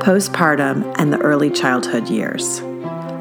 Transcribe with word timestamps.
postpartum, 0.00 0.94
and 0.98 1.12
the 1.12 1.20
early 1.20 1.50
childhood 1.50 2.08
years. 2.08 2.60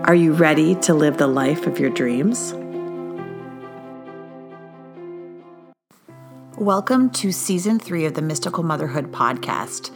Are 0.05 0.15
you 0.15 0.31
ready 0.31 0.75
to 0.75 0.93
live 0.93 1.17
the 1.17 1.27
life 1.27 1.67
of 1.67 1.77
your 1.77 1.89
dreams? 1.89 2.53
Welcome 6.57 7.09
to 7.11 7.33
season 7.33 7.79
three 7.79 8.05
of 8.05 8.13
the 8.13 8.21
Mystical 8.21 8.63
Motherhood 8.63 9.11
podcast. 9.11 9.91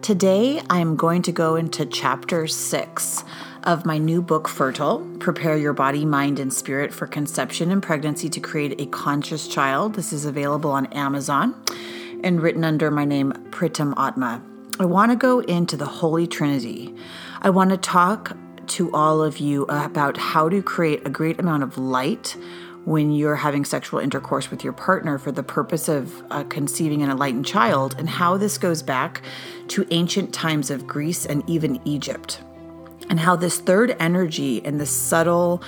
Today, 0.00 0.62
I'm 0.70 0.94
going 0.94 1.22
to 1.22 1.32
go 1.32 1.56
into 1.56 1.84
chapter 1.84 2.46
six 2.46 3.24
of 3.64 3.84
my 3.84 3.98
new 3.98 4.22
book, 4.22 4.46
Fertile 4.46 5.04
Prepare 5.18 5.56
Your 5.56 5.72
Body, 5.72 6.04
Mind, 6.04 6.38
and 6.38 6.52
Spirit 6.52 6.94
for 6.94 7.08
Conception 7.08 7.72
and 7.72 7.82
Pregnancy 7.82 8.28
to 8.28 8.38
Create 8.38 8.80
a 8.80 8.86
Conscious 8.86 9.48
Child. 9.48 9.94
This 9.94 10.12
is 10.12 10.24
available 10.24 10.70
on 10.70 10.86
Amazon 10.86 11.60
and 12.22 12.40
written 12.40 12.62
under 12.62 12.92
my 12.92 13.04
name, 13.04 13.32
Pritam 13.50 13.92
Atma. 13.98 14.40
I 14.80 14.84
want 14.84 15.10
to 15.10 15.16
go 15.16 15.40
into 15.40 15.76
the 15.76 15.86
Holy 15.86 16.28
Trinity. 16.28 16.94
I 17.42 17.50
want 17.50 17.70
to 17.70 17.76
talk 17.76 18.36
to 18.68 18.94
all 18.94 19.24
of 19.24 19.38
you 19.38 19.64
about 19.64 20.16
how 20.16 20.48
to 20.48 20.62
create 20.62 21.04
a 21.04 21.10
great 21.10 21.40
amount 21.40 21.64
of 21.64 21.78
light 21.78 22.36
when 22.84 23.10
you're 23.10 23.34
having 23.34 23.64
sexual 23.64 23.98
intercourse 23.98 24.52
with 24.52 24.62
your 24.62 24.72
partner 24.72 25.18
for 25.18 25.32
the 25.32 25.42
purpose 25.42 25.88
of 25.88 26.22
uh, 26.30 26.44
conceiving 26.44 27.02
an 27.02 27.10
enlightened 27.10 27.44
child, 27.44 27.96
and 27.98 28.08
how 28.08 28.36
this 28.36 28.56
goes 28.56 28.80
back 28.82 29.20
to 29.66 29.84
ancient 29.90 30.32
times 30.32 30.70
of 30.70 30.86
Greece 30.86 31.26
and 31.26 31.42
even 31.50 31.80
Egypt, 31.84 32.40
and 33.10 33.18
how 33.18 33.34
this 33.34 33.58
third 33.58 33.96
energy 33.98 34.64
and 34.64 34.80
the 34.80 34.86
subtle 34.86 35.60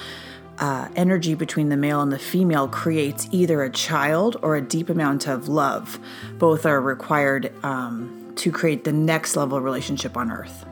uh, 0.59 0.89
energy 0.95 1.35
between 1.35 1.69
the 1.69 1.77
male 1.77 2.01
and 2.01 2.13
the 2.13 2.19
female 2.19 2.69
creates 2.69 3.29
either 3.33 3.65
a 3.65 3.71
child 3.71 4.37
or 4.41 4.55
a 4.55 4.61
deep 4.61 4.89
amount 4.89 5.27
of 5.27 5.49
love. 5.49 5.99
Both 6.39 6.65
are 6.65 6.81
required. 6.81 7.53
Um, 7.65 8.20
to 8.41 8.51
create 8.51 8.85
the 8.85 8.93
next 8.93 9.37
level 9.37 9.61
relationship 9.61 10.17
on 10.17 10.31
earth. 10.31 10.65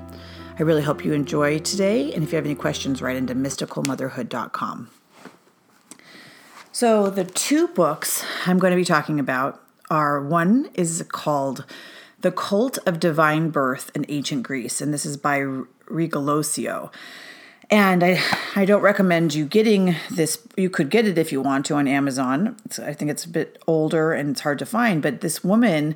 I 0.59 0.63
really 0.63 0.83
hope 0.83 1.05
you 1.05 1.13
enjoy 1.13 1.59
today. 1.59 2.13
And 2.13 2.25
if 2.25 2.33
you 2.33 2.37
have 2.37 2.45
any 2.45 2.55
questions, 2.55 3.01
write 3.01 3.17
into 3.17 3.35
mysticalmotherhood.com. 3.35 4.91
So, 6.73 7.11
the 7.11 7.25
two 7.25 7.69
books 7.69 8.25
I'm 8.47 8.59
going 8.59 8.71
to 8.71 8.77
be 8.77 8.85
talking 8.85 9.21
about 9.21 9.63
are 9.91 10.21
one 10.23 10.71
is 10.75 11.05
called 11.13 11.65
The 12.21 12.33
Cult 12.33 12.79
of 12.87 13.01
Divine 13.01 13.51
Birth 13.51 13.91
in 13.95 14.07
Ancient 14.09 14.43
Greece, 14.45 14.81
and 14.81 14.95
this 14.95 15.05
is 15.05 15.17
by 15.17 15.41
Rigoglioso. 15.87 16.93
And 17.71 18.03
I, 18.03 18.21
I 18.57 18.65
don't 18.65 18.81
recommend 18.81 19.35
you 19.35 19.45
getting 19.45 19.97
this. 20.11 20.39
You 20.57 20.71
could 20.71 20.89
get 20.89 21.07
it 21.07 21.19
if 21.19 21.33
you 21.33 21.43
want 21.43 21.67
to 21.67 21.75
on 21.75 21.87
Amazon. 21.87 22.57
It's, 22.65 22.79
I 22.79 22.95
think 22.95 23.11
it's 23.11 23.25
a 23.25 23.29
bit 23.29 23.63
older 23.67 24.13
and 24.13 24.31
it's 24.31 24.41
hard 24.41 24.59
to 24.61 24.67
find, 24.67 25.03
but 25.03 25.21
this 25.21 25.45
woman 25.45 25.95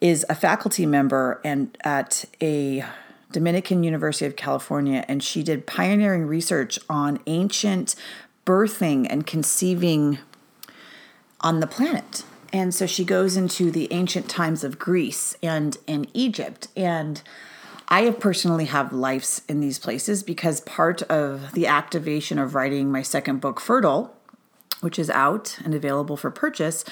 is 0.00 0.24
a 0.28 0.34
faculty 0.34 0.86
member 0.86 1.40
and 1.44 1.76
at 1.82 2.24
a 2.42 2.84
Dominican 3.32 3.82
University 3.82 4.26
of 4.26 4.36
California, 4.36 5.04
and 5.08 5.22
she 5.22 5.42
did 5.42 5.66
pioneering 5.66 6.26
research 6.26 6.78
on 6.88 7.18
ancient 7.26 7.94
birthing 8.44 9.06
and 9.10 9.26
conceiving 9.26 10.18
on 11.40 11.60
the 11.60 11.66
planet. 11.66 12.24
And 12.52 12.74
so 12.74 12.86
she 12.86 13.04
goes 13.04 13.36
into 13.36 13.70
the 13.70 13.92
ancient 13.92 14.28
times 14.28 14.64
of 14.64 14.78
Greece 14.78 15.36
and 15.42 15.76
in 15.86 16.06
Egypt. 16.14 16.68
And 16.76 17.20
I 17.88 18.02
have 18.02 18.20
personally 18.20 18.66
have 18.66 18.92
lives 18.92 19.42
in 19.48 19.60
these 19.60 19.78
places 19.78 20.22
because 20.22 20.60
part 20.60 21.02
of 21.02 21.52
the 21.52 21.66
activation 21.66 22.38
of 22.38 22.54
writing 22.54 22.90
my 22.90 23.02
second 23.02 23.40
book, 23.40 23.60
Fertile, 23.60 24.14
which 24.80 24.98
is 24.98 25.10
out 25.10 25.58
and 25.64 25.74
available 25.74 26.16
for 26.16 26.30
purchase, 26.30 26.84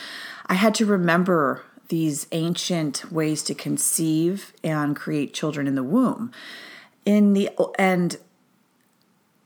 I 0.46 0.54
had 0.54 0.74
to 0.76 0.86
remember 0.86 1.62
these 1.88 2.26
ancient 2.32 3.10
ways 3.12 3.42
to 3.44 3.54
conceive 3.54 4.52
and 4.62 4.96
create 4.96 5.34
children 5.34 5.66
in 5.66 5.74
the 5.74 5.82
womb. 5.82 6.32
In 7.04 7.32
the 7.34 7.50
and 7.78 8.16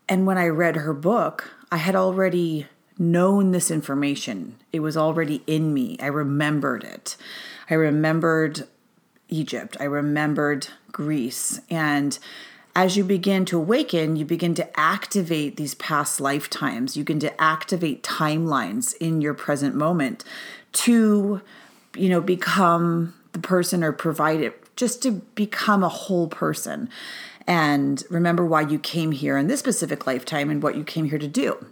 and 0.09 0.27
when 0.27 0.39
I 0.39 0.47
read 0.47 0.77
her 0.77 0.95
book, 0.95 1.51
I 1.71 1.77
had 1.77 1.95
already 1.95 2.67
known 2.99 3.53
this 3.53 3.71
information. 3.71 4.57
It 4.73 4.81
was 4.81 4.97
already 4.97 5.43
in 5.47 5.73
me. 5.75 5.97
I 6.01 6.07
remembered 6.07 6.83
it. 6.83 7.17
I 7.71 7.75
remembered 7.75 8.67
Egypt. 9.29 9.77
I 9.79 9.85
remembered 9.85 10.69
Greece. 10.91 11.61
And 11.71 12.19
as 12.75 12.97
you 12.97 13.05
begin 13.05 13.45
to 13.47 13.59
awaken, 13.59 14.17
you 14.17 14.25
begin 14.25 14.55
to 14.55 14.81
activate 14.81 15.57
these 15.57 15.75
past 15.75 16.21
lifetimes. 16.21 16.97
You 16.97 17.05
begin 17.05 17.21
to 17.21 17.41
activate 17.41 18.03
timelines 18.03 18.95
in 18.99 19.21
your 19.21 19.35
present 19.35 19.75
moment 19.75 20.25
to 20.73 21.43
you 21.99 22.09
know, 22.09 22.21
become 22.21 23.15
the 23.33 23.39
person 23.39 23.85
or 23.85 23.93
provide 23.93 24.41
it, 24.41 24.77
just 24.77 25.03
to 25.03 25.11
become 25.11 25.83
a 25.83 25.89
whole 25.89 26.29
person 26.29 26.89
and 27.49 28.05
remember 28.11 28.45
why 28.45 28.61
you 28.61 28.79
came 28.79 29.11
here 29.11 29.39
in 29.39 29.47
this 29.47 29.59
specific 29.59 30.07
lifetime 30.07 30.51
and 30.51 30.63
what 30.63 30.77
you 30.77 30.85
came 30.85 31.07
here 31.07 31.19
to 31.19 31.27
do. 31.27 31.65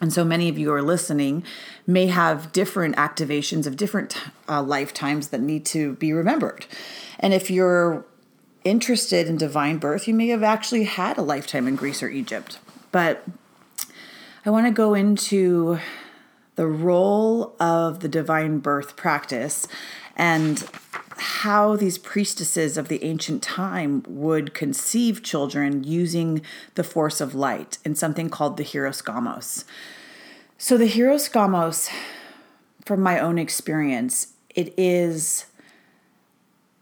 And 0.00 0.12
so 0.12 0.22
many 0.22 0.50
of 0.50 0.58
you 0.58 0.70
are 0.74 0.82
listening 0.82 1.44
may 1.86 2.08
have 2.08 2.52
different 2.52 2.94
activations 2.96 3.66
of 3.66 3.78
different 3.78 4.18
uh, 4.48 4.62
lifetimes 4.62 5.28
that 5.28 5.40
need 5.40 5.64
to 5.66 5.94
be 5.94 6.12
remembered. 6.12 6.66
And 7.18 7.32
if 7.32 7.50
you're 7.50 8.04
interested 8.64 9.26
in 9.26 9.38
divine 9.38 9.78
birth, 9.78 10.06
you 10.06 10.12
may 10.12 10.28
have 10.28 10.42
actually 10.42 10.84
had 10.84 11.16
a 11.16 11.22
lifetime 11.22 11.66
in 11.66 11.74
Greece 11.74 12.02
or 12.02 12.10
Egypt. 12.10 12.58
But 12.92 13.24
I 14.44 14.50
want 14.50 14.66
to 14.66 14.72
go 14.72 14.92
into 14.92 15.78
the 16.56 16.66
role 16.66 17.54
of 17.58 18.00
the 18.00 18.08
divine 18.08 18.58
birth 18.58 18.96
practice 18.96 19.66
and 20.16 20.68
how 21.16 21.76
these 21.76 21.98
priestesses 21.98 22.76
of 22.76 22.88
the 22.88 23.02
ancient 23.04 23.42
time 23.42 24.02
would 24.06 24.54
conceive 24.54 25.22
children 25.22 25.84
using 25.84 26.42
the 26.74 26.84
force 26.84 27.20
of 27.20 27.34
light 27.34 27.78
in 27.84 27.94
something 27.94 28.28
called 28.28 28.56
the 28.56 28.64
hieros 28.64 29.02
gamos. 29.02 29.64
So, 30.58 30.76
the 30.76 30.88
hieros 30.88 31.30
gamos, 31.30 31.90
from 32.84 33.00
my 33.00 33.18
own 33.18 33.38
experience, 33.38 34.34
it 34.54 34.72
is 34.76 35.46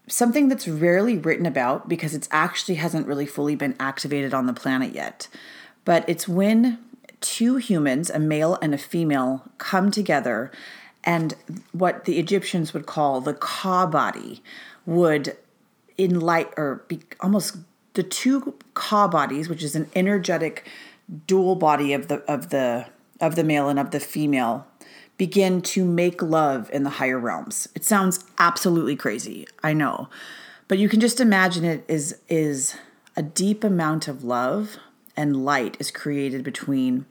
something 0.07 0.49
that's 0.49 0.67
rarely 0.67 1.17
written 1.17 1.45
about 1.45 1.87
because 1.89 2.13
it 2.13 2.27
actually 2.31 2.75
hasn't 2.75 3.07
really 3.07 3.25
fully 3.25 3.55
been 3.55 3.75
activated 3.79 4.33
on 4.33 4.47
the 4.47 4.53
planet 4.53 4.93
yet. 4.93 5.27
But 5.85 6.07
it's 6.07 6.27
when 6.27 6.79
two 7.23 7.55
humans, 7.55 8.09
a 8.09 8.19
male 8.19 8.59
and 8.61 8.73
a 8.73 8.77
female, 8.77 9.43
come 9.57 9.89
together, 9.89 10.51
and 11.03 11.33
what 11.71 12.05
the 12.05 12.19
Egyptians 12.19 12.73
would 12.73 12.85
call 12.85 13.21
the 13.21 13.33
ka 13.33 13.87
body 13.87 14.43
would 14.85 15.35
enlight 15.97 16.51
or 16.57 16.83
be 16.87 16.99
almost 17.21 17.57
the 17.93 18.03
two 18.03 18.53
ka 18.73 19.07
bodies, 19.07 19.49
which 19.49 19.63
is 19.63 19.75
an 19.75 19.89
energetic 19.95 20.67
dual 21.25 21.55
body 21.55 21.93
of 21.93 22.07
the 22.07 22.19
of 22.31 22.49
the 22.49 22.85
of 23.19 23.35
the 23.35 23.43
male 23.43 23.69
and 23.69 23.79
of 23.79 23.91
the 23.91 23.99
female, 23.99 24.67
begin 25.17 25.61
to 25.61 25.85
make 25.85 26.21
love 26.21 26.69
in 26.73 26.83
the 26.83 26.89
higher 26.89 27.19
realms. 27.19 27.67
It 27.73 27.85
sounds 27.85 28.25
absolutely 28.37 28.95
crazy, 28.95 29.47
I 29.63 29.73
know. 29.73 30.09
But 30.67 30.77
you 30.77 30.89
can 30.89 30.99
just 30.99 31.19
imagine 31.19 31.63
it 31.63 31.85
is 31.87 32.19
is 32.27 32.75
a 33.15 33.21
deep 33.21 33.63
amount 33.63 34.07
of 34.07 34.23
love 34.23 34.77
and 35.15 35.45
light 35.45 35.77
is 35.79 35.91
created 35.91 36.43
between 36.43 37.05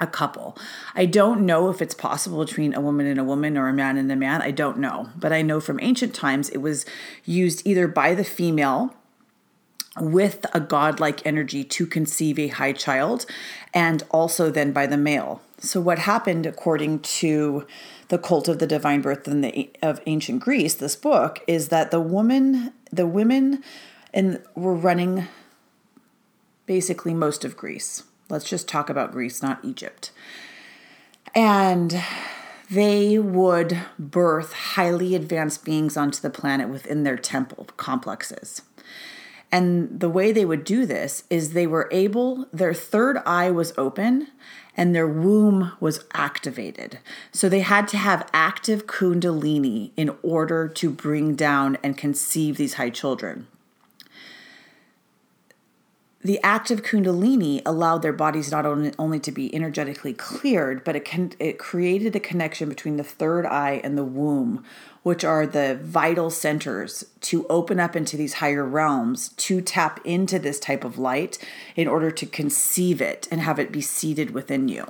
a 0.00 0.06
couple. 0.06 0.56
I 0.94 1.06
don't 1.06 1.46
know 1.46 1.70
if 1.70 1.80
it's 1.80 1.94
possible 1.94 2.44
between 2.44 2.74
a 2.74 2.80
woman 2.80 3.06
and 3.06 3.20
a 3.20 3.24
woman 3.24 3.56
or 3.56 3.68
a 3.68 3.72
man 3.72 3.96
and 3.96 4.10
a 4.10 4.16
man. 4.16 4.42
I 4.42 4.50
don't 4.50 4.78
know. 4.78 5.10
But 5.16 5.32
I 5.32 5.42
know 5.42 5.60
from 5.60 5.78
ancient 5.80 6.14
times 6.14 6.48
it 6.50 6.58
was 6.58 6.84
used 7.24 7.64
either 7.64 7.86
by 7.86 8.14
the 8.14 8.24
female 8.24 8.94
with 10.00 10.44
a 10.52 10.58
godlike 10.58 11.24
energy 11.24 11.62
to 11.62 11.86
conceive 11.86 12.38
a 12.38 12.48
high 12.48 12.72
child 12.72 13.26
and 13.72 14.02
also 14.10 14.50
then 14.50 14.72
by 14.72 14.86
the 14.86 14.96
male. 14.96 15.40
So 15.58 15.80
what 15.80 16.00
happened 16.00 16.46
according 16.46 17.00
to 17.00 17.64
the 18.08 18.18
cult 18.18 18.48
of 18.48 18.58
the 18.58 18.66
divine 18.66 19.00
birth 19.00 19.28
in 19.28 19.40
the 19.40 19.70
of 19.80 20.00
ancient 20.06 20.40
Greece, 20.40 20.74
this 20.74 20.96
book 20.96 21.40
is 21.46 21.68
that 21.68 21.90
the 21.90 22.00
woman 22.00 22.72
the 22.92 23.06
women 23.06 23.62
and 24.12 24.42
were 24.54 24.74
running 24.74 25.26
basically 26.66 27.14
most 27.14 27.44
of 27.44 27.56
Greece 27.56 28.04
Let's 28.34 28.50
just 28.50 28.66
talk 28.66 28.90
about 28.90 29.12
Greece, 29.12 29.44
not 29.44 29.64
Egypt. 29.64 30.10
And 31.36 32.02
they 32.68 33.16
would 33.16 33.78
birth 33.96 34.52
highly 34.52 35.14
advanced 35.14 35.64
beings 35.64 35.96
onto 35.96 36.20
the 36.20 36.30
planet 36.30 36.68
within 36.68 37.04
their 37.04 37.16
temple 37.16 37.68
complexes. 37.76 38.62
And 39.52 40.00
the 40.00 40.08
way 40.08 40.32
they 40.32 40.44
would 40.44 40.64
do 40.64 40.84
this 40.84 41.22
is 41.30 41.52
they 41.52 41.68
were 41.68 41.88
able, 41.92 42.48
their 42.52 42.74
third 42.74 43.18
eye 43.24 43.52
was 43.52 43.72
open 43.78 44.26
and 44.76 44.92
their 44.92 45.06
womb 45.06 45.70
was 45.78 46.04
activated. 46.12 46.98
So 47.30 47.48
they 47.48 47.60
had 47.60 47.86
to 47.86 47.96
have 47.96 48.28
active 48.32 48.88
Kundalini 48.88 49.92
in 49.96 50.10
order 50.24 50.66
to 50.66 50.90
bring 50.90 51.36
down 51.36 51.78
and 51.84 51.96
conceive 51.96 52.56
these 52.56 52.74
high 52.74 52.90
children 52.90 53.46
the 56.24 56.40
act 56.42 56.70
of 56.70 56.82
kundalini 56.82 57.60
allowed 57.66 58.00
their 58.00 58.12
bodies 58.12 58.50
not 58.50 58.64
only, 58.64 59.20
to 59.20 59.30
be 59.30 59.54
energetically 59.54 60.12
cleared 60.12 60.82
but 60.82 60.96
it 60.96 61.36
it 61.38 61.58
created 61.58 62.16
a 62.16 62.20
connection 62.20 62.68
between 62.68 62.96
the 62.96 63.04
third 63.04 63.46
eye 63.46 63.80
and 63.84 63.96
the 63.96 64.04
womb 64.04 64.64
which 65.02 65.22
are 65.22 65.46
the 65.46 65.78
vital 65.82 66.30
centers 66.30 67.04
to 67.20 67.46
open 67.48 67.78
up 67.78 67.94
into 67.94 68.16
these 68.16 68.34
higher 68.34 68.64
realms 68.64 69.28
to 69.36 69.60
tap 69.60 70.00
into 70.04 70.38
this 70.38 70.58
type 70.58 70.82
of 70.82 70.98
light 70.98 71.38
in 71.76 71.86
order 71.86 72.10
to 72.10 72.26
conceive 72.26 73.00
it 73.00 73.28
and 73.30 73.40
have 73.42 73.58
it 73.58 73.70
be 73.70 73.80
seated 73.80 74.30
within 74.30 74.68
you 74.68 74.86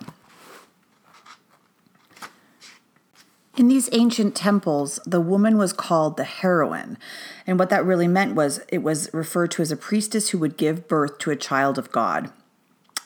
In 3.56 3.68
these 3.68 3.88
ancient 3.92 4.34
temples, 4.34 4.98
the 5.06 5.20
woman 5.20 5.56
was 5.56 5.72
called 5.72 6.16
the 6.16 6.24
heroine. 6.24 6.98
And 7.46 7.58
what 7.58 7.70
that 7.70 7.84
really 7.84 8.08
meant 8.08 8.34
was 8.34 8.60
it 8.68 8.82
was 8.82 9.12
referred 9.14 9.52
to 9.52 9.62
as 9.62 9.70
a 9.70 9.76
priestess 9.76 10.30
who 10.30 10.38
would 10.38 10.56
give 10.56 10.88
birth 10.88 11.18
to 11.18 11.30
a 11.30 11.36
child 11.36 11.78
of 11.78 11.92
God. 11.92 12.32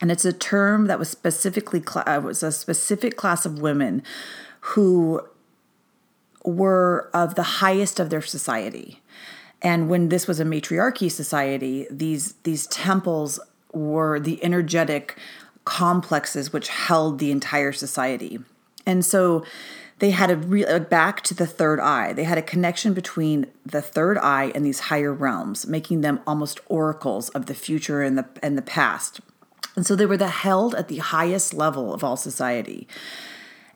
And 0.01 0.11
it's 0.11 0.25
a 0.25 0.33
term 0.33 0.87
that 0.87 0.99
was 0.99 1.11
specifically 1.11 1.83
uh, 1.95 2.21
was 2.25 2.43
a 2.43 2.53
specific 2.53 3.17
class 3.17 3.45
of 3.45 3.61
women 3.61 4.03
who 4.61 5.23
were 6.45 7.11
of 7.13 7.35
the 7.35 7.43
highest 7.43 8.01
of 8.01 8.09
their 8.09 8.23
society. 8.23 9.03
And 9.61 9.89
when 9.89 10.09
this 10.09 10.27
was 10.27 10.39
a 10.41 10.45
matriarchy 10.45 11.09
society, 11.09 11.87
these 11.91 12.35
these 12.45 12.67
temples 12.69 13.41
were 13.73 14.19
the 14.21 14.43
energetic 14.43 15.19
complexes 15.65 16.53
which 16.53 16.69
held 16.69 17.19
the 17.19 17.31
entire 17.31 17.73
society. 17.73 18.39
And 18.87 19.05
so 19.05 19.45
they 19.99 20.11
had 20.11 20.31
a 20.31 20.37
re- 20.37 20.79
back 20.79 21.23
to 21.23 21.35
the 21.35 21.47
third 21.47 21.81
eye. 21.81 22.13
They 22.13 22.25
had 22.25 22.39
a 22.39 22.43
connection 22.43 22.95
between 22.95 23.47
the 23.67 23.83
third 23.83 24.19
eye 24.19 24.53
and 24.55 24.65
these 24.65 24.81
higher 24.81 25.13
realms, 25.13 25.67
making 25.67 26.03
them 26.03 26.21
almost 26.27 26.61
oracles 26.67 27.29
of 27.31 27.47
the 27.47 27.55
future 27.55 28.03
and 28.03 28.17
the 28.17 28.27
and 28.43 28.57
the 28.57 28.63
past. 28.63 29.21
And 29.77 29.87
so 29.87 29.95
they 29.95 30.07
were 30.07 30.17
the 30.17 30.29
held 30.29 30.75
at 30.75 30.89
the 30.89 30.99
highest 30.99 31.55
level 31.55 31.93
of 31.95 32.03
all 32.03 32.17
society. 32.17 32.89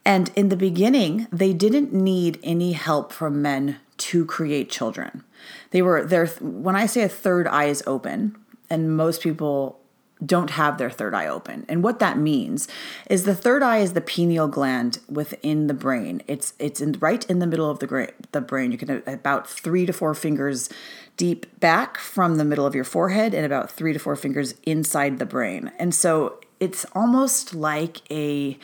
And 0.04 0.32
in 0.34 0.48
the 0.48 0.56
beginning, 0.56 1.28
they 1.30 1.52
didn't 1.52 1.92
need 1.92 2.40
any 2.42 2.72
help 2.72 3.12
from 3.12 3.40
men 3.40 3.76
to 3.98 4.24
create 4.24 4.68
children. 4.68 5.22
They 5.70 5.82
were 5.82 6.04
there 6.04 6.26
when 6.26 6.74
I 6.74 6.86
say 6.86 7.02
a 7.02 7.08
third 7.08 7.46
eye 7.46 7.66
is 7.66 7.84
open, 7.86 8.36
and 8.68 8.96
most 8.96 9.22
people 9.22 9.81
don't 10.24 10.50
have 10.50 10.78
their 10.78 10.90
third 10.90 11.14
eye 11.14 11.26
open. 11.26 11.64
And 11.68 11.82
what 11.82 11.98
that 11.98 12.18
means 12.18 12.68
is 13.08 13.24
the 13.24 13.34
third 13.34 13.62
eye 13.62 13.78
is 13.78 13.92
the 13.92 14.00
pineal 14.00 14.48
gland 14.48 15.00
within 15.08 15.66
the 15.66 15.74
brain. 15.74 16.22
It's 16.28 16.54
it's 16.58 16.80
in, 16.80 16.92
right 17.00 17.28
in 17.28 17.38
the 17.38 17.46
middle 17.46 17.70
of 17.70 17.80
the 17.80 17.86
gra- 17.86 18.12
the 18.32 18.40
brain. 18.40 18.72
You 18.72 18.78
can 18.78 19.02
about 19.06 19.48
3 19.48 19.86
to 19.86 19.92
4 19.92 20.14
fingers 20.14 20.68
deep 21.16 21.60
back 21.60 21.98
from 21.98 22.36
the 22.36 22.44
middle 22.44 22.66
of 22.66 22.74
your 22.74 22.84
forehead 22.84 23.34
and 23.34 23.44
about 23.44 23.70
3 23.70 23.92
to 23.92 23.98
4 23.98 24.16
fingers 24.16 24.54
inside 24.64 25.18
the 25.18 25.26
brain. 25.26 25.72
And 25.78 25.94
so 25.94 26.40
it's 26.60 26.86
almost 26.94 27.54
like 27.54 28.00
a 28.10 28.58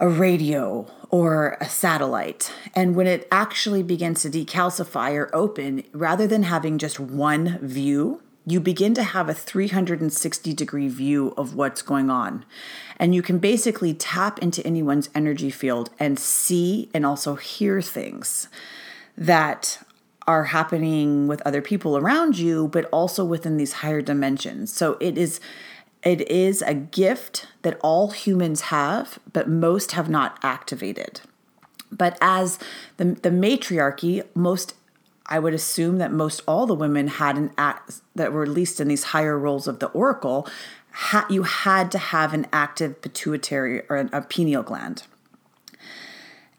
a 0.00 0.08
radio 0.08 0.86
or 1.10 1.58
a 1.60 1.68
satellite. 1.68 2.52
And 2.74 2.94
when 2.94 3.06
it 3.06 3.28
actually 3.30 3.82
begins 3.82 4.22
to 4.22 4.30
decalcify 4.30 5.14
or 5.14 5.34
open, 5.34 5.82
rather 5.92 6.26
than 6.26 6.44
having 6.44 6.78
just 6.78 6.98
one 6.98 7.58
view, 7.60 8.22
you 8.46 8.60
begin 8.60 8.94
to 8.94 9.02
have 9.02 9.28
a 9.28 9.34
360 9.34 10.52
degree 10.54 10.88
view 10.88 11.34
of 11.36 11.54
what's 11.54 11.82
going 11.82 12.10
on. 12.10 12.44
And 12.98 13.14
you 13.14 13.22
can 13.22 13.38
basically 13.38 13.94
tap 13.94 14.38
into 14.40 14.66
anyone's 14.66 15.08
energy 15.14 15.50
field 15.50 15.90
and 15.98 16.18
see 16.18 16.90
and 16.94 17.04
also 17.04 17.34
hear 17.36 17.80
things 17.80 18.48
that 19.16 19.82
are 20.26 20.44
happening 20.44 21.26
with 21.26 21.42
other 21.42 21.60
people 21.60 21.96
around 21.96 22.38
you, 22.38 22.68
but 22.68 22.86
also 22.86 23.24
within 23.24 23.56
these 23.56 23.74
higher 23.74 24.02
dimensions. 24.02 24.72
So 24.72 24.96
it 25.00 25.18
is 25.18 25.40
it 26.02 26.30
is 26.30 26.62
a 26.62 26.72
gift 26.72 27.46
that 27.60 27.78
all 27.82 28.10
humans 28.10 28.62
have, 28.62 29.18
but 29.32 29.48
most 29.48 29.92
have 29.92 30.08
not 30.08 30.38
activated. 30.42 31.20
But 31.92 32.16
as 32.22 32.58
the, 32.96 33.04
the 33.04 33.30
matriarchy, 33.30 34.22
most 34.34 34.74
I 35.30 35.38
would 35.38 35.54
assume 35.54 35.98
that 35.98 36.12
most 36.12 36.42
all 36.46 36.66
the 36.66 36.74
women 36.74 37.06
had 37.06 37.36
an 37.38 37.52
act 37.56 38.00
that 38.16 38.32
were 38.32 38.42
at 38.42 38.48
least 38.48 38.80
in 38.80 38.88
these 38.88 39.04
higher 39.04 39.38
roles 39.38 39.68
of 39.68 39.78
the 39.78 39.86
oracle. 39.88 40.48
Ha, 40.92 41.24
you 41.30 41.44
had 41.44 41.90
to 41.92 41.98
have 41.98 42.34
an 42.34 42.46
active 42.52 43.00
pituitary 43.00 43.82
or 43.88 44.08
a 44.12 44.22
pineal 44.22 44.64
gland. 44.64 45.04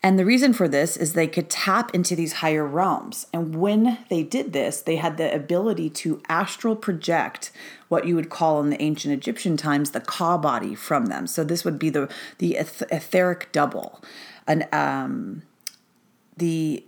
And 0.04 0.18
the 0.18 0.26
reason 0.26 0.54
for 0.54 0.68
this 0.68 0.98
is 0.98 1.14
they 1.14 1.28
could 1.28 1.50
tap 1.50 1.94
into 1.94 2.16
these 2.16 2.34
higher 2.34 2.66
realms. 2.66 3.28
And 3.32 3.56
when 3.56 4.00
they 4.10 4.24
did 4.24 4.52
this, 4.52 4.82
they 4.82 4.96
had 4.96 5.18
the 5.18 5.34
ability 5.34 5.92
to 5.92 6.24
astral 6.28 6.76
project 6.76 7.52
what 7.88 8.08
you 8.08 8.16
would 8.16 8.30
call 8.30 8.60
in 8.62 8.72
the 8.72 8.82
ancient 8.82 9.14
Egyptian 9.14 9.58
times 9.58 9.92
the 9.92 10.02
ka 10.02 10.40
body 10.40 10.74
from 10.74 11.08
them. 11.08 11.28
So 11.28 11.44
this 11.44 11.64
would 11.64 11.78
be 11.78 11.92
the 11.92 12.12
the 12.40 12.56
etheric 12.56 13.52
double, 13.52 14.02
an 14.48 14.68
um, 14.72 15.44
the 16.36 16.84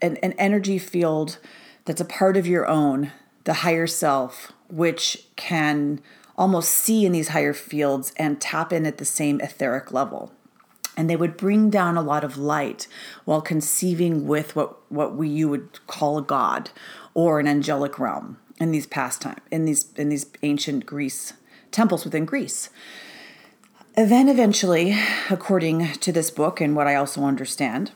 an, 0.00 0.16
an 0.18 0.32
energy 0.32 0.78
field 0.78 1.38
that's 1.84 2.00
a 2.00 2.04
part 2.04 2.36
of 2.36 2.46
your 2.46 2.66
own, 2.66 3.12
the 3.44 3.54
higher 3.54 3.86
self, 3.86 4.52
which 4.68 5.26
can 5.36 6.00
almost 6.36 6.70
see 6.70 7.06
in 7.06 7.12
these 7.12 7.28
higher 7.28 7.54
fields 7.54 8.12
and 8.16 8.40
tap 8.40 8.72
in 8.72 8.84
at 8.86 8.98
the 8.98 9.04
same 9.04 9.40
etheric 9.40 9.92
level. 9.92 10.32
And 10.96 11.10
they 11.10 11.16
would 11.16 11.36
bring 11.36 11.70
down 11.70 11.96
a 11.96 12.02
lot 12.02 12.24
of 12.24 12.38
light 12.38 12.88
while 13.24 13.42
conceiving 13.42 14.26
with 14.26 14.56
what, 14.56 14.90
what 14.90 15.14
we 15.14 15.28
you 15.28 15.48
would 15.48 15.86
call 15.86 16.18
a 16.18 16.22
god 16.22 16.70
or 17.14 17.38
an 17.38 17.46
angelic 17.46 17.98
realm 17.98 18.38
in 18.58 18.72
these 18.72 18.86
past 18.86 19.20
time 19.20 19.40
in 19.50 19.66
these 19.66 19.92
in 19.96 20.08
these 20.08 20.26
ancient 20.42 20.86
Greece 20.86 21.34
temples 21.70 22.04
within 22.04 22.24
Greece. 22.24 22.70
then 23.94 24.28
eventually, 24.28 24.96
according 25.28 25.92
to 25.92 26.12
this 26.12 26.30
book 26.30 26.60
and 26.60 26.74
what 26.74 26.86
I 26.86 26.94
also 26.94 27.24
understand, 27.24 27.92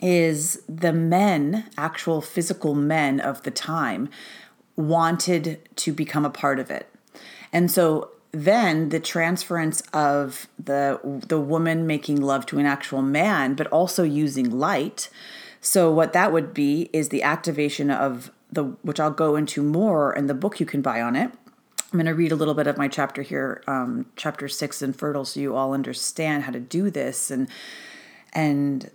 is 0.00 0.62
the 0.68 0.92
men, 0.92 1.64
actual 1.76 2.20
physical 2.20 2.74
men 2.74 3.20
of 3.20 3.42
the 3.42 3.50
time, 3.50 4.08
wanted 4.76 5.60
to 5.76 5.92
become 5.92 6.24
a 6.24 6.30
part 6.30 6.58
of 6.58 6.70
it. 6.70 6.88
And 7.52 7.70
so 7.70 8.10
then 8.30 8.90
the 8.90 9.00
transference 9.00 9.80
of 9.92 10.48
the 10.58 11.00
the 11.26 11.40
woman 11.40 11.86
making 11.86 12.20
love 12.20 12.44
to 12.44 12.58
an 12.58 12.66
actual 12.66 13.00
man 13.00 13.54
but 13.54 13.66
also 13.68 14.02
using 14.02 14.50
light 14.50 15.08
so 15.62 15.90
what 15.90 16.12
that 16.12 16.30
would 16.30 16.52
be 16.52 16.90
is 16.92 17.08
the 17.08 17.22
activation 17.22 17.90
of 17.90 18.30
the 18.52 18.64
which 18.82 19.00
I'll 19.00 19.10
go 19.10 19.34
into 19.34 19.62
more 19.62 20.12
in 20.14 20.26
the 20.26 20.34
book 20.34 20.60
you 20.60 20.66
can 20.66 20.82
buy 20.82 21.00
on 21.00 21.16
it 21.16 21.32
I'm 21.90 21.96
going 21.96 22.06
to 22.06 22.14
read 22.14 22.32
a 22.32 22.36
little 22.36 22.52
bit 22.52 22.66
of 22.66 22.76
my 22.76 22.86
chapter 22.86 23.22
here, 23.22 23.62
um, 23.66 24.04
chapter 24.14 24.46
six 24.46 24.82
in 24.82 24.92
Fertile, 24.92 25.24
so 25.24 25.40
you 25.40 25.56
all 25.56 25.72
understand 25.72 26.42
how 26.42 26.52
to 26.52 26.60
do 26.60 26.90
this 26.90 27.30
and 27.30 27.48
and 28.34 28.90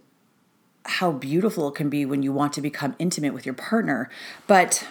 how 0.85 1.11
beautiful 1.11 1.69
it 1.69 1.75
can 1.75 1.89
be 1.89 2.05
when 2.05 2.23
you 2.23 2.31
want 2.31 2.53
to 2.53 2.61
become 2.61 2.95
intimate 2.99 3.33
with 3.33 3.45
your 3.45 3.55
partner. 3.55 4.09
But 4.47 4.85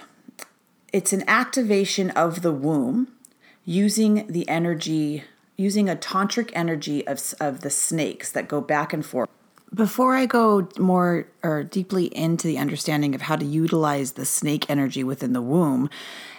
it's 0.93 1.13
an 1.13 1.25
activation 1.27 2.11
of 2.11 2.43
the 2.43 2.53
womb 2.53 3.13
using 3.65 4.27
the 4.27 4.49
energy, 4.49 5.25
using 5.57 5.89
a 5.89 5.97
tantric 5.97 6.51
energy 6.55 7.07
of, 7.07 7.35
of 7.41 7.61
the 7.61 7.71
snakes 7.71 8.31
that 8.33 8.49
go 8.49 8.61
back 8.61 8.93
and 8.93 9.05
forth. 9.05 9.29
Before 9.75 10.15
I 10.15 10.27
go 10.27 10.69
more 10.79 11.29
or 11.43 11.65
deeply 11.65 12.07
into 12.15 12.47
the 12.47 12.59
understanding 12.59 13.15
of 13.15 13.23
how 13.23 13.37
to 13.37 13.45
utilize 13.45 14.13
the 14.13 14.27
snake 14.27 14.69
energy 14.69 15.03
within 15.03 15.33
the 15.33 15.41
womb, 15.41 15.89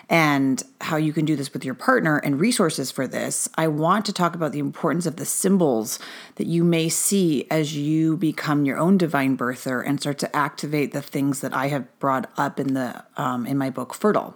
and 0.10 0.62
how 0.82 0.98
you 0.98 1.14
can 1.14 1.26
do 1.26 1.36
this 1.36 1.54
with 1.54 1.64
your 1.64 1.74
partner 1.74 2.18
and 2.18 2.40
resources 2.40 2.92
for 2.92 3.08
this, 3.08 3.50
I 3.56 3.68
want 3.68 4.06
to 4.06 4.14
talk 4.14 4.36
about 4.36 4.52
the 4.52 4.60
importance 4.60 5.06
of 5.06 5.16
the 5.16 5.26
symbols 5.26 6.00
that 6.36 6.48
you 6.48 6.64
may 6.64 6.90
see 6.90 7.48
as 7.50 7.76
you 7.76 8.18
become 8.18 8.66
your 8.66 8.78
own 8.78 8.98
divine 8.98 9.38
birther 9.38 9.84
and 9.86 10.00
start 10.00 10.18
to 10.20 10.36
activate 10.36 10.92
the 10.92 11.02
things 11.02 11.42
that 11.42 11.54
I 11.54 11.68
have 11.68 12.00
brought 12.00 12.30
up 12.38 12.60
in 12.60 12.74
the 12.74 13.04
um, 13.18 13.46
in 13.46 13.58
my 13.58 13.70
book 13.70 13.94
Fertile. 13.94 14.36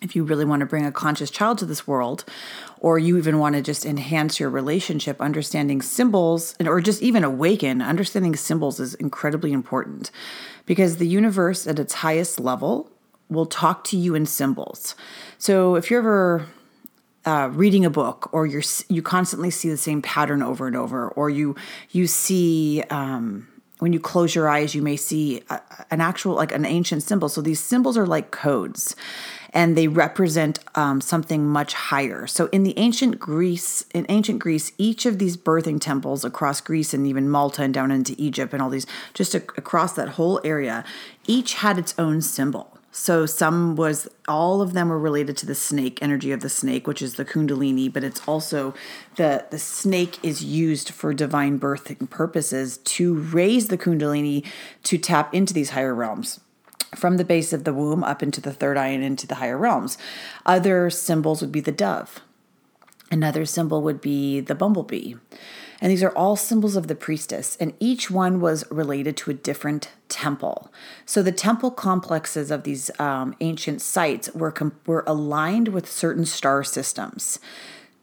If 0.00 0.14
you 0.14 0.24
really 0.24 0.44
want 0.44 0.60
to 0.60 0.66
bring 0.66 0.84
a 0.84 0.92
conscious 0.92 1.30
child 1.30 1.56
to 1.58 1.66
this 1.66 1.86
world, 1.86 2.24
or 2.78 2.98
you 2.98 3.16
even 3.16 3.38
want 3.38 3.54
to 3.54 3.62
just 3.62 3.86
enhance 3.86 4.38
your 4.38 4.50
relationship, 4.50 5.18
understanding 5.18 5.80
symbols, 5.80 6.54
or 6.62 6.82
just 6.82 7.02
even 7.02 7.24
awaken, 7.24 7.80
understanding 7.80 8.36
symbols 8.36 8.78
is 8.78 8.94
incredibly 8.94 9.52
important 9.52 10.10
because 10.66 10.98
the 10.98 11.06
universe 11.06 11.66
at 11.66 11.78
its 11.78 11.94
highest 11.94 12.38
level 12.38 12.90
will 13.28 13.46
talk 13.46 13.84
to 13.84 13.96
you 13.96 14.14
in 14.14 14.26
symbols. 14.26 14.94
So 15.38 15.76
if 15.76 15.90
you're 15.90 16.00
ever 16.00 16.46
uh, 17.24 17.50
reading 17.52 17.84
a 17.84 17.90
book 17.90 18.28
or 18.32 18.46
you're 18.46 18.62
you 18.88 19.02
constantly 19.02 19.50
see 19.50 19.70
the 19.70 19.76
same 19.76 20.02
pattern 20.02 20.42
over 20.42 20.66
and 20.66 20.76
over 20.76 21.08
or 21.08 21.30
you 21.30 21.56
you 21.90 22.06
see 22.06 22.82
um, 22.90 23.48
when 23.78 23.94
you 23.94 24.00
close 24.00 24.34
your 24.34 24.46
eyes 24.46 24.74
you 24.74 24.82
may 24.82 24.96
see 24.96 25.42
a, 25.48 25.60
an 25.90 26.02
actual 26.02 26.34
like 26.34 26.52
an 26.52 26.66
ancient 26.66 27.02
symbol 27.02 27.30
so 27.30 27.40
these 27.40 27.60
symbols 27.60 27.96
are 27.96 28.06
like 28.06 28.30
codes 28.30 28.94
and 29.54 29.76
they 29.76 29.86
represent 29.86 30.58
um, 30.74 31.00
something 31.00 31.46
much 31.46 31.74
higher. 31.74 32.26
So 32.26 32.46
in 32.46 32.64
the 32.64 32.76
ancient 32.76 33.20
Greece, 33.20 33.86
in 33.94 34.04
ancient 34.08 34.40
Greece, 34.40 34.72
each 34.78 35.06
of 35.06 35.20
these 35.20 35.36
birthing 35.36 35.80
temples 35.80 36.24
across 36.24 36.60
Greece 36.60 36.92
and 36.92 37.06
even 37.06 37.30
Malta 37.30 37.62
and 37.62 37.72
down 37.72 37.92
into 37.92 38.16
Egypt 38.18 38.52
and 38.52 38.60
all 38.60 38.68
these, 38.68 38.86
just 39.14 39.32
a, 39.32 39.38
across 39.56 39.92
that 39.92 40.10
whole 40.10 40.40
area, 40.42 40.84
each 41.28 41.54
had 41.54 41.78
its 41.78 41.94
own 41.98 42.20
symbol. 42.20 42.73
So 42.96 43.26
some 43.26 43.74
was 43.74 44.08
all 44.28 44.62
of 44.62 44.72
them 44.72 44.88
were 44.88 45.00
related 45.00 45.36
to 45.38 45.46
the 45.46 45.54
snake 45.56 45.98
energy 46.00 46.30
of 46.30 46.42
the 46.42 46.48
snake, 46.48 46.86
which 46.86 47.02
is 47.02 47.14
the 47.14 47.24
kundalini, 47.24 47.92
but 47.92 48.04
it's 48.04 48.20
also 48.28 48.72
the 49.16 49.44
the 49.50 49.58
snake 49.58 50.20
is 50.22 50.44
used 50.44 50.90
for 50.90 51.12
divine 51.12 51.58
birthing 51.58 52.08
purposes 52.08 52.78
to 52.78 53.14
raise 53.14 53.66
the 53.66 53.76
kundalini 53.76 54.46
to 54.84 54.96
tap 54.96 55.34
into 55.34 55.52
these 55.52 55.70
higher 55.70 55.92
realms 55.92 56.38
from 56.94 57.16
the 57.16 57.24
base 57.24 57.52
of 57.52 57.64
the 57.64 57.74
womb 57.74 58.04
up 58.04 58.22
into 58.22 58.40
the 58.40 58.52
third 58.52 58.78
eye 58.78 58.86
and 58.86 59.02
into 59.02 59.26
the 59.26 59.34
higher 59.34 59.58
realms. 59.58 59.98
Other 60.46 60.88
symbols 60.88 61.40
would 61.40 61.50
be 61.50 61.60
the 61.60 61.72
dove. 61.72 62.20
Another 63.10 63.44
symbol 63.44 63.82
would 63.82 64.00
be 64.00 64.38
the 64.38 64.54
bumblebee. 64.54 65.14
And 65.84 65.90
these 65.90 66.02
are 66.02 66.16
all 66.16 66.34
symbols 66.34 66.76
of 66.76 66.86
the 66.86 66.94
priestess, 66.94 67.58
and 67.60 67.74
each 67.78 68.10
one 68.10 68.40
was 68.40 68.64
related 68.70 69.18
to 69.18 69.30
a 69.30 69.34
different 69.34 69.90
temple. 70.08 70.72
So 71.04 71.22
the 71.22 71.30
temple 71.30 71.70
complexes 71.70 72.50
of 72.50 72.62
these 72.62 72.90
um, 72.98 73.36
ancient 73.40 73.82
sites 73.82 74.30
were, 74.34 74.50
com- 74.50 74.80
were 74.86 75.04
aligned 75.06 75.68
with 75.68 75.86
certain 75.86 76.24
star 76.24 76.64
systems. 76.64 77.38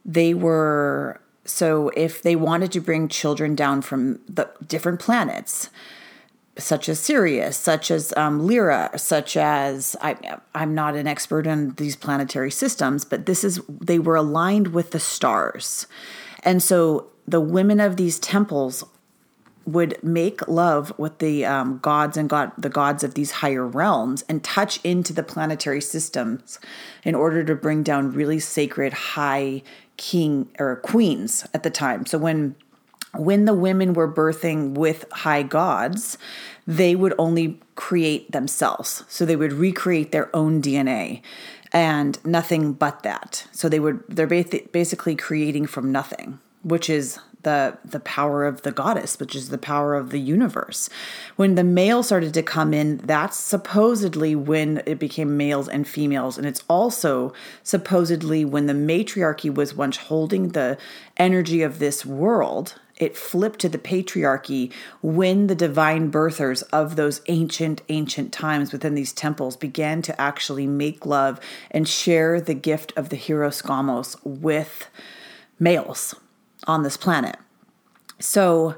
They 0.06 0.36
were, 0.36 1.20
so 1.44 1.90
if 1.98 2.22
they 2.22 2.36
wanted 2.36 2.72
to 2.74 2.82
bring 2.82 3.08
children 3.08 3.56
down 3.56 3.82
from 3.82 4.20
the 4.30 4.48
different 4.68 5.00
planets, 5.00 5.72
such 6.60 6.88
as 6.88 7.00
Sirius, 7.00 7.58
such 7.58 7.90
as 7.90 8.14
um, 8.16 8.46
Lyra, 8.46 8.92
such 8.96 9.36
as 9.36 9.96
I, 10.02 10.38
I'm 10.54 10.76
not 10.76 10.96
an 10.96 11.08
expert 11.08 11.48
on 11.48 11.72
these 11.78 11.96
planetary 11.96 12.52
systems, 12.52 13.06
but 13.06 13.26
this 13.26 13.44
is 13.44 13.60
they 13.68 13.98
were 13.98 14.18
aligned 14.18 14.68
with 14.68 14.92
the 14.92 15.00
stars, 15.00 15.88
and 16.44 16.62
so 16.62 17.11
the 17.28 17.42
women 17.42 17.80
of 17.80 17.98
these 17.98 18.20
temples 18.20 18.84
would 19.66 20.01
make 20.04 20.48
love 20.48 20.98
with 20.98 21.20
the 21.20 21.46
um, 21.46 21.78
gods 21.80 22.18
and 22.18 22.30
god 22.30 22.51
the 22.58 22.70
gods 22.70 23.04
of 23.04 23.13
these 23.13 23.32
higher 23.32 23.66
realms 23.66 24.24
and 24.28 24.44
touch 24.44 24.80
into 24.84 25.13
the 25.13 25.24
planetary 25.24 25.82
systems 25.82 26.60
in 27.04 27.13
order 27.13 27.44
to 27.44 27.56
bring 27.56 27.84
down 27.84 28.12
really 28.12 28.40
sacred 28.40 28.94
high 28.94 29.62
king 29.98 30.50
or 30.58 30.78
queens 30.78 31.48
at 31.54 31.63
the 31.63 31.70
time. 31.70 32.06
So 32.06 32.18
when 32.18 32.56
when 33.13 33.46
the 33.46 33.54
women 33.54 33.94
were 33.94 34.12
birthing 34.12 34.74
with 34.74 35.06
high 35.12 35.44
gods 35.44 36.18
they 36.66 36.96
would 36.96 37.13
only 37.18 37.60
create 37.75 38.32
themselves. 38.32 39.04
So 39.10 39.25
they 39.25 39.36
would 39.36 39.54
recreate 39.54 40.12
their 40.12 40.34
own 40.36 40.62
dna 40.62 41.22
and 41.74 42.24
nothing 42.25 42.74
but 42.74 43.04
that. 43.04 43.48
So 43.51 43.70
they 43.70 43.80
would 43.80 44.04
they're 44.10 44.28
basically 44.28 45.16
creating 45.16 45.68
from 45.68 45.92
nothing 45.92 46.40
which 46.63 46.89
is 46.89 47.20
the 47.44 47.77
the 47.84 48.00
power 48.00 48.46
of 48.46 48.62
the 48.62 48.72
goddess, 48.72 49.20
which 49.20 49.36
is 49.36 49.50
the 49.50 49.58
power 49.58 49.96
of 49.96 50.10
the 50.10 50.20
universe. 50.20 50.89
When 51.36 51.56
the 51.56 51.63
male 51.63 52.03
started 52.03 52.34
to 52.36 52.44
come 52.44 52.74
in, 52.74 52.98
that's 52.98 53.38
supposedly 53.38 54.36
when 54.36 54.82
it 54.86 55.00
became 55.00 55.38
males 55.38 55.68
and 55.68 55.88
females, 55.88 56.38
and 56.38 56.46
it's 56.46 56.63
also 56.70 57.34
supposedly 57.63 58.46
when 58.46 58.68
the 58.68 58.74
matriarchy 58.74 59.50
was 59.50 59.75
once 59.75 59.98
holding 59.98 60.50
the 60.50 60.77
energy 61.18 61.62
of 61.62 61.80
this 61.80 62.06
world. 62.06 62.75
It 62.98 63.18
flipped 63.18 63.60
to 63.62 63.70
the 63.70 63.80
patriarchy 63.80 64.72
when 65.01 65.48
the 65.48 65.56
divine 65.56 66.12
birthers 66.12 66.62
of 66.72 66.96
those 66.96 67.22
ancient, 67.27 67.82
ancient 67.89 68.32
times 68.32 68.72
within 68.72 68.94
these 68.94 69.12
temples 69.12 69.58
began 69.58 70.03
to 70.03 70.22
actually 70.22 70.68
make 70.68 71.03
love 71.03 71.39
and 71.72 71.88
share 71.88 72.39
the 72.39 72.53
gift 72.53 72.94
of 72.96 73.10
the 73.10 73.18
hieros 73.18 73.63
gamos 73.63 74.18
with 74.24 74.88
males 75.60 76.13
on 76.68 76.84
this 76.84 76.98
planet. 76.98 77.38
So, 78.20 78.75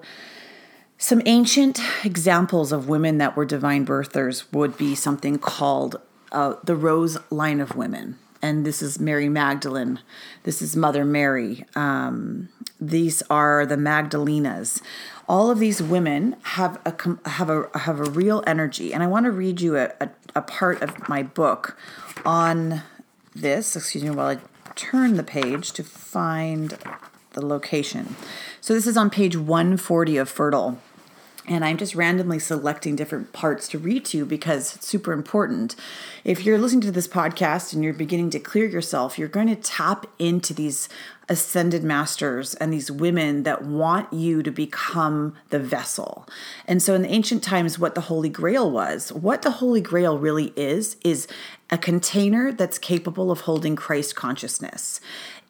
some 0.97 1.21
ancient 1.25 1.81
examples 2.05 2.71
of 2.71 2.87
women 2.87 3.17
that 3.17 3.35
were 3.35 3.43
divine 3.43 3.85
birthers 3.85 4.45
would 4.53 4.77
be 4.77 4.95
something 4.95 5.37
called 5.37 5.99
uh, 6.31 6.55
the 6.63 6.75
Rose 6.75 7.17
line 7.29 7.59
of 7.59 7.75
women. 7.75 8.17
And 8.41 8.65
this 8.65 8.81
is 8.81 8.99
Mary 8.99 9.29
Magdalene. 9.29 9.99
This 10.43 10.61
is 10.61 10.75
Mother 10.75 11.03
Mary. 11.03 11.65
Um, 11.75 12.49
these 12.79 13.21
are 13.29 13.65
the 13.65 13.77
Magdalenas. 13.77 14.81
All 15.27 15.49
of 15.49 15.59
these 15.59 15.81
women 15.81 16.35
have 16.43 16.79
a 16.85 17.29
have 17.29 17.49
a 17.49 17.69
have 17.79 17.99
a 17.99 18.09
real 18.09 18.43
energy, 18.45 18.93
and 18.93 19.01
I 19.01 19.07
want 19.07 19.25
to 19.25 19.31
read 19.31 19.61
you 19.61 19.77
a, 19.77 19.91
a, 20.01 20.09
a 20.35 20.41
part 20.41 20.81
of 20.81 21.07
my 21.07 21.23
book 21.23 21.77
on 22.25 22.81
this. 23.33 23.77
Excuse 23.77 24.03
me 24.03 24.09
while 24.09 24.37
I 24.37 24.39
turn 24.75 25.15
the 25.15 25.23
page 25.23 25.71
to 25.73 25.83
find 25.83 26.77
the 27.33 27.45
location. 27.45 28.15
So 28.61 28.73
this 28.73 28.87
is 28.87 28.97
on 28.97 29.09
page 29.09 29.35
140 29.35 30.17
of 30.17 30.29
Fertile. 30.29 30.79
And 31.45 31.65
I'm 31.65 31.75
just 31.75 31.93
randomly 31.93 32.39
selecting 32.39 32.95
different 32.95 33.33
parts 33.33 33.67
to 33.69 33.77
read 33.77 34.05
to 34.05 34.17
you 34.17 34.25
because 34.25 34.77
it's 34.77 34.87
super 34.87 35.11
important. 35.11 35.75
If 36.23 36.45
you're 36.45 36.57
listening 36.57 36.81
to 36.81 36.91
this 36.91 37.07
podcast 37.07 37.73
and 37.73 37.83
you're 37.83 37.93
beginning 37.93 38.29
to 38.29 38.39
clear 38.39 38.65
yourself, 38.65 39.19
you're 39.19 39.27
going 39.27 39.47
to 39.47 39.57
tap 39.57 40.05
into 40.19 40.53
these 40.53 40.87
ascended 41.27 41.83
masters 41.83 42.53
and 42.55 42.71
these 42.71 42.89
women 42.89 43.43
that 43.43 43.63
want 43.63 44.11
you 44.13 44.41
to 44.41 44.51
become 44.51 45.35
the 45.49 45.59
vessel. 45.59 46.25
And 46.65 46.81
so 46.81 46.93
in 46.93 47.01
the 47.01 47.11
ancient 47.11 47.43
times, 47.43 47.77
what 47.77 47.95
the 47.95 48.01
Holy 48.01 48.29
Grail 48.29 48.71
was, 48.71 49.11
what 49.11 49.41
the 49.41 49.51
Holy 49.51 49.81
Grail 49.81 50.17
really 50.17 50.53
is, 50.55 50.95
is 51.03 51.27
a 51.69 51.77
container 51.77 52.53
that's 52.53 52.77
capable 52.77 53.31
of 53.31 53.41
holding 53.41 53.75
Christ 53.75 54.15
consciousness 54.15 55.01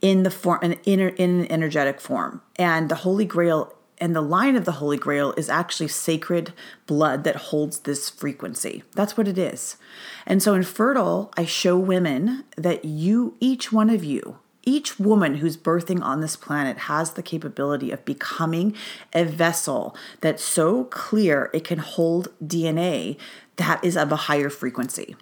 in 0.03 0.24
the 0.24 0.29
form 0.29 0.60
in, 0.62 0.74
in 0.83 1.00
an 1.00 1.51
energetic 1.51 2.00
form. 2.00 2.41
And 2.57 2.89
the 2.89 2.95
Holy 2.95 3.25
Grail 3.25 3.74
and 3.98 4.13
the 4.13 4.22
line 4.22 4.57
of 4.57 4.65
the 4.65 4.74
Holy 4.74 4.98
Grail 4.98 5.33
is 5.38 5.50
actually 5.50 5.88
sacred 5.88 6.53
blood 6.86 7.24
that 7.24 7.38
holds 7.38 7.79
this 7.79 8.10
frequency. 8.10 8.83
That's 8.93 9.15
what 9.15 9.29
it 9.29 9.38
is. 9.38 9.77
And 10.25 10.43
so 10.43 10.55
in 10.55 10.63
Fertile, 10.63 11.31
I 11.38 11.45
show 11.45 11.77
women 11.77 12.43
that 12.57 12.83
you, 12.83 13.38
each 13.39 13.72
one 13.72 13.89
of 13.89 14.03
you, 14.03 14.39
each 14.63 15.00
woman 15.00 15.36
who's 15.36 15.55
birthing 15.55 16.01
on 16.03 16.19
this 16.19 16.36
planet 16.36 16.79
has 16.79 17.12
the 17.12 17.24
capability 17.24 17.91
of 17.91 18.03
becoming 18.03 18.75
a 19.13 19.24
vessel 19.24 19.95
that's 20.19 20.43
so 20.43 20.83
clear 20.86 21.50
it 21.53 21.63
can 21.63 21.79
hold 21.79 22.27
DNA 22.43 23.17
that 23.55 23.83
is 23.83 23.95
of 23.95 24.12
a 24.12 24.17
higher 24.17 24.50
frequency. 24.50 25.15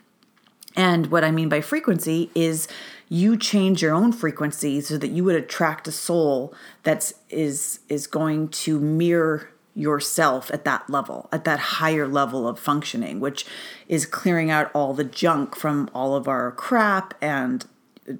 And 0.76 1.08
what 1.08 1.24
I 1.24 1.32
mean 1.32 1.50
by 1.50 1.62
frequency 1.62 2.32
is 2.34 2.68
you 3.12 3.36
change 3.36 3.82
your 3.82 3.94
own 3.94 4.14
frequency 4.14 4.80
so 4.80 4.98
that 4.98 5.10
you 5.10 5.22
would 5.26 5.36
attract 5.36 5.86
a 5.86 5.92
soul 5.92 6.54
that's 6.84 7.14
is 7.30 7.82
is 7.90 8.08
going 8.08 8.48
to 8.48 8.80
mirror 8.80 9.50
yourself 9.76 10.50
at 10.52 10.64
that 10.64 10.90
level, 10.90 11.28
at 11.30 11.44
that 11.44 11.60
higher 11.60 12.08
level 12.08 12.48
of 12.48 12.58
functioning, 12.58 13.20
which 13.20 13.46
is 13.90 14.06
clearing 14.06 14.50
out 14.50 14.72
all 14.74 14.94
the 14.94 15.04
junk 15.04 15.58
from 15.58 15.90
all 15.94 16.16
of 16.16 16.30
our 16.30 16.54
crap 16.54 17.14
and 17.22 17.66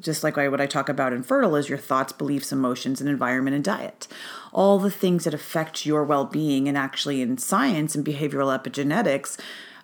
just 0.02 0.26
like 0.26 0.36
what 0.36 0.60
I 0.62 0.68
talk 0.68 0.90
about 0.90 1.14
in 1.14 1.24
Fertile 1.24 1.56
is 1.56 1.70
your 1.70 1.78
thoughts, 1.78 2.12
beliefs, 2.12 2.52
emotions, 2.52 3.00
and 3.00 3.10
environment 3.10 3.56
and 3.56 3.64
diet. 3.64 4.10
All 4.52 4.78
the 4.78 4.92
things 4.92 5.24
that 5.24 5.34
affect 5.34 5.86
your 5.86 6.04
well 6.04 6.26
being, 6.26 6.68
and 6.68 6.78
actually 6.78 7.22
in 7.22 7.38
science 7.38 7.96
and 7.96 8.06
behavioral 8.06 8.58
epigenetics, 8.58 9.40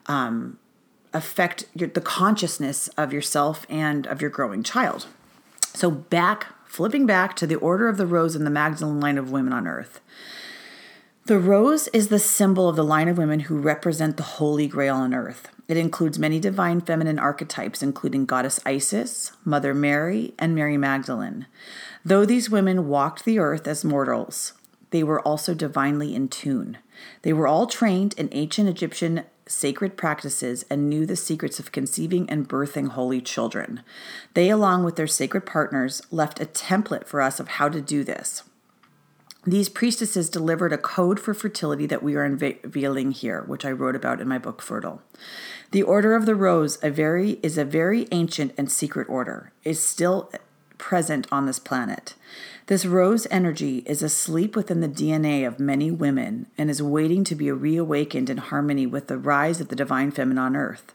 um, 0.08 0.60
affect 1.18 1.66
your, 1.74 1.90
the 1.90 2.02
consciousness 2.02 2.88
of 2.90 3.12
yourself 3.12 3.66
and 3.70 4.06
of 4.08 4.22
your 4.22 4.30
growing 4.30 4.64
child. 4.64 5.08
So, 5.74 5.92
back, 5.92 6.48
flipping 6.66 7.06
back 7.06 7.36
to 7.38 7.48
the 7.48 7.56
order 7.56 7.90
of 7.90 7.98
the 7.98 8.08
rose 8.08 8.36
in 8.36 8.44
the 8.44 8.50
Magdalene 8.50 9.00
line 9.00 9.18
of 9.18 9.32
women 9.32 9.54
on 9.54 9.68
earth. 9.68 10.00
The 11.26 11.40
rose 11.40 11.90
is 11.90 12.08
the 12.08 12.20
symbol 12.20 12.70
of 12.70 12.78
the 12.78 12.86
line 12.86 13.10
of 13.10 13.18
women 13.18 13.42
who 13.42 13.58
represent 13.58 14.16
the 14.16 14.24
Holy 14.24 14.68
Grail 14.68 14.96
on 14.96 15.14
earth. 15.14 15.50
It 15.68 15.76
includes 15.76 16.18
many 16.18 16.40
divine 16.40 16.80
feminine 16.80 17.20
archetypes, 17.20 17.84
including 17.84 18.26
Goddess 18.26 18.62
Isis, 18.66 19.34
Mother 19.44 19.74
Mary, 19.74 20.34
and 20.40 20.56
Mary 20.56 20.78
Magdalene. 20.78 21.46
Though 22.06 22.24
these 22.24 22.50
women 22.50 22.88
walked 22.88 23.26
the 23.26 23.40
earth 23.40 23.68
as 23.68 23.84
mortals, 23.84 24.54
they 24.92 25.04
were 25.04 25.20
also 25.22 25.54
divinely 25.54 26.16
in 26.16 26.30
tune. 26.30 26.78
They 27.24 27.34
were 27.34 27.48
all 27.48 27.68
trained 27.68 28.14
in 28.14 28.30
ancient 28.32 28.70
Egyptian 28.70 29.24
sacred 29.48 29.98
practices 29.98 30.66
and 30.70 30.90
knew 30.90 31.06
the 31.06 31.16
secrets 31.16 31.60
of 31.60 31.72
conceiving 31.72 32.30
and 32.30 32.48
birthing 32.48 32.90
holy 32.90 33.22
children. 33.22 33.82
They, 34.34 34.50
along 34.50 34.84
with 34.84 34.96
their 34.96 35.08
sacred 35.08 35.46
partners, 35.46 36.02
left 36.12 36.40
a 36.40 36.46
template 36.46 37.06
for 37.06 37.22
us 37.22 37.40
of 37.40 37.48
how 37.48 37.70
to 37.70 37.82
do 37.82 38.04
this. 38.04 38.44
These 39.46 39.70
priestesses 39.70 40.30
delivered 40.30 40.74
a 40.74 40.78
code 40.78 41.22
for 41.22 41.34
fertility 41.34 41.86
that 41.86 42.04
we 42.04 42.16
are 42.16 42.26
unveiling 42.26 43.12
here, 43.12 43.44
which 43.44 43.64
I 43.64 43.72
wrote 43.72 43.96
about 43.96 44.20
in 44.20 44.28
my 44.28 44.38
book 44.38 44.62
Fertile. 44.62 45.02
The 45.72 45.84
Order 45.84 46.16
of 46.16 46.26
the 46.26 46.36
Rose 46.36 46.78
a 46.84 46.90
very, 46.90 47.40
is 47.42 47.58
a 47.58 47.64
very 47.64 48.10
ancient 48.12 48.54
and 48.58 48.70
secret 48.70 49.08
order. 49.08 49.54
Is 49.64 49.80
still 49.80 50.30
present 50.78 51.28
on 51.32 51.46
this 51.46 51.60
planet. 51.60 52.16
This 52.68 52.86
rose 52.86 53.26
energy 53.32 53.78
is 53.86 54.04
asleep 54.04 54.54
within 54.54 54.82
the 54.82 54.90
DNA 54.90 55.48
of 55.48 55.58
many 55.58 55.90
women 55.90 56.48
and 56.58 56.70
is 56.70 56.84
waiting 56.84 57.24
to 57.24 57.34
be 57.34 57.50
reawakened 57.50 58.30
in 58.30 58.40
harmony 58.40 58.86
with 58.86 59.08
the 59.08 59.18
rise 59.18 59.62
of 59.62 59.70
the 59.70 59.76
divine 59.76 60.12
feminine 60.12 60.38
on 60.38 60.56
earth. 60.58 60.94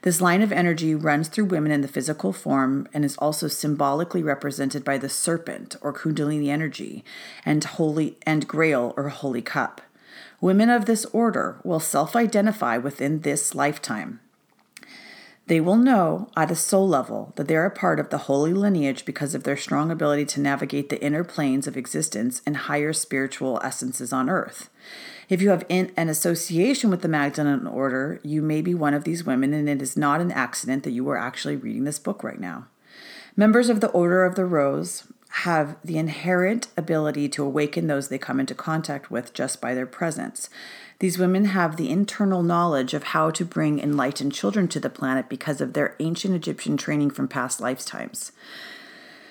This 0.00 0.22
line 0.22 0.40
of 0.40 0.50
energy 0.50 0.94
runs 0.94 1.28
through 1.28 1.44
women 1.44 1.72
in 1.72 1.82
the 1.82 1.88
physical 1.88 2.32
form 2.32 2.88
and 2.94 3.04
is 3.04 3.18
also 3.18 3.48
symbolically 3.48 4.22
represented 4.22 4.82
by 4.82 4.96
the 4.96 5.10
serpent 5.10 5.76
or 5.82 5.92
kundalini 5.92 6.48
energy 6.48 7.04
and 7.44 7.62
holy 7.64 8.16
and 8.22 8.48
grail 8.48 8.94
or 8.96 9.10
holy 9.10 9.42
cup. 9.42 9.82
Women 10.40 10.70
of 10.70 10.86
this 10.86 11.04
order 11.12 11.60
will 11.64 11.80
self-identify 11.80 12.78
within 12.78 13.20
this 13.20 13.54
lifetime 13.54 14.20
they 15.50 15.60
will 15.60 15.76
know 15.76 16.28
at 16.36 16.52
a 16.52 16.54
soul 16.54 16.86
level 16.86 17.32
that 17.34 17.48
they 17.48 17.56
are 17.56 17.66
a 17.66 17.72
part 17.72 17.98
of 17.98 18.10
the 18.10 18.18
holy 18.18 18.52
lineage 18.52 19.04
because 19.04 19.34
of 19.34 19.42
their 19.42 19.56
strong 19.56 19.90
ability 19.90 20.24
to 20.24 20.40
navigate 20.40 20.90
the 20.90 21.02
inner 21.02 21.24
planes 21.24 21.66
of 21.66 21.76
existence 21.76 22.40
and 22.46 22.56
higher 22.56 22.92
spiritual 22.92 23.58
essences 23.64 24.12
on 24.12 24.30
earth. 24.30 24.70
If 25.28 25.42
you 25.42 25.50
have 25.50 25.66
an 25.68 25.90
association 25.96 26.88
with 26.88 27.02
the 27.02 27.08
Magdalene 27.08 27.66
Order, 27.66 28.20
you 28.22 28.42
may 28.42 28.62
be 28.62 28.76
one 28.76 28.94
of 28.94 29.02
these 29.02 29.24
women, 29.24 29.52
and 29.52 29.68
it 29.68 29.82
is 29.82 29.96
not 29.96 30.20
an 30.20 30.30
accident 30.30 30.84
that 30.84 30.92
you 30.92 31.08
are 31.08 31.18
actually 31.18 31.56
reading 31.56 31.82
this 31.82 31.98
book 31.98 32.22
right 32.22 32.38
now. 32.38 32.68
Members 33.34 33.68
of 33.68 33.80
the 33.80 33.88
Order 33.88 34.24
of 34.24 34.36
the 34.36 34.44
Rose 34.44 35.02
have 35.30 35.76
the 35.84 35.98
inherent 35.98 36.68
ability 36.76 37.28
to 37.30 37.42
awaken 37.42 37.88
those 37.88 38.06
they 38.06 38.18
come 38.18 38.38
into 38.38 38.54
contact 38.54 39.10
with 39.10 39.34
just 39.34 39.60
by 39.60 39.74
their 39.74 39.86
presence. 39.86 40.48
These 41.00 41.18
women 41.18 41.46
have 41.46 41.76
the 41.76 41.88
internal 41.88 42.42
knowledge 42.42 42.92
of 42.92 43.02
how 43.04 43.30
to 43.30 43.44
bring 43.44 43.80
enlightened 43.80 44.34
children 44.34 44.68
to 44.68 44.78
the 44.78 44.90
planet 44.90 45.30
because 45.30 45.62
of 45.62 45.72
their 45.72 45.96
ancient 45.98 46.34
Egyptian 46.34 46.76
training 46.76 47.10
from 47.10 47.26
past 47.26 47.58
lifetimes. 47.58 48.32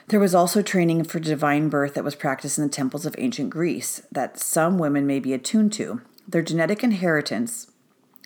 There 0.08 0.20
was 0.20 0.34
also 0.34 0.64
training 0.64 1.04
for 1.04 1.20
divine 1.20 1.70
birth 1.70 1.94
that 1.94 2.04
was 2.04 2.16
practiced 2.16 2.58
in 2.58 2.64
the 2.64 2.72
temples 2.72 3.06
of 3.06 3.14
ancient 3.20 3.52
Greece 3.52 4.02
that 4.12 4.40
some 4.40 4.80
women 4.80 5.06
may 5.06 5.20
be 5.20 5.32
attuned 5.32 5.72
to. 5.74 6.02
Their 6.28 6.42
genetic 6.42 6.84
inheritance, 6.84 7.72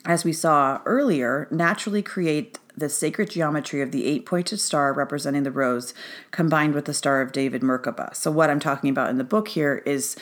as 0.06 0.24
we 0.24 0.32
saw 0.32 0.80
earlier, 0.86 1.50
naturally 1.52 2.02
create 2.02 2.60
the 2.78 2.88
sacred 2.88 3.30
geometry 3.30 3.82
of 3.82 3.92
the 3.92 4.06
eight 4.06 4.26
pointed 4.26 4.62
star 4.62 4.94
representing 4.94 5.44
the 5.44 5.52
rose 5.52 5.94
combined 6.32 6.74
with 6.74 6.86
the 6.86 6.94
Star 6.94 7.20
of 7.20 7.34
David 7.34 7.62
Merkaba. 7.62 8.16
So, 8.16 8.32
what 8.32 8.50
I'm 8.50 8.62
talking 8.62 8.90
about 8.90 9.10
in 9.10 9.18
the 9.18 9.24
book 9.26 9.50
here 9.50 9.84
is 9.86 10.16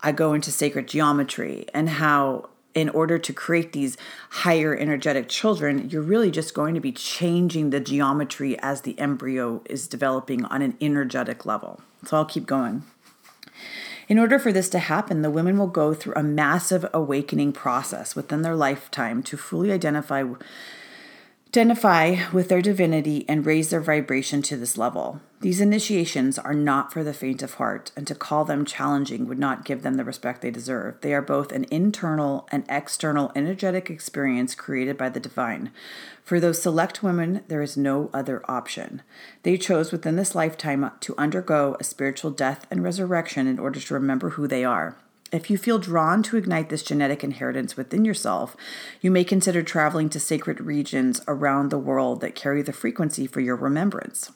I 0.00 0.10
go 0.10 0.34
into 0.34 0.50
sacred 0.50 0.88
geometry 0.88 1.66
and 1.72 1.88
how 1.88 2.50
in 2.74 2.88
order 2.88 3.18
to 3.18 3.32
create 3.32 3.72
these 3.72 3.96
higher 4.30 4.74
energetic 4.74 5.28
children, 5.28 5.88
you're 5.90 6.02
really 6.02 6.30
just 6.30 6.54
going 6.54 6.74
to 6.74 6.80
be 6.80 6.92
changing 6.92 7.70
the 7.70 7.80
geometry 7.80 8.58
as 8.60 8.80
the 8.80 8.98
embryo 8.98 9.62
is 9.70 9.86
developing 9.86 10.44
on 10.46 10.60
an 10.62 10.76
energetic 10.80 11.46
level. 11.46 11.80
So 12.04 12.16
I'll 12.16 12.24
keep 12.24 12.46
going. 12.46 12.82
In 14.06 14.18
order 14.18 14.38
for 14.38 14.52
this 14.52 14.68
to 14.70 14.78
happen, 14.78 15.22
the 15.22 15.30
women 15.30 15.56
will 15.56 15.66
go 15.66 15.94
through 15.94 16.14
a 16.14 16.22
massive 16.22 16.84
awakening 16.92 17.52
process 17.52 18.14
within 18.14 18.42
their 18.42 18.56
lifetime 18.56 19.22
to 19.22 19.36
fully 19.36 19.72
identify 19.72 20.24
identify 21.54 22.16
with 22.32 22.48
their 22.48 22.60
divinity 22.60 23.24
and 23.28 23.46
raise 23.46 23.70
their 23.70 23.80
vibration 23.80 24.42
to 24.42 24.56
this 24.56 24.76
level. 24.76 25.20
These 25.40 25.60
initiations 25.60 26.36
are 26.36 26.52
not 26.52 26.92
for 26.92 27.04
the 27.04 27.14
faint 27.14 27.44
of 27.44 27.54
heart, 27.54 27.92
and 27.96 28.08
to 28.08 28.14
call 28.16 28.44
them 28.44 28.64
challenging 28.64 29.28
would 29.28 29.38
not 29.38 29.64
give 29.64 29.84
them 29.84 29.94
the 29.94 30.02
respect 30.02 30.42
they 30.42 30.50
deserve. 30.50 31.00
They 31.00 31.14
are 31.14 31.22
both 31.22 31.52
an 31.52 31.66
internal 31.70 32.48
and 32.50 32.64
external 32.68 33.30
energetic 33.36 33.88
experience 33.88 34.56
created 34.56 34.98
by 34.98 35.10
the 35.10 35.20
divine. 35.20 35.70
For 36.24 36.40
those 36.40 36.60
select 36.60 37.04
women, 37.04 37.44
there 37.46 37.62
is 37.62 37.76
no 37.76 38.10
other 38.12 38.42
option. 38.50 39.02
They 39.44 39.56
chose 39.56 39.92
within 39.92 40.16
this 40.16 40.34
lifetime 40.34 40.90
to 40.98 41.14
undergo 41.16 41.76
a 41.78 41.84
spiritual 41.84 42.32
death 42.32 42.66
and 42.68 42.82
resurrection 42.82 43.46
in 43.46 43.60
order 43.60 43.78
to 43.78 43.94
remember 43.94 44.30
who 44.30 44.48
they 44.48 44.64
are. 44.64 44.96
If 45.34 45.50
you 45.50 45.58
feel 45.58 45.80
drawn 45.80 46.22
to 46.24 46.36
ignite 46.36 46.68
this 46.68 46.84
genetic 46.84 47.24
inheritance 47.24 47.76
within 47.76 48.04
yourself, 48.04 48.56
you 49.00 49.10
may 49.10 49.24
consider 49.24 49.64
traveling 49.64 50.08
to 50.10 50.20
sacred 50.20 50.60
regions 50.60 51.20
around 51.26 51.70
the 51.70 51.78
world 51.78 52.20
that 52.20 52.36
carry 52.36 52.62
the 52.62 52.72
frequency 52.72 53.26
for 53.26 53.40
your 53.40 53.56
remembrance. 53.56 54.30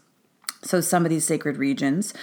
So, 0.65 0.81
some 0.81 1.05
of 1.05 1.11
these 1.11 1.25
sacred 1.25 1.57
regions, 1.57 2.15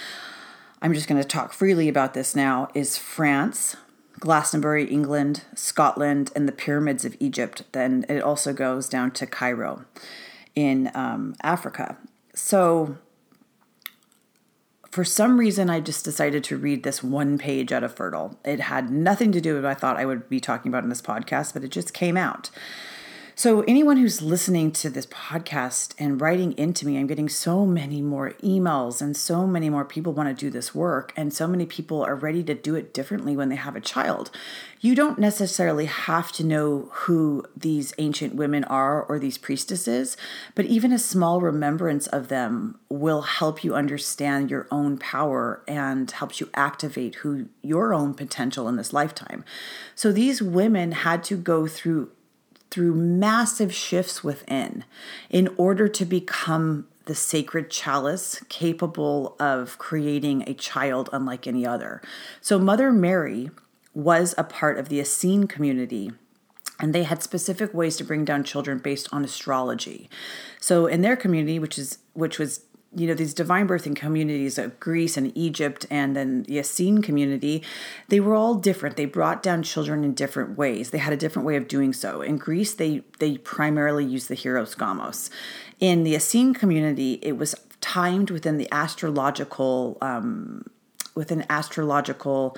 I'm 0.82 0.92
just 0.92 1.08
going 1.08 1.20
to 1.20 1.26
talk 1.26 1.54
freely 1.54 1.88
about 1.88 2.12
this 2.12 2.36
now, 2.36 2.68
is 2.74 2.98
France, 2.98 3.76
Glastonbury, 4.20 4.84
England, 4.84 5.44
Scotland, 5.54 6.30
and 6.36 6.46
the 6.46 6.52
pyramids 6.52 7.06
of 7.06 7.16
Egypt. 7.18 7.62
Then 7.72 8.04
it 8.10 8.20
also 8.20 8.52
goes 8.52 8.90
down 8.90 9.10
to 9.12 9.26
Cairo 9.26 9.86
in 10.54 10.90
um, 10.94 11.34
Africa. 11.42 11.96
So, 12.34 12.98
for 14.96 15.04
some 15.04 15.38
reason, 15.38 15.68
I 15.68 15.80
just 15.80 16.06
decided 16.06 16.42
to 16.44 16.56
read 16.56 16.82
this 16.82 17.02
one 17.02 17.36
page 17.36 17.70
out 17.70 17.84
of 17.84 17.94
Fertile. 17.94 18.40
It 18.46 18.60
had 18.60 18.90
nothing 18.90 19.30
to 19.32 19.42
do 19.42 19.52
with 19.52 19.64
what 19.64 19.70
I 19.70 19.74
thought 19.74 19.98
I 19.98 20.06
would 20.06 20.26
be 20.30 20.40
talking 20.40 20.70
about 20.70 20.84
in 20.84 20.88
this 20.88 21.02
podcast, 21.02 21.52
but 21.52 21.62
it 21.62 21.68
just 21.68 21.92
came 21.92 22.16
out. 22.16 22.48
So, 23.38 23.60
anyone 23.68 23.98
who's 23.98 24.22
listening 24.22 24.72
to 24.72 24.88
this 24.88 25.04
podcast 25.04 25.92
and 25.98 26.18
writing 26.18 26.52
into 26.56 26.86
me, 26.86 26.96
I'm 26.96 27.06
getting 27.06 27.28
so 27.28 27.66
many 27.66 28.00
more 28.00 28.30
emails, 28.42 29.02
and 29.02 29.14
so 29.14 29.46
many 29.46 29.68
more 29.68 29.84
people 29.84 30.14
want 30.14 30.30
to 30.30 30.34
do 30.34 30.48
this 30.48 30.74
work, 30.74 31.12
and 31.18 31.34
so 31.34 31.46
many 31.46 31.66
people 31.66 32.02
are 32.02 32.14
ready 32.14 32.42
to 32.44 32.54
do 32.54 32.74
it 32.76 32.94
differently 32.94 33.36
when 33.36 33.50
they 33.50 33.56
have 33.56 33.76
a 33.76 33.80
child. 33.80 34.30
You 34.80 34.94
don't 34.94 35.18
necessarily 35.18 35.84
have 35.84 36.32
to 36.32 36.44
know 36.44 36.88
who 36.92 37.44
these 37.54 37.92
ancient 37.98 38.34
women 38.34 38.64
are 38.64 39.02
or 39.02 39.18
these 39.18 39.36
priestesses, 39.36 40.16
but 40.54 40.64
even 40.64 40.90
a 40.90 40.98
small 40.98 41.42
remembrance 41.42 42.06
of 42.06 42.28
them 42.28 42.78
will 42.88 43.20
help 43.20 43.62
you 43.62 43.74
understand 43.74 44.50
your 44.50 44.66
own 44.70 44.96
power 44.96 45.62
and 45.68 46.10
helps 46.10 46.40
you 46.40 46.48
activate 46.54 47.16
who 47.16 47.50
your 47.60 47.92
own 47.92 48.14
potential 48.14 48.66
in 48.66 48.76
this 48.76 48.94
lifetime. 48.94 49.44
So, 49.94 50.10
these 50.10 50.40
women 50.40 50.92
had 50.92 51.22
to 51.24 51.36
go 51.36 51.66
through 51.66 52.12
through 52.76 52.94
massive 52.94 53.72
shifts 53.74 54.22
within 54.22 54.84
in 55.30 55.48
order 55.56 55.88
to 55.88 56.04
become 56.04 56.86
the 57.06 57.14
sacred 57.14 57.70
chalice 57.70 58.38
capable 58.50 59.34
of 59.40 59.78
creating 59.78 60.44
a 60.46 60.52
child 60.52 61.08
unlike 61.10 61.46
any 61.46 61.64
other. 61.64 62.02
So, 62.42 62.58
Mother 62.58 62.92
Mary 62.92 63.50
was 63.94 64.34
a 64.36 64.44
part 64.44 64.78
of 64.78 64.90
the 64.90 65.00
Essene 65.00 65.46
community 65.46 66.12
and 66.78 66.94
they 66.94 67.04
had 67.04 67.22
specific 67.22 67.72
ways 67.72 67.96
to 67.96 68.04
bring 68.04 68.26
down 68.26 68.44
children 68.44 68.76
based 68.76 69.08
on 69.10 69.24
astrology. 69.24 70.10
So 70.60 70.84
in 70.84 71.00
their 71.00 71.16
community, 71.16 71.58
which 71.58 71.78
is 71.78 71.96
which 72.12 72.38
was 72.38 72.65
you 72.94 73.06
know 73.06 73.14
these 73.14 73.34
divine 73.34 73.68
birthing 73.68 73.96
communities 73.96 74.58
of 74.58 74.78
Greece 74.80 75.16
and 75.16 75.36
Egypt 75.36 75.86
and 75.90 76.16
then 76.16 76.44
the 76.44 76.58
Essene 76.58 77.02
community, 77.02 77.62
they 78.08 78.20
were 78.20 78.34
all 78.34 78.54
different. 78.54 78.96
They 78.96 79.04
brought 79.04 79.42
down 79.42 79.62
children 79.62 80.04
in 80.04 80.14
different 80.14 80.56
ways. 80.56 80.90
They 80.90 80.98
had 80.98 81.12
a 81.12 81.16
different 81.16 81.46
way 81.46 81.56
of 81.56 81.68
doing 81.68 81.92
so. 81.92 82.22
In 82.22 82.36
Greece, 82.38 82.74
they 82.74 83.02
they 83.18 83.38
primarily 83.38 84.04
used 84.04 84.28
the 84.28 84.36
hieros 84.36 84.76
gamos. 84.76 85.30
In 85.80 86.04
the 86.04 86.14
Essene 86.14 86.54
community, 86.54 87.18
it 87.22 87.36
was 87.36 87.54
timed 87.80 88.30
within 88.30 88.56
the 88.56 88.68
astrological 88.72 89.98
um, 90.00 90.64
within 91.14 91.44
astrological 91.50 92.56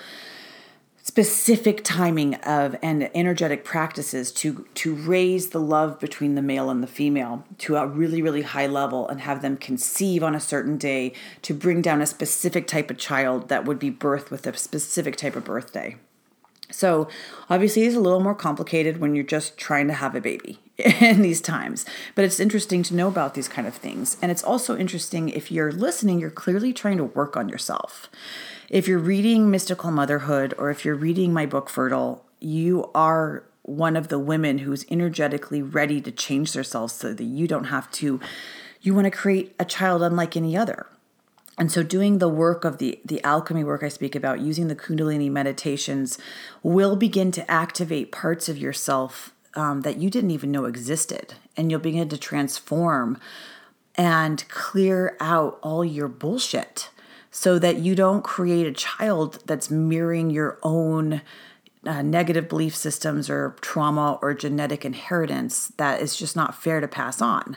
specific 1.09 1.83
timing 1.85 2.35
of 2.35 2.77
and 2.83 3.11
energetic 3.15 3.65
practices 3.65 4.31
to 4.31 4.67
to 4.75 4.95
raise 4.95 5.49
the 5.49 5.59
love 5.59 5.99
between 5.99 6.35
the 6.35 6.43
male 6.43 6.69
and 6.69 6.83
the 6.83 6.87
female 6.87 7.47
to 7.57 7.77
a 7.77 7.87
really 7.87 8.21
really 8.21 8.43
high 8.43 8.67
level 8.67 9.09
and 9.09 9.23
have 9.23 9.41
them 9.41 9.57
conceive 9.57 10.23
on 10.23 10.35
a 10.35 10.41
certain 10.41 10.77
day 10.77 11.15
to 11.41 11.55
bring 11.55 11.81
down 11.81 12.03
a 12.03 12.07
specific 12.07 12.67
type 12.67 12.91
of 12.91 12.99
child 12.99 13.49
that 13.49 13.65
would 13.65 13.79
be 13.79 13.91
birthed 13.91 14.31
with 14.31 14.47
a 14.47 14.55
specific 14.55 15.17
type 15.17 15.35
of 15.35 15.45
birthday. 15.45 15.97
So 16.71 17.09
obviously 17.49 17.85
it's 17.85 17.97
a 17.97 18.01
little 18.01 18.21
more 18.21 18.35
complicated 18.35 19.01
when 19.01 19.15
you're 19.15 19.25
just 19.25 19.57
trying 19.57 19.87
to 19.87 19.95
have 19.95 20.15
a 20.15 20.21
baby 20.21 20.59
in 21.01 21.23
these 21.23 21.41
times 21.41 21.87
but 22.15 22.27
it's 22.27 22.39
interesting 22.39 22.83
to 22.83 22.95
know 22.95 23.09
about 23.09 23.33
these 23.33 23.49
kind 23.49 23.67
of 23.67 23.75
things. 23.75 24.19
And 24.21 24.31
it's 24.31 24.45
also 24.45 24.77
interesting 24.77 25.31
if 25.31 25.51
you're 25.51 25.73
listening 25.73 26.19
you're 26.19 26.29
clearly 26.29 26.75
trying 26.75 26.99
to 26.99 27.05
work 27.05 27.35
on 27.35 27.49
yourself 27.49 28.11
if 28.69 28.87
you're 28.87 28.99
reading 28.99 29.51
Mystical 29.51 29.91
Motherhood 29.91 30.55
or 30.59 30.71
if 30.71 30.85
you're 30.85 30.95
reading 30.95 31.33
my 31.33 31.47
book 31.47 31.71
Fertile, 31.71 32.25
you 32.39 32.91
are 32.95 33.45
one 33.63 33.97
of 33.97 34.09
the 34.09 34.19
women 34.19 34.59
who's 34.59 34.85
energetically 34.91 35.63
ready 35.63 36.01
to 36.01 36.11
change 36.11 36.53
themselves 36.53 36.95
so 36.95 37.15
that 37.15 37.25
you 37.25 37.47
don't 37.47 37.65
have 37.65 37.91
to 37.93 38.21
you 38.81 38.95
want 38.95 39.07
to 39.07 39.11
create 39.11 39.55
a 39.59 39.65
child 39.65 40.03
unlike 40.03 40.37
any 40.37 40.57
other. 40.57 40.87
And 41.59 41.73
so 41.73 41.83
doing 41.83 42.19
the 42.19 42.29
work 42.29 42.65
of 42.65 42.79
the 42.79 43.01
the 43.05 43.23
alchemy 43.25 43.65
work 43.65 43.83
I 43.83 43.89
speak 43.89 44.15
about 44.15 44.41
using 44.41 44.69
the 44.69 44.77
kundalini 44.77 45.31
meditations 45.31 46.19
will 46.63 46.95
begin 46.95 47.33
to 47.33 47.51
activate 47.51 48.13
parts 48.13 48.49
of 48.49 48.59
yourself 48.59 49.33
um, 49.55 49.81
that 49.81 49.97
you 49.97 50.11
didn't 50.11 50.31
even 50.31 50.53
know 50.53 50.67
existed 50.67 51.35
and 51.57 51.71
you'll 51.71 51.81
begin 51.81 52.09
to 52.11 52.19
transform 52.19 53.19
and 53.97 54.47
clear 54.49 55.17
out 55.21 55.59
all 55.63 55.85
your 55.85 56.07
bullshit 56.07 56.91
so 57.31 57.59
that 57.59 57.77
you 57.79 57.95
don't 57.95 58.23
create 58.23 58.67
a 58.67 58.73
child 58.73 59.43
that's 59.47 59.71
mirroring 59.71 60.31
your 60.31 60.59
own 60.63 61.21
uh, 61.87 62.03
negative 62.03 62.49
belief 62.49 62.75
systems 62.75 63.31
or 63.31 63.55
trauma 63.61 64.19
or 64.21 64.35
genetic 64.35 64.85
inheritance 64.85 65.69
that 65.77 66.01
is 66.01 66.17
just 66.17 66.35
not 66.35 66.55
fair 66.55 66.81
to 66.81 66.89
pass 66.89 67.23
on. 67.23 67.57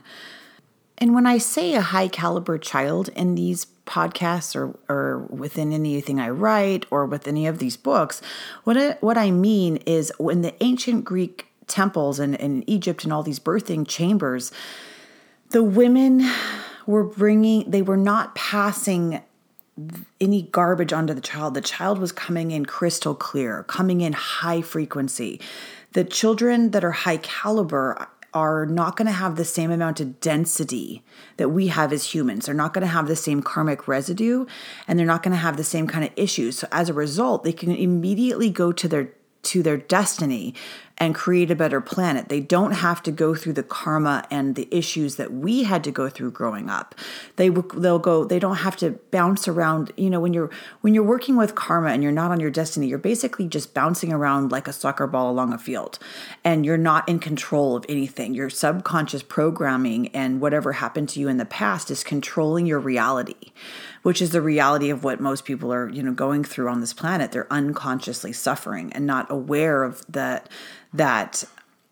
And 0.98 1.16
when 1.16 1.26
I 1.26 1.40
say 1.40 1.74
a 1.74 1.82
high 1.82 2.08
caliber 2.08 2.60
child 2.60 3.10
in 3.10 3.34
these 3.34 3.66
podcasts 3.88 4.56
or, 4.56 4.78
or 4.88 5.20
within 5.30 5.74
anything 5.74 6.20
I 6.20 6.30
write 6.30 6.86
or 6.92 7.08
with 7.08 7.28
any 7.28 7.48
of 7.48 7.58
these 7.58 7.76
books, 7.76 8.22
what 8.64 8.78
I, 8.78 8.92
what 9.02 9.18
I 9.18 9.32
mean 9.32 9.78
is 9.78 10.14
when 10.20 10.44
the 10.44 10.54
ancient 10.64 11.04
Greek 11.04 11.48
temples 11.66 12.20
and 12.20 12.36
in 12.36 12.70
Egypt 12.70 13.04
and 13.04 13.12
all 13.12 13.24
these 13.24 13.40
birthing 13.40 13.88
chambers, 13.88 14.52
the 15.50 15.64
women 15.64 16.30
were 16.86 17.04
bringing, 17.04 17.70
they 17.70 17.82
were 17.82 17.98
not 17.98 18.36
passing 18.36 19.22
any 20.20 20.44
garbage 20.44 20.94
onto 20.94 21.14
the 21.14 21.22
child. 21.22 21.54
The 21.54 21.62
child 21.62 22.00
was 22.00 22.12
coming 22.12 22.52
in 22.52 22.66
crystal 22.66 23.16
clear, 23.16 23.64
coming 23.64 24.02
in 24.02 24.14
high 24.14 24.62
frequency. 24.62 25.40
The 25.94 26.04
children 26.04 26.72
that 26.72 26.84
are 26.84 26.92
high 26.92 27.18
caliber 27.18 28.08
are 28.34 28.66
not 28.66 28.96
going 28.96 29.08
to 29.08 29.12
have 29.12 29.36
the 29.36 29.46
same 29.46 29.72
amount 29.72 30.00
of 30.00 30.20
density 30.22 31.04
that 31.38 31.50
we 31.50 31.68
have 31.68 31.92
as 31.92 32.14
humans. 32.14 32.46
They're 32.46 32.56
not 32.56 32.74
going 32.74 32.84
to 32.84 32.88
have 32.88 33.08
the 33.08 33.16
same 33.16 33.42
karmic 33.42 33.88
residue 33.88 34.46
and 34.88 34.98
they're 34.98 35.06
not 35.06 35.22
going 35.22 35.34
to 35.34 35.38
have 35.38 35.58
the 35.58 35.64
same 35.64 35.86
kind 35.86 36.06
of 36.06 36.12
issues. 36.16 36.60
So 36.60 36.68
as 36.72 36.88
a 36.88 36.94
result, 36.94 37.44
they 37.44 37.52
can 37.52 37.72
immediately 37.72 38.50
go 38.50 38.72
to 38.72 38.88
their 38.88 39.14
to 39.44 39.64
their 39.64 39.78
destiny 39.78 40.54
and 41.02 41.16
create 41.16 41.50
a 41.50 41.56
better 41.56 41.82
planet. 41.82 42.30
They 42.30 42.40
don't 42.40 42.74
have 42.74 43.02
to 43.04 43.12
go 43.12 43.34
through 43.34 43.54
the 43.54 43.64
karma 43.64 44.24
and 44.30 44.54
the 44.54 44.68
issues 44.70 45.16
that 45.16 45.34
we 45.34 45.64
had 45.64 45.84
to 45.86 45.92
go 45.92 46.10
through 46.10 46.30
growing 46.30 46.70
up. 46.70 46.94
They 47.38 47.50
they'll 47.50 47.98
go 47.98 48.24
they 48.24 48.38
don't 48.38 48.58
have 48.58 48.78
to 48.78 48.92
bounce 49.10 49.48
around, 49.48 49.92
you 49.98 50.12
know, 50.12 50.20
when 50.20 50.32
you're 50.32 50.52
when 50.82 50.94
you're 50.94 51.04
working 51.04 51.36
with 51.36 51.56
karma 51.56 51.90
and 51.90 52.04
you're 52.04 52.12
not 52.12 52.30
on 52.30 52.40
your 52.40 52.52
destiny, 52.52 52.88
you're 52.88 53.00
basically 53.00 53.48
just 53.48 53.74
bouncing 53.74 54.14
around 54.14 54.52
like 54.52 54.68
a 54.68 54.74
soccer 54.74 55.08
ball 55.08 55.32
along 55.32 55.54
a 55.54 55.58
field 55.58 55.98
and 56.44 56.68
you're 56.68 56.78
not 56.78 57.10
in 57.10 57.18
control 57.18 57.76
of 57.76 57.84
anything. 57.90 58.36
Your 58.36 58.52
subconscious 58.52 59.24
programming 59.24 60.10
and 60.10 60.40
whatever 60.40 60.74
happened 60.74 61.10
to 61.10 61.20
you 61.20 61.28
in 61.28 61.38
the 61.38 61.46
past 61.46 61.90
is 61.90 62.04
controlling 62.04 62.68
your 62.68 62.80
reality 62.80 63.52
which 64.04 64.22
is 64.22 64.32
the 64.32 64.42
reality 64.42 64.90
of 64.90 65.04
what 65.04 65.20
most 65.20 65.46
people 65.46 65.72
are, 65.72 65.88
you 65.90 66.02
know, 66.02 66.12
going 66.12 66.44
through 66.44 66.68
on 66.68 66.82
this 66.82 66.94
planet. 66.94 67.32
They're 67.32 67.52
unconsciously 67.52 68.34
suffering 68.34 68.92
and 68.94 69.06
not 69.06 69.30
aware 69.30 69.84
of 69.84 70.04
that 70.10 70.50
that 70.94 71.44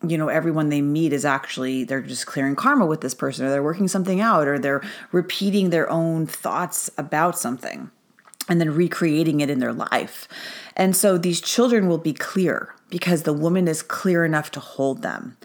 you 0.08 0.18
know 0.18 0.30
everyone 0.30 0.70
they 0.70 0.82
meet 0.82 1.12
is 1.12 1.26
actually 1.26 1.84
they're 1.84 2.02
just 2.02 2.26
clearing 2.26 2.56
karma 2.56 2.86
with 2.86 3.02
this 3.02 3.14
person 3.14 3.46
or 3.46 3.50
they're 3.50 3.64
working 3.64 3.88
something 3.88 4.22
out 4.22 4.48
or 4.48 4.58
they're 4.58 4.82
repeating 5.12 5.70
their 5.70 5.90
own 5.90 6.26
thoughts 6.26 6.90
about 6.98 7.38
something 7.38 7.92
and 8.48 8.60
then 8.60 8.74
recreating 8.74 9.42
it 9.42 9.50
in 9.50 9.60
their 9.60 9.74
life. 9.74 10.28
And 10.76 10.96
so 10.96 11.18
these 11.18 11.40
children 11.40 11.88
will 11.88 12.00
be 12.00 12.14
clear 12.14 12.74
because 12.90 13.24
the 13.24 13.34
woman 13.34 13.68
is 13.68 13.84
clear 13.84 14.26
enough 14.26 14.50
to 14.52 14.60
hold 14.60 15.04
them. 15.04 15.38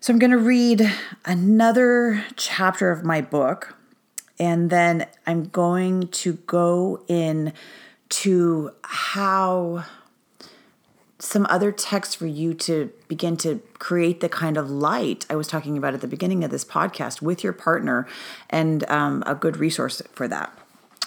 So 0.00 0.12
I'm 0.12 0.18
going 0.18 0.30
to 0.30 0.38
read 0.38 0.92
another 1.24 2.24
chapter 2.36 2.90
of 2.90 3.04
my 3.04 3.20
book 3.20 3.74
and 4.38 4.70
then 4.70 5.06
I'm 5.26 5.44
going 5.44 6.08
to 6.08 6.34
go 6.34 7.04
in 7.08 7.52
to 8.08 8.72
how 8.82 9.84
some 11.22 11.46
other 11.48 11.70
texts 11.70 12.16
for 12.16 12.26
you 12.26 12.52
to 12.52 12.90
begin 13.06 13.36
to 13.36 13.62
create 13.78 14.20
the 14.20 14.28
kind 14.28 14.56
of 14.56 14.68
light 14.68 15.24
I 15.30 15.36
was 15.36 15.46
talking 15.46 15.78
about 15.78 15.94
at 15.94 16.00
the 16.00 16.08
beginning 16.08 16.42
of 16.42 16.50
this 16.50 16.64
podcast 16.64 17.22
with 17.22 17.44
your 17.44 17.52
partner, 17.52 18.08
and 18.50 18.88
um, 18.90 19.22
a 19.24 19.36
good 19.36 19.56
resource 19.56 20.02
for 20.12 20.26
that. 20.26 20.52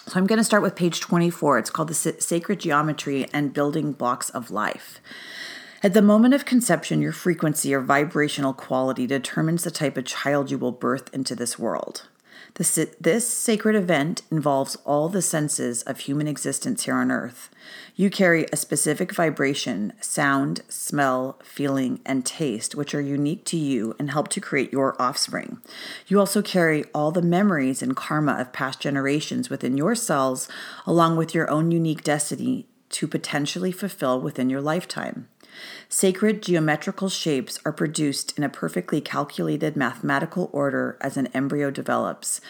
So 0.08 0.18
I'm 0.18 0.26
going 0.26 0.38
to 0.38 0.44
start 0.44 0.64
with 0.64 0.76
page 0.76 1.02
24. 1.02 1.60
It's 1.60 1.70
called 1.70 1.90
The 1.90 1.94
Sacred 1.94 2.62
Geometry 2.62 3.28
and 3.34 3.54
Building 3.54 3.92
Blocks 3.92 4.30
of 4.30 4.52
Life. 4.52 5.02
At 5.84 5.94
the 5.94 6.02
moment 6.02 6.34
of 6.34 6.46
conception, 6.46 7.02
your 7.02 7.12
frequency 7.12 7.74
or 7.74 7.82
vibrational 7.82 8.54
quality 8.54 9.06
determines 9.06 9.66
the 9.66 9.72
type 9.72 9.98
of 9.98 10.06
child 10.06 10.50
you 10.50 10.58
will 10.58 10.72
birth 10.72 11.14
into 11.14 11.36
this 11.36 11.60
world. 11.60 12.08
This, 12.56 12.80
this 13.02 13.28
sacred 13.28 13.76
event 13.76 14.22
involves 14.32 14.78
all 14.86 15.10
the 15.10 15.22
senses 15.22 15.84
of 15.84 16.00
human 16.00 16.26
existence 16.26 16.86
here 16.86 16.96
on 16.96 17.12
earth. 17.12 17.50
You 17.96 18.10
carry 18.10 18.46
a 18.46 18.56
specific 18.56 19.14
vibration, 19.14 19.92
sound, 20.00 20.62
smell, 20.70 21.38
feeling, 21.44 22.00
and 22.06 22.26
taste, 22.26 22.74
which 22.74 22.96
are 22.96 23.02
unique 23.02 23.44
to 23.46 23.58
you 23.58 23.94
and 24.00 24.10
help 24.10 24.30
to 24.30 24.40
create 24.40 24.72
your 24.72 25.00
offspring. 25.02 25.60
You 26.08 26.18
also 26.18 26.42
carry 26.42 26.86
all 26.94 27.12
the 27.12 27.22
memories 27.22 27.82
and 27.82 27.94
karma 27.94 28.34
of 28.34 28.54
past 28.54 28.80
generations 28.80 29.50
within 29.50 29.76
your 29.76 29.94
cells, 29.94 30.48
along 30.86 31.18
with 31.18 31.36
your 31.36 31.50
own 31.52 31.72
unique 31.72 32.06
destiny 32.06 32.68
to 32.92 33.06
potentially 33.06 33.74
fulfill 33.74 34.22
within 34.22 34.50
your 34.50 34.62
lifetime. 34.62 35.28
Sacred 35.90 36.42
geometrical 36.42 37.10
shapes 37.10 37.60
are 37.66 37.72
produced 37.72 38.38
in 38.38 38.44
a 38.44 38.50
perfectly 38.50 39.02
calculated 39.02 39.76
mathematical 39.76 40.50
order 40.52 40.98
as 41.02 41.18
an 41.18 41.28
embryo 41.28 41.72
develops, 41.72 42.42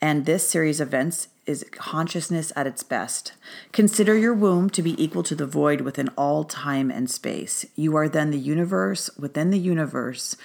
and 0.00 0.26
this 0.26 0.48
series 0.48 0.80
of 0.80 0.88
events 0.88 1.28
is 1.46 1.64
consciousness 1.72 2.52
at 2.56 2.66
its 2.66 2.82
best. 2.82 3.32
Consider 3.72 4.16
your 4.16 4.34
womb 4.34 4.70
to 4.70 4.82
be 4.82 5.02
equal 5.02 5.22
to 5.22 5.34
the 5.34 5.46
void 5.46 5.80
within 5.80 6.08
all 6.16 6.44
time 6.44 6.90
and 6.90 7.10
space. 7.10 7.66
You 7.74 7.96
are 7.96 8.08
then 8.08 8.30
the 8.30 8.38
universe 8.38 9.10
within 9.18 9.50
the 9.50 9.58
universe, 9.58 10.36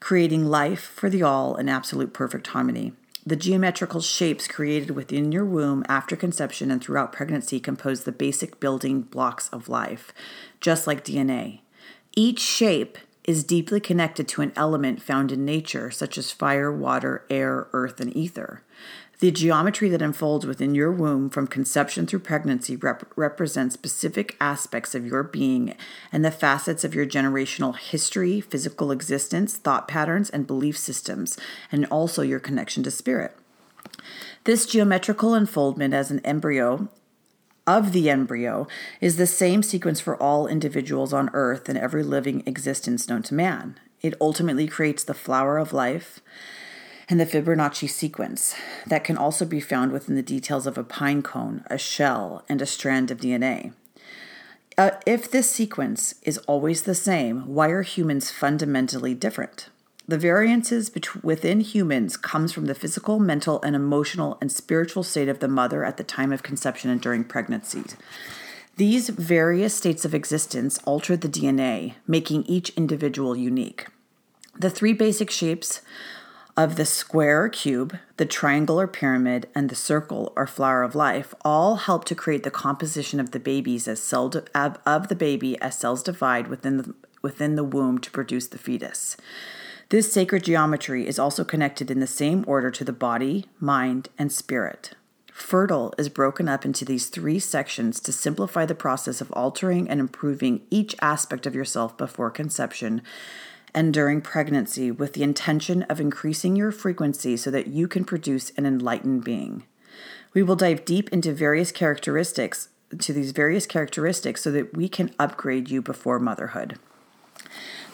creating 0.00 0.46
life 0.46 0.80
for 0.82 1.08
the 1.08 1.22
all 1.22 1.56
in 1.56 1.68
absolute 1.68 2.12
perfect 2.12 2.48
harmony. 2.48 2.92
The 3.26 3.36
geometrical 3.36 4.02
shapes 4.02 4.46
created 4.46 4.90
within 4.90 5.32
your 5.32 5.46
womb 5.46 5.82
after 5.88 6.14
conception 6.14 6.70
and 6.70 6.82
throughout 6.82 7.12
pregnancy 7.12 7.58
compose 7.58 8.04
the 8.04 8.12
basic 8.12 8.60
building 8.60 9.00
blocks 9.00 9.48
of 9.48 9.68
life, 9.70 10.12
just 10.60 10.86
like 10.86 11.04
DNA. 11.04 11.60
Each 12.16 12.40
shape 12.40 12.98
is 13.24 13.42
deeply 13.42 13.80
connected 13.80 14.28
to 14.28 14.42
an 14.42 14.52
element 14.54 15.02
found 15.02 15.32
in 15.32 15.44
nature, 15.44 15.90
such 15.90 16.18
as 16.18 16.30
fire, 16.30 16.70
water, 16.70 17.24
air, 17.30 17.66
earth, 17.72 17.98
and 18.00 18.14
ether. 18.16 18.62
The 19.20 19.30
geometry 19.30 19.88
that 19.88 20.02
unfolds 20.02 20.44
within 20.44 20.74
your 20.74 20.92
womb 20.92 21.30
from 21.30 21.46
conception 21.46 22.06
through 22.06 22.18
pregnancy 22.20 22.76
rep- 22.76 23.10
represents 23.16 23.74
specific 23.74 24.36
aspects 24.40 24.94
of 24.94 25.06
your 25.06 25.22
being 25.22 25.74
and 26.12 26.24
the 26.24 26.30
facets 26.30 26.84
of 26.84 26.94
your 26.94 27.06
generational 27.06 27.76
history, 27.76 28.40
physical 28.40 28.90
existence, 28.90 29.56
thought 29.56 29.88
patterns, 29.88 30.30
and 30.30 30.46
belief 30.46 30.76
systems, 30.76 31.38
and 31.72 31.86
also 31.86 32.22
your 32.22 32.40
connection 32.40 32.82
to 32.82 32.90
spirit. 32.90 33.34
This 34.44 34.66
geometrical 34.66 35.32
unfoldment 35.32 35.94
as 35.94 36.10
an 36.10 36.20
embryo 36.20 36.88
of 37.66 37.92
the 37.92 38.10
embryo 38.10 38.66
is 39.00 39.16
the 39.16 39.26
same 39.26 39.62
sequence 39.62 40.00
for 40.00 40.20
all 40.22 40.46
individuals 40.46 41.12
on 41.12 41.30
earth 41.32 41.68
and 41.68 41.78
every 41.78 42.02
living 42.02 42.42
existence 42.46 43.08
known 43.08 43.22
to 43.22 43.34
man. 43.34 43.78
It 44.02 44.14
ultimately 44.20 44.66
creates 44.66 45.04
the 45.04 45.14
flower 45.14 45.58
of 45.58 45.72
life 45.72 46.20
and 47.08 47.20
the 47.20 47.26
Fibonacci 47.26 47.88
sequence 47.88 48.54
that 48.86 49.04
can 49.04 49.16
also 49.16 49.44
be 49.44 49.60
found 49.60 49.92
within 49.92 50.14
the 50.14 50.22
details 50.22 50.66
of 50.66 50.78
a 50.78 50.84
pine 50.84 51.22
cone, 51.22 51.64
a 51.68 51.78
shell, 51.78 52.44
and 52.48 52.60
a 52.62 52.66
strand 52.66 53.10
of 53.10 53.18
DNA. 53.18 53.72
Uh, 54.76 54.90
if 55.06 55.30
this 55.30 55.50
sequence 55.50 56.14
is 56.22 56.38
always 56.38 56.82
the 56.82 56.94
same, 56.94 57.46
why 57.46 57.68
are 57.68 57.82
humans 57.82 58.30
fundamentally 58.30 59.14
different? 59.14 59.68
The 60.06 60.18
variances 60.18 60.90
within 61.22 61.60
humans 61.60 62.18
comes 62.18 62.52
from 62.52 62.66
the 62.66 62.74
physical, 62.74 63.18
mental, 63.18 63.62
and 63.62 63.74
emotional 63.74 64.36
and 64.40 64.52
spiritual 64.52 65.02
state 65.02 65.30
of 65.30 65.38
the 65.38 65.48
mother 65.48 65.82
at 65.82 65.96
the 65.96 66.04
time 66.04 66.30
of 66.30 66.42
conception 66.42 66.90
and 66.90 67.00
during 67.00 67.24
pregnancy. 67.24 67.84
These 68.76 69.08
various 69.08 69.74
states 69.74 70.04
of 70.04 70.14
existence 70.14 70.78
alter 70.84 71.16
the 71.16 71.28
DNA, 71.28 71.94
making 72.06 72.44
each 72.44 72.70
individual 72.70 73.34
unique. 73.34 73.86
The 74.58 74.68
three 74.68 74.92
basic 74.92 75.30
shapes 75.30 75.80
of 76.56 76.76
the 76.76 76.84
square 76.84 77.44
or 77.44 77.48
cube, 77.48 77.98
the 78.18 78.26
triangle 78.26 78.78
or 78.78 78.86
pyramid, 78.86 79.48
and 79.54 79.68
the 79.70 79.74
circle 79.74 80.32
or 80.36 80.46
flower 80.46 80.82
of 80.82 80.94
life 80.94 81.34
all 81.44 81.76
help 81.76 82.04
to 82.06 82.14
create 82.14 82.42
the 82.42 82.50
composition 82.50 83.20
of 83.20 83.30
the 83.30 83.40
babies 83.40 83.88
as 83.88 84.00
cell 84.00 84.30
of 84.54 85.08
the 85.08 85.16
baby 85.16 85.58
as 85.60 85.78
cells 85.78 86.02
divide 86.02 86.48
within 86.48 86.76
the, 86.76 86.94
within 87.22 87.56
the 87.56 87.64
womb 87.64 87.98
to 87.98 88.10
produce 88.10 88.48
the 88.48 88.58
fetus. 88.58 89.16
This 89.90 90.12
sacred 90.12 90.44
geometry 90.44 91.06
is 91.06 91.18
also 91.18 91.44
connected 91.44 91.90
in 91.90 92.00
the 92.00 92.06
same 92.06 92.44
order 92.46 92.70
to 92.70 92.84
the 92.84 92.92
body, 92.92 93.46
mind, 93.60 94.08
and 94.18 94.32
spirit. 94.32 94.94
Fertile 95.32 95.92
is 95.98 96.08
broken 96.08 96.48
up 96.48 96.64
into 96.64 96.84
these 96.84 97.08
three 97.08 97.38
sections 97.38 98.00
to 98.00 98.12
simplify 98.12 98.64
the 98.64 98.74
process 98.74 99.20
of 99.20 99.32
altering 99.32 99.90
and 99.90 100.00
improving 100.00 100.62
each 100.70 100.94
aspect 101.02 101.44
of 101.44 101.54
yourself 101.54 101.98
before 101.98 102.30
conception 102.30 103.02
and 103.74 103.92
during 103.92 104.20
pregnancy 104.20 104.90
with 104.90 105.12
the 105.12 105.24
intention 105.24 105.82
of 105.84 106.00
increasing 106.00 106.54
your 106.54 106.70
frequency 106.70 107.36
so 107.36 107.50
that 107.50 107.66
you 107.66 107.88
can 107.88 108.04
produce 108.04 108.50
an 108.56 108.64
enlightened 108.64 109.24
being. 109.24 109.64
We 110.32 110.42
will 110.42 110.56
dive 110.56 110.84
deep 110.84 111.12
into 111.12 111.32
various 111.32 111.72
characteristics 111.72 112.68
to 113.00 113.12
these 113.12 113.32
various 113.32 113.66
characteristics 113.66 114.42
so 114.42 114.52
that 114.52 114.76
we 114.76 114.88
can 114.88 115.12
upgrade 115.18 115.68
you 115.68 115.82
before 115.82 116.20
motherhood. 116.20 116.78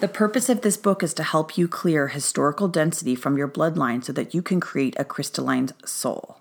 The 0.01 0.09
purpose 0.09 0.49
of 0.49 0.63
this 0.63 0.79
book 0.79 1.03
is 1.03 1.13
to 1.15 1.23
help 1.23 1.59
you 1.59 1.69
clear 1.69 2.09
historical 2.09 2.69
density 2.69 3.15
from 3.15 3.37
your 3.37 3.49
bloodline 3.49 4.03
so 4.03 4.15
that 4.15 4.33
you 4.33 4.41
can 4.41 4.59
create 4.59 4.97
a 4.99 5.05
crystalline 5.05 5.69
soul. 5.85 6.39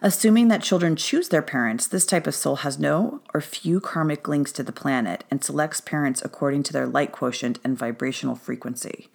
Assuming 0.00 0.46
that 0.48 0.62
children 0.62 0.94
choose 0.94 1.28
their 1.30 1.42
parents, 1.42 1.88
this 1.88 2.06
type 2.06 2.28
of 2.28 2.34
soul 2.36 2.56
has 2.56 2.78
no 2.78 3.22
or 3.34 3.40
few 3.40 3.80
karmic 3.80 4.28
links 4.28 4.52
to 4.52 4.62
the 4.62 4.70
planet 4.70 5.24
and 5.32 5.42
selects 5.42 5.80
parents 5.80 6.22
according 6.24 6.62
to 6.62 6.72
their 6.72 6.86
light 6.86 7.10
quotient 7.10 7.58
and 7.64 7.76
vibrational 7.76 8.36
frequency. 8.36 9.08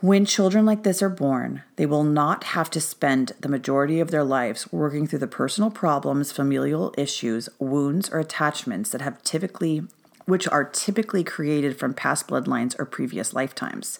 When 0.00 0.26
children 0.26 0.66
like 0.66 0.82
this 0.82 1.00
are 1.00 1.08
born, 1.08 1.62
they 1.76 1.86
will 1.86 2.04
not 2.04 2.44
have 2.44 2.68
to 2.72 2.82
spend 2.82 3.32
the 3.40 3.48
majority 3.48 3.98
of 3.98 4.10
their 4.10 4.24
lives 4.24 4.70
working 4.70 5.06
through 5.06 5.20
the 5.20 5.26
personal 5.26 5.70
problems, 5.70 6.32
familial 6.32 6.92
issues, 6.98 7.48
wounds, 7.58 8.10
or 8.10 8.18
attachments 8.18 8.90
that 8.90 9.00
have 9.00 9.22
typically 9.22 9.84
which 10.28 10.46
are 10.48 10.62
typically 10.62 11.24
created 11.24 11.78
from 11.78 11.94
past 11.94 12.28
bloodlines 12.28 12.78
or 12.78 12.84
previous 12.84 13.32
lifetimes. 13.32 13.98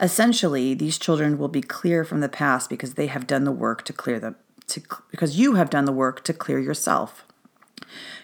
Essentially, 0.00 0.74
these 0.74 0.98
children 0.98 1.38
will 1.38 1.46
be 1.46 1.62
clear 1.62 2.04
from 2.04 2.18
the 2.18 2.28
past 2.28 2.68
because 2.68 2.94
they 2.94 3.06
have 3.06 3.28
done 3.28 3.44
the 3.44 3.52
work 3.52 3.84
to 3.84 3.92
clear 3.92 4.18
them 4.18 4.34
to 4.66 4.82
because 5.12 5.38
you 5.38 5.54
have 5.54 5.70
done 5.70 5.84
the 5.84 5.92
work 5.92 6.24
to 6.24 6.32
clear 6.32 6.58
yourself. 6.58 7.24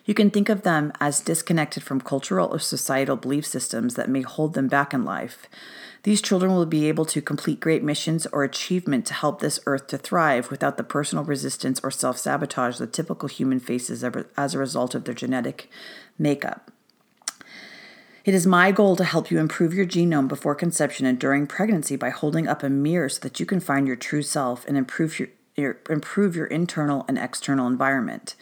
You 0.05 0.15
can 0.15 0.31
think 0.31 0.49
of 0.49 0.63
them 0.63 0.93
as 0.99 1.21
disconnected 1.21 1.85
from 1.85 2.01
cultural 2.01 2.49
or 2.49 2.59
societal 2.59 3.15
belief 3.15 3.47
systems 3.47 3.95
that 3.95 4.11
may 4.11 4.23
hold 4.23 4.55
them 4.55 4.67
back 4.67 4.93
in 4.93 5.05
life. 5.05 5.47
These 6.03 6.23
children 6.23 6.53
will 6.53 6.67
be 6.67 6.89
able 6.89 7.05
to 7.05 7.23
complete 7.23 7.61
great 7.61 7.85
missions 7.85 8.27
or 8.33 8.43
achievement 8.43 9.07
to 9.07 9.15
help 9.15 9.41
this 9.41 9.61
earth 9.65 9.87
to 9.89 9.99
thrive 9.99 10.51
without 10.51 10.77
the 10.77 10.83
personal 10.83 11.25
resistance 11.25 11.79
or 11.85 11.93
self 11.93 12.19
sabotage 12.19 12.79
that 12.79 12.93
typical 12.93 13.29
human 13.29 13.61
faces 13.61 14.03
as 14.37 14.55
a 14.55 14.59
result 14.59 14.97
of 14.97 15.05
their 15.05 15.15
genetic 15.15 15.71
makeup. 16.19 16.73
It 18.29 18.35
is 18.35 18.47
my 18.47 18.73
goal 18.73 18.95
to 18.97 19.05
help 19.05 19.31
you 19.31 19.39
improve 19.39 19.73
your 19.73 19.87
genome 19.87 20.29
before 20.29 20.55
conception 20.55 21.07
and 21.07 21.19
during 21.19 21.47
pregnancy 21.47 21.97
by 21.97 22.11
holding 22.11 22.47
up 22.47 22.63
a 22.63 22.69
mirror 22.69 23.09
so 23.09 23.21
that 23.21 23.41
you 23.41 23.47
can 23.47 23.59
find 23.59 23.87
your 23.87 23.97
true 23.97 24.21
self 24.21 24.69
and 24.69 24.77
improve 24.77 25.19
your, 25.19 25.29
your, 25.57 25.79
improve 25.89 26.37
your 26.37 26.45
internal 26.45 27.07
and 27.09 27.17
external 27.17 27.67
environment. 27.67 28.35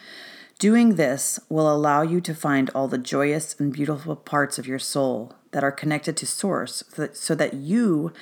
Doing 0.59 0.97
this 0.97 1.39
will 1.49 1.73
allow 1.73 2.03
you 2.03 2.21
to 2.23 2.35
find 2.35 2.69
all 2.71 2.89
the 2.89 2.99
joyous 2.99 3.55
and 3.61 3.73
beautiful 3.73 4.17
parts 4.17 4.59
of 4.59 4.67
your 4.67 4.81
soul 4.81 5.37
that 5.53 5.63
are 5.63 5.71
connected 5.71 6.17
to 6.17 6.27
source 6.27 6.83
so 7.13 7.37
that 7.37 7.55
you 7.55 8.13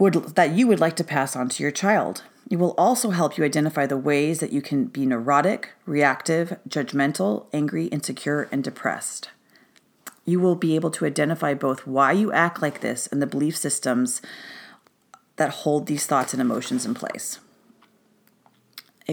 would 0.00 0.14
that 0.34 0.50
you 0.50 0.66
would 0.66 0.80
like 0.80 0.96
to 0.96 1.04
pass 1.04 1.36
on 1.36 1.48
to 1.50 1.62
your 1.62 1.70
child. 1.70 2.24
It 2.50 2.56
will 2.56 2.74
also 2.76 3.10
help 3.10 3.38
you 3.38 3.44
identify 3.44 3.86
the 3.86 3.96
ways 3.96 4.40
that 4.40 4.52
you 4.52 4.62
can 4.62 4.86
be 4.86 5.06
neurotic, 5.06 5.74
reactive, 5.86 6.58
judgmental, 6.68 7.46
angry, 7.52 7.86
insecure, 7.86 8.48
and 8.50 8.64
depressed 8.64 9.28
you 10.30 10.40
will 10.40 10.54
be 10.54 10.74
able 10.74 10.90
to 10.92 11.04
identify 11.04 11.54
both 11.54 11.86
why 11.86 12.12
you 12.12 12.32
act 12.32 12.62
like 12.62 12.80
this 12.80 13.06
and 13.08 13.20
the 13.20 13.26
belief 13.26 13.56
systems 13.56 14.22
that 15.36 15.50
hold 15.50 15.86
these 15.86 16.06
thoughts 16.06 16.32
and 16.32 16.40
emotions 16.40 16.86
in 16.86 16.94
place. 16.94 17.40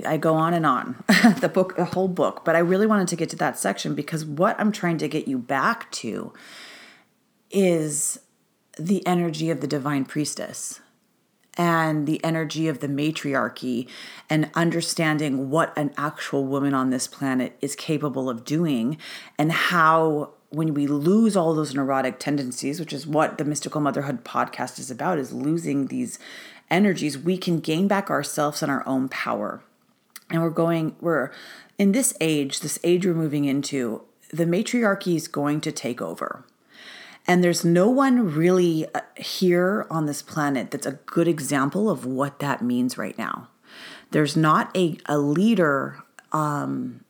I 0.06 0.18
go 0.18 0.36
on 0.36 0.54
and 0.54 0.66
on, 0.66 1.04
the 1.40 1.50
book, 1.52 1.76
the 1.76 1.86
whole 1.86 2.08
book, 2.08 2.46
but 2.46 2.56
I 2.56 2.60
really 2.60 2.86
wanted 2.86 3.08
to 3.08 3.16
get 3.16 3.30
to 3.30 3.36
that 3.38 3.58
section 3.58 3.96
because 3.96 4.24
what 4.24 4.60
I'm 4.60 4.72
trying 4.72 5.00
to 5.00 5.08
get 5.08 5.28
you 5.28 5.40
back 5.40 5.92
to 5.94 6.34
is 7.50 8.20
the 8.78 9.06
energy 9.08 9.50
of 9.50 9.62
the 9.62 9.68
divine 9.68 10.06
priestess 10.06 10.82
and 11.58 12.06
the 12.06 12.24
energy 12.24 12.68
of 12.68 12.80
the 12.80 12.88
matriarchy 12.88 13.88
and 14.30 14.52
understanding 14.54 15.50
what 15.50 15.76
an 15.76 15.92
actual 15.98 16.46
woman 16.46 16.76
on 16.76 16.92
this 16.92 17.08
planet 17.08 17.58
is 17.62 17.76
capable 17.76 18.30
of 18.30 18.46
doing 18.46 18.98
and 19.40 19.52
how 19.52 20.34
when 20.50 20.74
we 20.74 20.88
lose 20.88 21.36
all 21.36 21.54
those 21.54 21.76
neurotic 21.76 22.20
tendencies, 22.20 22.80
which 22.80 22.94
is 22.94 23.06
what 23.06 23.38
the 23.38 23.46
Mystical 23.46 23.82
Motherhood 23.82 24.24
podcast 24.24 24.80
is 24.80 24.90
about, 24.90 25.20
is 25.20 25.34
losing 25.34 25.88
these 25.88 26.20
energies, 26.70 27.18
we 27.18 27.38
can 27.38 27.60
gain 27.60 27.88
back 27.88 28.10
ourselves 28.10 28.62
and 28.62 28.72
our 28.72 28.88
own 28.88 29.10
power. 29.10 29.62
And 30.30 30.42
we're 30.42 30.50
going, 30.50 30.96
we're 31.00 31.32
in 31.78 31.92
this 31.92 32.14
age, 32.20 32.60
this 32.60 32.80
age 32.84 33.06
we're 33.06 33.14
moving 33.14 33.46
into, 33.46 34.04
the 34.32 34.46
matriarchy 34.46 35.16
is 35.16 35.28
going 35.28 35.62
to 35.62 35.72
take 35.72 36.02
over. 36.02 36.46
And 37.26 37.44
there's 37.44 37.66
no 37.66 37.90
one 37.90 38.34
really 38.34 38.86
uh, 38.96 39.02
here 39.18 39.86
on 39.90 40.06
this 40.06 40.22
planet 40.22 40.72
that's 40.72 40.86
a 40.86 41.00
good 41.06 41.28
example 41.28 41.90
of 41.90 42.06
what 42.06 42.40
that 42.40 42.62
means 42.62 42.98
right 42.98 43.18
now. 43.18 43.50
There's 44.12 44.38
not 44.38 44.76
a, 44.76 44.98
a 45.08 45.18
leader 45.18 46.04
um, 46.32 47.02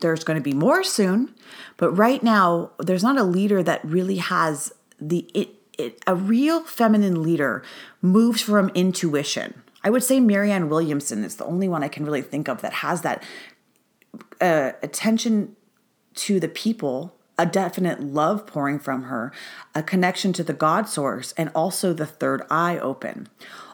there's 0.00 0.24
going 0.24 0.38
to 0.38 0.42
be 0.42 0.52
more 0.52 0.82
soon, 0.82 1.34
but 1.76 1.90
right 1.90 2.22
now 2.22 2.70
there's 2.78 3.02
not 3.02 3.18
a 3.18 3.24
leader 3.24 3.62
that 3.62 3.84
really 3.84 4.16
has 4.16 4.72
the 5.00 5.28
it, 5.34 5.50
it 5.78 6.02
a 6.06 6.14
real 6.14 6.62
feminine 6.62 7.22
leader 7.22 7.62
moves 8.02 8.40
from 8.42 8.70
intuition. 8.70 9.62
I 9.82 9.90
would 9.90 10.02
say 10.02 10.20
Marianne 10.20 10.68
Williamson 10.68 11.24
is 11.24 11.36
the 11.36 11.44
only 11.44 11.68
one 11.68 11.82
I 11.82 11.88
can 11.88 12.04
really 12.04 12.22
think 12.22 12.48
of 12.48 12.60
that 12.60 12.74
has 12.74 13.02
that 13.02 13.22
uh, 14.40 14.72
attention 14.82 15.56
to 16.16 16.40
the 16.40 16.48
people, 16.48 17.14
a 17.38 17.46
definite 17.46 18.00
love 18.00 18.46
pouring 18.46 18.78
from 18.78 19.04
her, 19.04 19.32
a 19.74 19.82
connection 19.82 20.32
to 20.34 20.44
the 20.44 20.52
God 20.52 20.88
source, 20.88 21.32
and 21.36 21.50
also 21.54 21.92
the 21.92 22.06
third 22.06 22.42
eye 22.50 22.78
open 22.78 23.28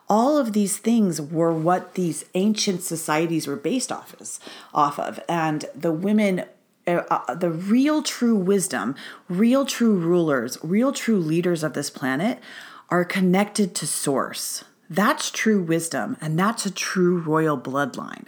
all 0.09 0.39
of 0.39 0.53
these 0.53 0.79
things 0.79 1.21
were 1.21 1.53
what 1.53 1.95
these 1.95 2.25
ancient 2.35 2.83
societies 2.83 3.47
were 3.47 3.57
based 3.57 3.91
off, 3.91 4.15
of, 4.21 4.39
off 4.73 4.99
of. 4.99 5.21
And 5.29 5.65
the 5.75 5.93
women 5.93 6.45
uh, 6.87 7.03
uh, 7.11 7.35
the 7.35 7.51
real 7.51 8.01
true 8.01 8.37
wisdom, 8.37 8.95
real 9.29 9.67
true 9.67 9.97
rulers, 9.97 10.57
real 10.63 10.93
true 10.93 11.19
leaders 11.19 11.65
of 11.65 11.73
this 11.73 11.91
planet 11.91 12.39
are 12.91 13.05
connected 13.05 13.75
to 13.75 13.87
source. 13.87 14.65
That's 14.89 15.33
true 15.33 15.61
wisdom, 15.61 16.17
and 16.21 16.39
that's 16.39 16.65
a 16.65 16.71
true 16.71 17.19
royal 17.19 17.59
bloodline. 17.59 18.27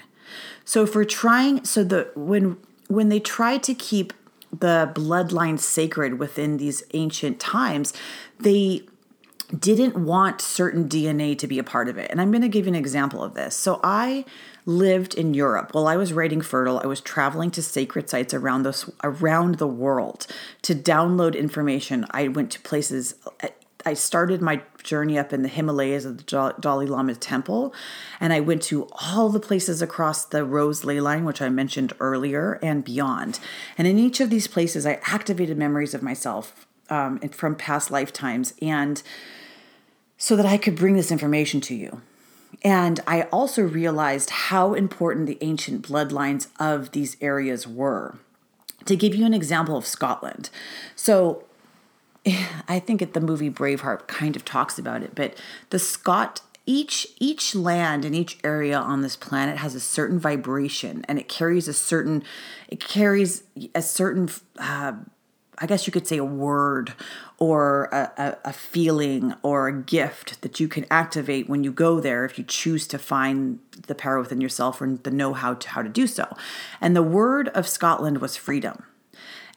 So 0.65 0.87
for 0.87 1.05
trying, 1.05 1.65
so 1.65 1.85
the 1.85 2.11
when 2.17 2.57
when 2.89 3.11
they 3.11 3.21
try 3.21 3.59
to 3.59 3.75
keep 3.75 4.13
the 4.51 4.91
bloodline 4.93 5.61
sacred 5.61 6.19
within 6.19 6.57
these 6.57 6.83
ancient 6.95 7.39
times, 7.39 7.93
they 8.41 8.83
didn't 9.57 9.97
want 9.97 10.41
certain 10.41 10.89
DNA 10.89 11.39
to 11.39 11.47
be 11.47 11.59
a 11.59 11.65
part 11.65 11.89
of 11.89 11.97
it. 11.97 12.11
And 12.11 12.21
I'm 12.21 12.31
going 12.31 12.43
to 12.43 12.49
give 12.49 12.67
you 12.67 12.73
an 12.73 12.77
example 12.77 13.23
of 13.23 13.35
this. 13.35 13.55
So 13.55 13.81
I 13.83 14.25
lived 14.67 15.15
in 15.15 15.33
Europe. 15.33 15.73
While 15.73 15.89
I 15.89 15.97
was 15.97 16.13
writing 16.13 16.43
Fertile, 16.43 16.81
I 16.83 16.87
was 16.87 17.01
traveling 17.01 17.51
to 17.53 17.63
sacred 17.63 18.11
sites 18.11 18.35
around 18.35 18.65
the 18.65 18.93
around 19.03 19.55
the 19.57 19.67
world 19.67 20.27
to 20.63 20.75
download 20.75 21.37
information. 21.37 22.05
I 22.11 22.29
went 22.29 22.51
to 22.53 22.61
places 22.61 23.15
I 23.87 23.95
started 23.95 24.43
my 24.43 24.61
journey 24.83 25.19
up 25.19 25.33
in 25.33 25.43
the 25.43 25.49
Himalayas 25.49 26.05
of 26.05 26.19
the 26.19 26.55
Dalai 26.61 26.87
Lama 26.87 27.15
temple, 27.15 27.73
and 28.21 28.33
I 28.33 28.41
went 28.41 28.63
to 28.65 28.89
all 28.93 29.31
the 29.31 29.41
places 29.41 29.81
across 29.81 30.25
the 30.25 30.45
Rose 30.45 30.85
ley 30.85 31.01
line, 31.01 31.25
which 31.25 31.41
I 31.41 31.49
mentioned 31.49 31.95
earlier, 32.01 32.59
and 32.61 32.85
beyond. 32.85 33.39
And 33.79 33.87
in 33.87 33.99
each 33.99 34.21
of 34.21 34.31
these 34.31 34.47
places, 34.47 34.85
I 34.85 35.01
activated 35.05 35.57
memories 35.57 35.95
of 35.95 36.03
myself 36.03 36.67
um, 36.91 37.19
from 37.31 37.55
past 37.55 37.91
lifetimes, 37.91 38.53
and 38.61 39.03
so 40.19 40.37
that 40.37 40.45
I 40.45 40.59
could 40.59 40.77
bring 40.77 40.97
this 40.97 41.13
information 41.13 41.61
to 41.63 41.75
you. 41.75 42.03
And 42.63 43.01
I 43.07 43.23
also 43.23 43.63
realized 43.63 44.31
how 44.31 44.75
important 44.75 45.27
the 45.27 45.39
ancient 45.41 45.87
bloodlines 45.87 46.49
of 46.59 46.91
these 46.91 47.17
areas 47.21 47.67
were. 47.67 48.19
To 48.85 48.97
give 48.97 49.15
you 49.15 49.25
an 49.25 49.35
example 49.35 49.77
of 49.77 49.87
Scotland. 49.87 50.51
So 50.97 51.45
I 52.69 52.81
think 52.81 53.01
at 53.01 53.15
the 53.15 53.21
movie 53.21 53.51
Braveheart 53.51 54.09
kind 54.09 54.35
of 54.35 54.45
talks 54.45 54.79
about 54.79 55.03
it, 55.03 55.15
but 55.15 55.41
the 55.71 55.79
Scot 55.79 56.43
each 56.67 57.07
each 57.19 57.55
land 57.55 58.05
and 58.05 58.15
each 58.15 58.39
area 58.45 58.77
on 58.77 59.01
this 59.01 59.17
planet 59.17 59.57
has 59.57 59.75
a 59.75 59.81
certain 59.81 60.19
vibration 60.19 61.03
and 61.09 61.19
it 61.19 61.27
carries 61.27 61.67
a 61.67 61.73
certain 61.73 62.23
it 62.69 62.79
carries 62.79 63.43
a 63.75 63.81
certain 63.81 64.29
uh, 64.59 64.93
I 65.59 65.67
guess 65.67 65.87
you 65.87 65.93
could 65.93 66.07
say 66.07 66.19
a 66.19 66.25
word 66.25 66.95
or 67.39 67.85
a, 67.87 68.37
a, 68.45 68.53
feeling 68.53 69.35
or 69.43 69.69
a 69.69 69.73
gift 69.73 70.43
that 70.43 70.61
you 70.61 70.69
can 70.69 70.87
activate 70.91 71.49
when 71.49 71.65
you 71.65 71.73
go 71.73 72.01
there 72.01 72.25
if 72.25 72.39
you 72.39 72.45
choose 72.45 72.87
to 72.89 72.99
find 72.99 73.59
the 73.87 73.95
power 73.95 74.21
within 74.21 74.41
yourself 74.41 74.81
or 74.81 74.99
the 75.03 75.11
know 75.11 75.35
how 75.35 75.55
to 75.55 75.69
how 75.69 75.83
to 75.83 75.89
do 75.89 76.07
so. 76.07 76.37
And 76.81 76.95
the 76.95 77.03
word 77.03 77.49
of 77.49 77.69
Scotland 77.69 78.19
was 78.21 78.37
freedom. 78.37 78.85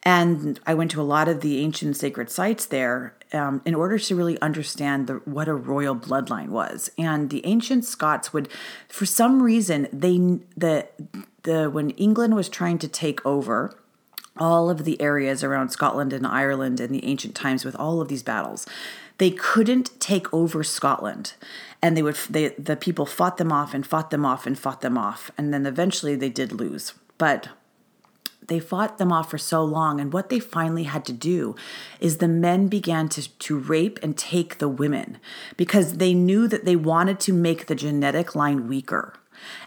And 0.04 0.60
I 0.66 0.74
went 0.74 0.90
to 0.92 1.02
a 1.02 1.04
lot 1.04 1.28
of 1.28 1.42
the 1.42 1.60
ancient 1.60 1.96
sacred 1.96 2.32
sites 2.32 2.66
there 2.66 3.14
um, 3.34 3.62
in 3.66 3.76
order 3.76 4.00
to 4.00 4.16
really 4.16 4.42
understand 4.42 5.06
the, 5.06 5.16
what 5.26 5.48
a 5.48 5.54
royal 5.54 5.96
bloodline 5.96 6.50
was. 6.50 6.90
And 6.98 7.30
the 7.30 7.46
ancient 7.46 7.86
Scots 7.86 8.34
would, 8.34 8.50
for 8.88 9.06
some 9.06 9.44
reason, 9.44 9.88
they 9.94 10.18
the 10.58 10.88
the 11.44 11.70
when 11.70 11.92
England 11.92 12.36
was 12.36 12.50
trying 12.50 12.80
to 12.80 12.88
take 12.88 13.24
over 13.26 13.78
all 14.38 14.70
of 14.70 14.86
the 14.86 15.00
areas 15.02 15.44
around 15.44 15.70
Scotland 15.70 16.13
and 16.13 16.26
Ireland 16.26 16.80
in 16.80 16.91
the 16.91 17.06
ancient 17.06 17.36
times 17.36 17.65
with 17.65 17.76
all 17.76 18.02
of 18.02 18.08
these 18.08 18.24
battles. 18.24 18.65
They 19.17 19.32
couldn't 19.32 20.00
take 20.00 20.34
over 20.34 20.63
Scotland. 20.63 21.34
And 21.82 21.98
they 21.98 22.04
would 22.04 22.17
they 22.30 22.50
the 22.50 22.76
people 22.76 23.06
fought 23.06 23.38
them 23.38 23.52
off 23.52 23.74
and 23.74 23.86
fought 23.86 24.12
them 24.12 24.26
off 24.26 24.46
and 24.46 24.58
fought 24.58 24.82
them 24.82 24.98
off. 24.98 25.32
And 25.38 25.54
then 25.54 25.65
eventually 25.65 26.15
they 26.15 26.30
did 26.30 26.52
lose. 26.52 26.94
But 27.17 27.50
they 28.48 28.60
fought 28.60 28.98
them 28.98 29.12
off 29.12 29.30
for 29.30 29.38
so 29.38 29.63
long 29.63 30.02
and 30.02 30.12
what 30.12 30.30
they 30.30 30.39
finally 30.39 30.84
had 30.84 31.06
to 31.06 31.13
do 31.13 31.56
is 32.00 32.17
the 32.17 32.28
men 32.28 32.67
began 32.67 33.08
to, 33.08 33.30
to 33.38 33.58
rape 33.58 34.00
and 34.02 34.17
take 34.17 34.58
the 34.58 34.67
women 34.67 35.20
because 35.56 35.98
they 35.98 36.13
knew 36.13 36.48
that 36.48 36.65
they 36.65 36.76
wanted 36.76 37.20
to 37.22 37.34
make 37.34 37.67
the 37.67 37.76
genetic 37.76 38.36
line 38.36 38.67
weaker 38.67 39.13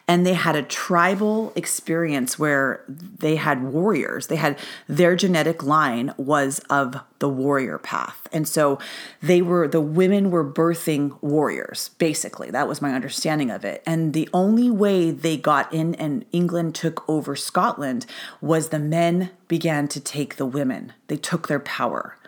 and 0.07 0.27
they 0.27 0.35
had 0.35 0.55
a 0.55 0.62
tribal 0.62 1.53
experience 1.57 2.38
where 2.38 2.85
they 2.88 3.37
had 3.37 3.62
warriors. 3.62 4.27
They 4.27 4.37
had 4.37 4.59
their 4.87 5.17
genetic 5.17 5.62
line 5.62 6.12
was 6.19 6.59
of 6.71 6.97
the 7.21 7.29
warrior 7.29 7.79
path. 7.79 8.29
And 8.31 8.47
so 8.47 8.79
they 9.23 9.40
were, 9.40 9.67
the 9.67 9.81
women 9.81 10.31
were 10.31 10.45
birthing 10.45 11.17
warriors, 11.23 11.88
basically. 11.99 12.51
That 12.51 12.69
was 12.69 12.83
my 12.83 12.93
understanding 12.93 13.51
of 13.51 13.64
it. 13.64 13.83
And 13.87 14.12
the 14.12 14.29
only 14.35 14.71
way 14.71 15.11
they 15.11 15.38
got 15.38 15.73
in 15.73 15.95
and 15.95 16.27
England 16.33 16.75
took 16.75 17.09
over 17.09 17.35
Scotland 17.35 18.05
was 18.43 18.69
the 18.69 18.79
men 18.79 19.31
began 19.49 19.88
to 19.88 20.01
take 20.01 20.37
the 20.37 20.47
women, 20.47 20.93
they 21.07 21.17
took 21.17 21.49
their 21.49 21.61
power. 21.61 22.19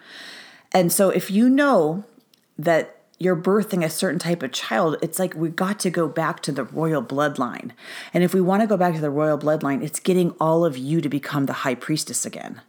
And 0.72 0.90
so 0.90 1.10
if 1.10 1.30
you 1.30 1.50
know 1.50 2.04
that 2.58 2.95
you're 3.18 3.36
birthing 3.36 3.84
a 3.84 3.90
certain 3.90 4.18
type 4.18 4.42
of 4.42 4.52
child, 4.52 4.96
it's 5.00 5.18
like 5.18 5.34
we 5.34 5.48
got 5.48 5.78
to 5.80 5.90
go 5.90 6.08
back 6.08 6.40
to 6.42 6.52
the 6.52 6.64
royal 6.64 7.02
bloodline. 7.02 7.70
And 8.12 8.22
if 8.22 8.34
we 8.34 8.40
want 8.40 8.62
to 8.62 8.66
go 8.66 8.76
back 8.76 8.94
to 8.94 9.00
the 9.00 9.10
royal 9.10 9.38
bloodline, 9.38 9.82
it's 9.82 10.00
getting 10.00 10.32
all 10.32 10.64
of 10.64 10.76
you 10.76 11.00
to 11.00 11.08
become 11.08 11.46
the 11.46 11.52
high 11.52 11.74
priestess 11.74 12.26
again. 12.26 12.60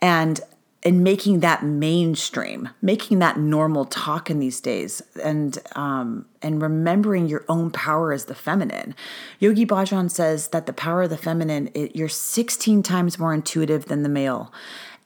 And 0.00 0.40
and 0.82 1.02
making 1.02 1.40
that 1.40 1.64
mainstream, 1.64 2.68
making 2.80 3.18
that 3.18 3.36
normal 3.36 3.86
talk 3.86 4.30
in 4.30 4.38
these 4.38 4.60
days, 4.60 5.02
and 5.22 5.58
um, 5.74 6.26
and 6.42 6.62
remembering 6.62 7.26
your 7.26 7.44
own 7.48 7.72
power 7.72 8.12
as 8.12 8.26
the 8.26 8.36
feminine. 8.36 8.94
Yogi 9.40 9.66
Bhajan 9.66 10.08
says 10.10 10.48
that 10.48 10.66
the 10.66 10.72
power 10.72 11.02
of 11.02 11.10
the 11.10 11.18
feminine, 11.18 11.70
it, 11.74 11.96
you're 11.96 12.08
16 12.08 12.84
times 12.84 13.18
more 13.18 13.34
intuitive 13.34 13.86
than 13.86 14.04
the 14.04 14.08
male, 14.08 14.52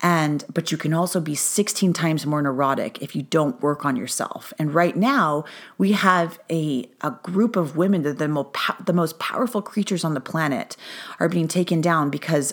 and 0.03 0.45
but 0.53 0.73
you 0.73 0.79
can 0.79 0.95
also 0.95 1.21
be 1.21 1.35
16 1.35 1.93
times 1.93 2.25
more 2.25 2.41
neurotic 2.41 3.03
if 3.03 3.15
you 3.15 3.23
don't 3.23 3.61
work 3.61 3.85
on 3.85 3.97
yourself. 3.97 4.53
And 4.59 4.75
right 4.75 4.97
now 4.97 5.45
we 5.77 5.93
have 5.93 6.39
a, 6.51 6.89
a 7.03 7.13
group 7.23 7.57
of 7.57 7.77
women 7.77 8.03
that 8.03 8.19
the 8.19 8.29
most, 8.29 8.57
the 8.85 8.93
most 8.93 9.19
powerful 9.19 9.61
creatures 9.61 10.05
on 10.05 10.15
the 10.15 10.21
planet 10.21 10.77
are 11.19 11.29
being 11.29 11.49
taken 11.49 11.81
down 11.81 12.09
because 12.09 12.53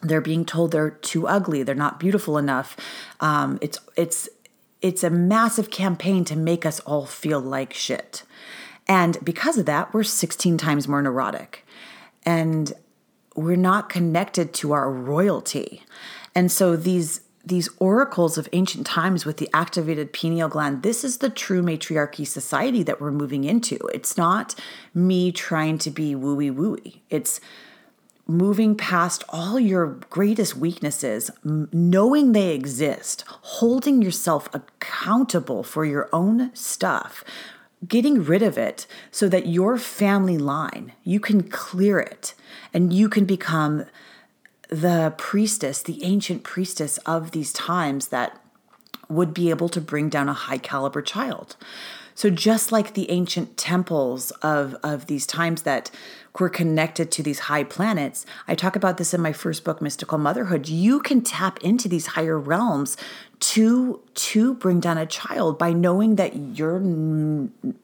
they're 0.00 0.20
being 0.20 0.44
told 0.44 0.72
they're 0.72 0.90
too 0.90 1.28
ugly 1.28 1.62
they're 1.62 1.74
not 1.76 2.00
beautiful 2.00 2.36
enough. 2.36 2.76
Um, 3.20 3.58
it's 3.60 3.78
it's 3.96 4.28
it's 4.80 5.04
a 5.04 5.10
massive 5.10 5.70
campaign 5.70 6.24
to 6.24 6.34
make 6.36 6.66
us 6.66 6.80
all 6.80 7.06
feel 7.06 7.38
like 7.38 7.72
shit. 7.72 8.24
And 8.88 9.16
because 9.22 9.56
of 9.56 9.66
that 9.66 9.94
we're 9.94 10.02
16 10.02 10.58
times 10.58 10.88
more 10.88 11.00
neurotic. 11.00 11.64
And 12.24 12.72
we're 13.36 13.56
not 13.56 13.88
connected 13.88 14.52
to 14.52 14.72
our 14.72 14.90
royalty 14.90 15.82
and 16.34 16.50
so 16.50 16.76
these 16.76 17.22
these 17.44 17.68
oracles 17.78 18.38
of 18.38 18.48
ancient 18.52 18.86
times 18.86 19.26
with 19.26 19.38
the 19.38 19.50
activated 19.52 20.12
pineal 20.12 20.48
gland, 20.48 20.84
this 20.84 21.02
is 21.02 21.18
the 21.18 21.28
true 21.28 21.60
matriarchy 21.60 22.24
society 22.24 22.84
that 22.84 23.00
we're 23.00 23.10
moving 23.10 23.42
into. 23.42 23.76
It's 23.92 24.16
not 24.16 24.54
me 24.94 25.32
trying 25.32 25.78
to 25.78 25.90
be 25.90 26.14
wooey 26.14 26.54
wooey. 26.54 27.00
It's 27.10 27.40
moving 28.26 28.76
past 28.76 29.24
all 29.28 29.58
your 29.58 29.86
greatest 30.08 30.56
weaknesses, 30.56 31.30
knowing 31.44 32.32
they 32.32 32.54
exist, 32.54 33.24
holding 33.26 34.00
yourself 34.00 34.48
accountable 34.54 35.62
for 35.62 35.84
your 35.84 36.08
own 36.12 36.54
stuff, 36.54 37.24
getting 37.86 38.22
rid 38.22 38.42
of 38.42 38.56
it 38.56 38.86
so 39.10 39.28
that 39.28 39.46
your 39.46 39.76
family 39.76 40.38
line, 40.38 40.92
you 41.02 41.18
can 41.18 41.42
clear 41.42 41.98
it 41.98 42.34
and 42.72 42.92
you 42.92 43.08
can 43.08 43.24
become 43.24 43.84
the 44.72 45.12
priestess, 45.18 45.82
the 45.82 46.02
ancient 46.02 46.44
priestess 46.44 46.96
of 46.98 47.32
these 47.32 47.52
times 47.52 48.08
that 48.08 48.40
would 49.08 49.34
be 49.34 49.50
able 49.50 49.68
to 49.68 49.80
bring 49.82 50.08
down 50.08 50.30
a 50.30 50.32
high 50.32 50.56
caliber 50.56 51.02
child. 51.02 51.56
So 52.14 52.30
just 52.30 52.72
like 52.72 52.94
the 52.94 53.10
ancient 53.10 53.56
temples 53.56 54.30
of, 54.42 54.74
of 54.82 55.06
these 55.06 55.26
times 55.26 55.62
that 55.62 55.90
were 56.38 56.48
connected 56.48 57.10
to 57.12 57.22
these 57.22 57.40
high 57.40 57.64
planets, 57.64 58.24
I 58.48 58.54
talk 58.54 58.76
about 58.76 58.96
this 58.96 59.12
in 59.12 59.20
my 59.20 59.32
first 59.32 59.64
book, 59.64 59.82
Mystical 59.82 60.18
Motherhood. 60.18 60.68
You 60.68 61.00
can 61.00 61.20
tap 61.22 61.58
into 61.62 61.88
these 61.88 62.08
higher 62.08 62.38
realms 62.38 62.96
to 63.40 64.00
to 64.14 64.54
bring 64.54 64.78
down 64.78 64.96
a 64.96 65.04
child 65.04 65.58
by 65.58 65.72
knowing 65.72 66.14
that 66.14 66.36
you're 66.56 66.80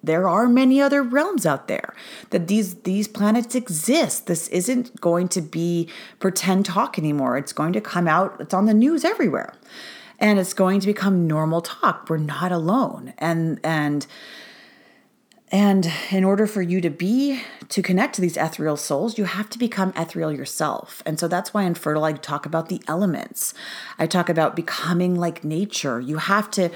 there 0.04 0.28
are 0.28 0.48
many 0.48 0.80
other 0.80 1.02
realms 1.02 1.44
out 1.44 1.66
there 1.66 1.94
that 2.30 2.46
these 2.46 2.76
these 2.82 3.08
planets 3.08 3.56
exist. 3.56 4.28
This 4.28 4.46
isn't 4.48 5.00
going 5.00 5.26
to 5.28 5.40
be 5.40 5.88
pretend 6.20 6.64
talk 6.64 6.96
anymore. 6.96 7.36
It's 7.36 7.52
going 7.52 7.72
to 7.72 7.80
come 7.80 8.06
out 8.06 8.36
it's 8.38 8.54
on 8.54 8.66
the 8.66 8.74
news 8.74 9.04
everywhere 9.04 9.52
and 10.18 10.38
it's 10.38 10.54
going 10.54 10.80
to 10.80 10.86
become 10.86 11.26
normal 11.26 11.60
talk 11.60 12.08
we're 12.08 12.16
not 12.16 12.52
alone 12.52 13.12
and 13.18 13.60
and 13.62 14.06
and 15.50 15.90
in 16.10 16.24
order 16.24 16.46
for 16.46 16.60
you 16.60 16.80
to 16.82 16.90
be, 16.90 17.40
to 17.70 17.80
connect 17.80 18.14
to 18.16 18.20
these 18.20 18.36
ethereal 18.36 18.76
souls, 18.76 19.16
you 19.16 19.24
have 19.24 19.48
to 19.50 19.58
become 19.58 19.94
ethereal 19.96 20.30
yourself. 20.32 21.02
And 21.06 21.18
so 21.18 21.26
that's 21.26 21.54
why 21.54 21.62
in 21.62 21.74
Fertile, 21.74 22.04
I 22.04 22.12
talk 22.12 22.44
about 22.44 22.68
the 22.68 22.82
elements. 22.86 23.54
I 23.98 24.06
talk 24.06 24.28
about 24.28 24.54
becoming 24.54 25.14
like 25.14 25.44
nature. 25.44 26.00
You 26.00 26.18
have 26.18 26.50
to 26.52 26.70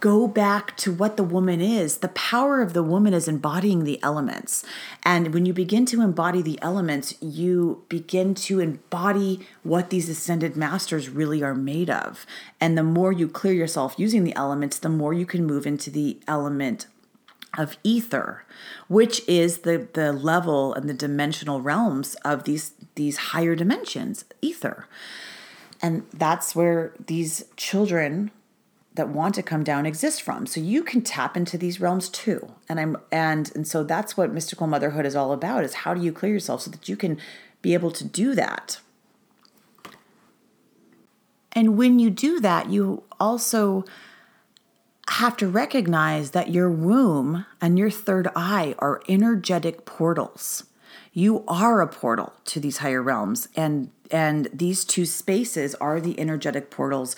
go 0.00 0.26
back 0.26 0.76
to 0.78 0.92
what 0.92 1.16
the 1.16 1.24
woman 1.24 1.60
is. 1.60 1.98
The 1.98 2.08
power 2.08 2.62
of 2.62 2.72
the 2.72 2.82
woman 2.82 3.12
is 3.12 3.28
embodying 3.28 3.84
the 3.84 4.02
elements. 4.02 4.64
And 5.02 5.34
when 5.34 5.44
you 5.44 5.52
begin 5.52 5.84
to 5.86 6.00
embody 6.00 6.42
the 6.42 6.58
elements, 6.62 7.14
you 7.20 7.84
begin 7.88 8.34
to 8.36 8.60
embody 8.60 9.46
what 9.62 9.90
these 9.90 10.08
ascended 10.08 10.56
masters 10.56 11.08
really 11.08 11.42
are 11.42 11.54
made 11.54 11.90
of. 11.90 12.26
And 12.60 12.78
the 12.78 12.82
more 12.82 13.12
you 13.12 13.28
clear 13.28 13.52
yourself 13.52 13.94
using 13.98 14.24
the 14.24 14.34
elements, 14.36 14.78
the 14.78 14.88
more 14.88 15.12
you 15.12 15.26
can 15.26 15.44
move 15.44 15.66
into 15.66 15.90
the 15.90 16.18
element 16.26 16.86
of 17.56 17.76
ether, 17.84 18.44
which 18.88 19.22
is 19.28 19.58
the 19.58 19.88
the 19.92 20.12
level 20.12 20.74
and 20.74 20.88
the 20.88 20.94
dimensional 20.94 21.60
realms 21.60 22.16
of 22.24 22.44
these 22.44 22.72
these 22.94 23.16
higher 23.16 23.54
dimensions, 23.54 24.24
ether. 24.42 24.88
And 25.80 26.04
that's 26.12 26.56
where 26.56 26.94
these 27.06 27.44
children 27.56 28.30
that 28.94 29.08
want 29.08 29.34
to 29.34 29.42
come 29.42 29.64
down 29.64 29.86
exist 29.86 30.22
from. 30.22 30.46
So 30.46 30.60
you 30.60 30.82
can 30.84 31.02
tap 31.02 31.36
into 31.36 31.58
these 31.58 31.80
realms 31.80 32.08
too. 32.08 32.54
And 32.68 32.78
I'm 32.78 32.96
and 33.10 33.50
and 33.54 33.66
so 33.66 33.82
that's 33.82 34.16
what 34.16 34.32
mystical 34.32 34.66
motherhood 34.66 35.04
is 35.04 35.16
all 35.16 35.32
about 35.32 35.64
is 35.64 35.74
how 35.74 35.94
do 35.94 36.02
you 36.02 36.12
clear 36.12 36.32
yourself 36.32 36.62
so 36.62 36.70
that 36.70 36.88
you 36.88 36.96
can 36.96 37.18
be 37.60 37.74
able 37.74 37.90
to 37.90 38.04
do 38.04 38.34
that. 38.34 38.78
And 41.52 41.76
when 41.76 41.98
you 41.98 42.10
do 42.10 42.40
that, 42.40 42.70
you 42.70 43.04
also 43.18 43.84
have 45.08 45.36
to 45.36 45.48
recognize 45.48 46.30
that 46.30 46.50
your 46.50 46.70
womb 46.70 47.46
and 47.60 47.78
your 47.78 47.90
third 47.90 48.28
eye 48.34 48.74
are 48.78 49.00
energetic 49.08 49.84
portals. 49.84 50.64
You 51.12 51.44
are 51.46 51.80
a 51.80 51.86
portal 51.86 52.32
to 52.46 52.60
these 52.60 52.78
higher 52.78 53.02
realms 53.02 53.48
and 53.56 53.90
and 54.10 54.48
these 54.52 54.84
two 54.84 55.06
spaces 55.06 55.74
are 55.76 56.00
the 56.00 56.18
energetic 56.20 56.70
portals 56.70 57.16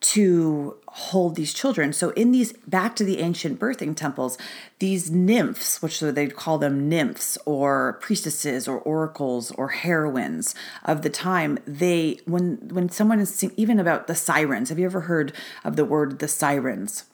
to 0.00 0.76
hold 0.92 1.36
these 1.36 1.52
children. 1.52 1.92
So 1.92 2.10
in 2.10 2.32
these 2.32 2.52
back 2.66 2.96
to 2.96 3.04
the 3.04 3.20
ancient 3.20 3.58
birthing 3.58 3.96
temples, 3.96 4.38
these 4.78 5.10
nymphs, 5.10 5.80
which 5.82 6.00
they'd 6.00 6.36
call 6.36 6.58
them 6.58 6.88
nymphs 6.88 7.38
or 7.44 7.98
priestesses 8.00 8.66
or 8.66 8.78
oracles 8.80 9.50
or 9.52 9.68
heroines 9.68 10.54
of 10.84 11.02
the 11.02 11.10
time, 11.10 11.58
they 11.66 12.20
when 12.24 12.56
when 12.72 12.88
someone 12.88 13.20
is 13.20 13.44
even 13.56 13.78
about 13.78 14.06
the 14.06 14.14
sirens, 14.14 14.68
have 14.68 14.78
you 14.78 14.86
ever 14.86 15.02
heard 15.02 15.32
of 15.64 15.76
the 15.76 15.84
word 15.84 16.18
the 16.18 16.28
sirens? 16.28 17.04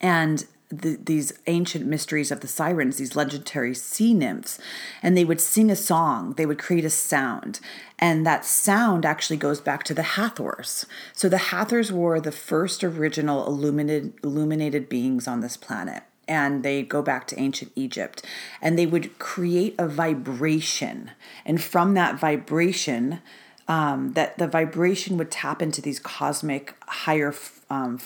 and 0.00 0.46
the, 0.70 0.96
these 0.96 1.32
ancient 1.46 1.86
mysteries 1.86 2.30
of 2.30 2.40
the 2.40 2.48
sirens, 2.48 2.96
these 2.96 3.16
legendary 3.16 3.74
sea 3.74 4.14
nymphs, 4.14 4.58
and 5.02 5.16
they 5.16 5.24
would 5.24 5.40
sing 5.40 5.70
a 5.70 5.76
song, 5.76 6.34
they 6.34 6.46
would 6.46 6.58
create 6.58 6.84
a 6.84 6.90
sound, 6.90 7.60
and 7.98 8.24
that 8.24 8.44
sound 8.44 9.04
actually 9.04 9.36
goes 9.36 9.60
back 9.60 9.82
to 9.84 9.94
the 9.94 10.02
Hathors. 10.02 10.86
So 11.12 11.28
the 11.28 11.38
Hathors 11.38 11.92
were 11.92 12.20
the 12.20 12.32
first 12.32 12.84
original 12.84 13.46
illuminated, 13.46 14.14
illuminated 14.22 14.88
beings 14.88 15.28
on 15.28 15.40
this 15.40 15.56
planet. 15.56 16.04
And 16.26 16.62
they 16.62 16.84
go 16.84 17.02
back 17.02 17.26
to 17.28 17.40
ancient 17.40 17.72
Egypt 17.74 18.24
and 18.62 18.78
they 18.78 18.86
would 18.86 19.18
create 19.18 19.74
a 19.80 19.88
vibration. 19.88 21.10
And 21.44 21.60
from 21.60 21.94
that 21.94 22.20
vibration, 22.20 23.20
um, 23.66 24.12
that 24.12 24.38
the 24.38 24.46
vibration 24.46 25.16
would 25.16 25.32
tap 25.32 25.60
into 25.60 25.82
these 25.82 25.98
cosmic 25.98 26.76
higher 26.86 27.34
um, 27.68 27.98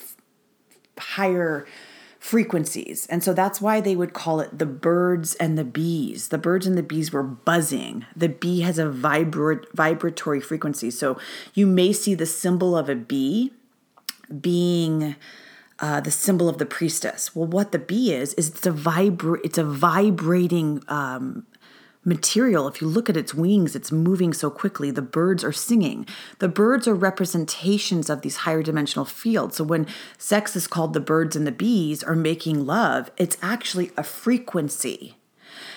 higher 0.98 1.66
frequencies. 2.24 3.06
And 3.08 3.22
so 3.22 3.34
that's 3.34 3.60
why 3.60 3.82
they 3.82 3.94
would 3.94 4.14
call 4.14 4.40
it 4.40 4.58
the 4.58 4.64
birds 4.64 5.34
and 5.34 5.58
the 5.58 5.64
bees. 5.64 6.28
The 6.28 6.38
birds 6.38 6.66
and 6.66 6.74
the 6.74 6.82
bees 6.82 7.12
were 7.12 7.22
buzzing. 7.22 8.06
The 8.16 8.30
bee 8.30 8.62
has 8.62 8.78
a 8.78 8.86
vibra- 8.86 9.66
vibratory 9.74 10.40
frequency. 10.40 10.90
So 10.90 11.18
you 11.52 11.66
may 11.66 11.92
see 11.92 12.14
the 12.14 12.24
symbol 12.24 12.78
of 12.78 12.88
a 12.88 12.94
bee 12.94 13.52
being 14.40 15.16
uh, 15.80 16.00
the 16.00 16.10
symbol 16.10 16.48
of 16.48 16.56
the 16.56 16.64
priestess. 16.64 17.36
Well, 17.36 17.46
what 17.46 17.72
the 17.72 17.78
bee 17.78 18.14
is 18.14 18.32
is 18.34 18.48
it's 18.48 18.66
a 18.66 18.72
vibra- 18.72 19.44
it's 19.44 19.58
a 19.58 19.64
vibrating 19.64 20.82
um, 20.88 21.44
material. 22.04 22.68
If 22.68 22.80
you 22.80 22.86
look 22.86 23.08
at 23.08 23.16
its 23.16 23.34
wings, 23.34 23.74
it's 23.74 23.92
moving 23.92 24.32
so 24.32 24.50
quickly. 24.50 24.90
The 24.90 25.02
birds 25.02 25.42
are 25.44 25.52
singing. 25.52 26.06
The 26.38 26.48
birds 26.48 26.86
are 26.86 26.94
representations 26.94 28.10
of 28.10 28.22
these 28.22 28.38
higher 28.38 28.62
dimensional 28.62 29.04
fields. 29.04 29.56
So 29.56 29.64
when 29.64 29.86
sex 30.18 30.56
is 30.56 30.66
called 30.66 30.92
the 30.92 31.00
birds 31.00 31.36
and 31.36 31.46
the 31.46 31.52
bees 31.52 32.02
are 32.02 32.16
making 32.16 32.66
love, 32.66 33.10
it's 33.16 33.38
actually 33.42 33.90
a 33.96 34.02
frequency. 34.02 35.16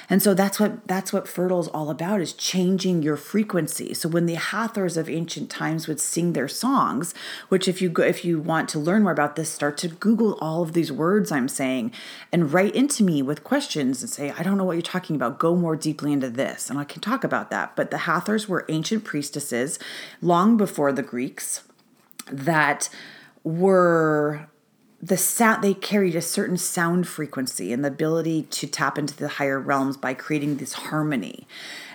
And 0.09 0.23
so 0.23 0.33
that's 0.33 0.59
what 0.59 0.87
that's 0.87 1.11
what 1.11 1.27
fertile 1.27 1.59
is 1.59 1.67
all 1.67 1.89
about 1.89 2.21
is 2.21 2.31
changing 2.31 3.03
your 3.03 3.17
frequency. 3.17 3.93
So 3.93 4.07
when 4.07 4.25
the 4.25 4.35
Hathors 4.35 4.95
of 4.95 5.09
ancient 5.09 5.49
times 5.49 5.87
would 5.87 5.99
sing 5.99 6.33
their 6.33 6.47
songs, 6.47 7.13
which 7.49 7.67
if 7.67 7.81
you 7.81 7.89
go 7.89 8.03
if 8.03 8.23
you 8.23 8.39
want 8.39 8.69
to 8.69 8.79
learn 8.79 9.03
more 9.03 9.11
about 9.11 9.35
this, 9.35 9.51
start 9.51 9.77
to 9.79 9.89
Google 9.89 10.37
all 10.39 10.63
of 10.63 10.73
these 10.73 10.91
words 10.91 11.31
I'm 11.31 11.49
saying 11.49 11.91
and 12.31 12.53
write 12.53 12.75
into 12.75 13.03
me 13.03 13.21
with 13.21 13.43
questions 13.43 14.01
and 14.01 14.09
say, 14.09 14.31
I 14.31 14.43
don't 14.43 14.57
know 14.57 14.63
what 14.63 14.73
you're 14.73 14.81
talking 14.81 15.15
about. 15.15 15.39
Go 15.39 15.55
more 15.55 15.75
deeply 15.75 16.13
into 16.13 16.29
this. 16.29 16.69
And 16.69 16.79
I 16.79 16.85
can 16.85 17.01
talk 17.01 17.23
about 17.23 17.49
that. 17.49 17.75
But 17.75 17.91
the 17.91 17.99
Hathors 17.99 18.47
were 18.47 18.65
ancient 18.69 19.03
priestesses 19.03 19.77
long 20.21 20.55
before 20.55 20.93
the 20.93 21.03
Greeks 21.03 21.63
that 22.31 22.89
were 23.43 24.47
the 25.07 25.17
sound 25.17 25.63
they 25.63 25.73
carried 25.73 26.15
a 26.15 26.21
certain 26.21 26.57
sound 26.57 27.07
frequency 27.07 27.71
and 27.71 27.83
the 27.83 27.87
ability 27.87 28.43
to 28.43 28.67
tap 28.67 28.97
into 28.97 29.15
the 29.15 29.29
higher 29.29 29.59
realms 29.59 29.95
by 29.95 30.13
creating 30.13 30.57
this 30.57 30.73
harmony. 30.73 31.47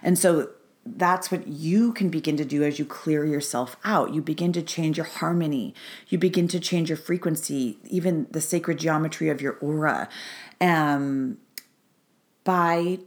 And 0.02 0.18
so 0.18 0.48
that's 0.86 1.30
what 1.30 1.46
you 1.46 1.92
can 1.92 2.08
begin 2.08 2.38
to 2.38 2.44
do 2.44 2.62
as 2.62 2.78
you 2.78 2.86
clear 2.86 3.26
yourself 3.26 3.76
out. 3.84 4.14
You 4.14 4.22
begin 4.22 4.52
to 4.54 4.62
change 4.62 4.96
your 4.96 5.06
harmony. 5.06 5.74
You 6.08 6.18
begin 6.18 6.48
to 6.48 6.58
change 6.58 6.88
your 6.88 6.96
frequency, 6.96 7.78
even 7.84 8.26
the 8.30 8.40
sacred 8.40 8.78
geometry 8.78 9.28
of 9.28 9.42
your 9.42 9.58
aura, 9.60 10.08
um, 10.60 11.36
by 12.44 12.98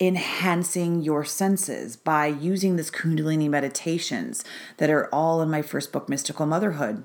enhancing 0.00 1.02
your 1.02 1.24
senses, 1.24 1.96
by 1.96 2.26
using 2.26 2.76
this 2.76 2.90
Kundalini 2.90 3.50
meditations 3.50 4.44
that 4.76 4.88
are 4.88 5.08
all 5.12 5.42
in 5.42 5.50
my 5.50 5.62
first 5.62 5.92
book, 5.92 6.08
Mystical 6.08 6.46
Motherhood 6.46 7.04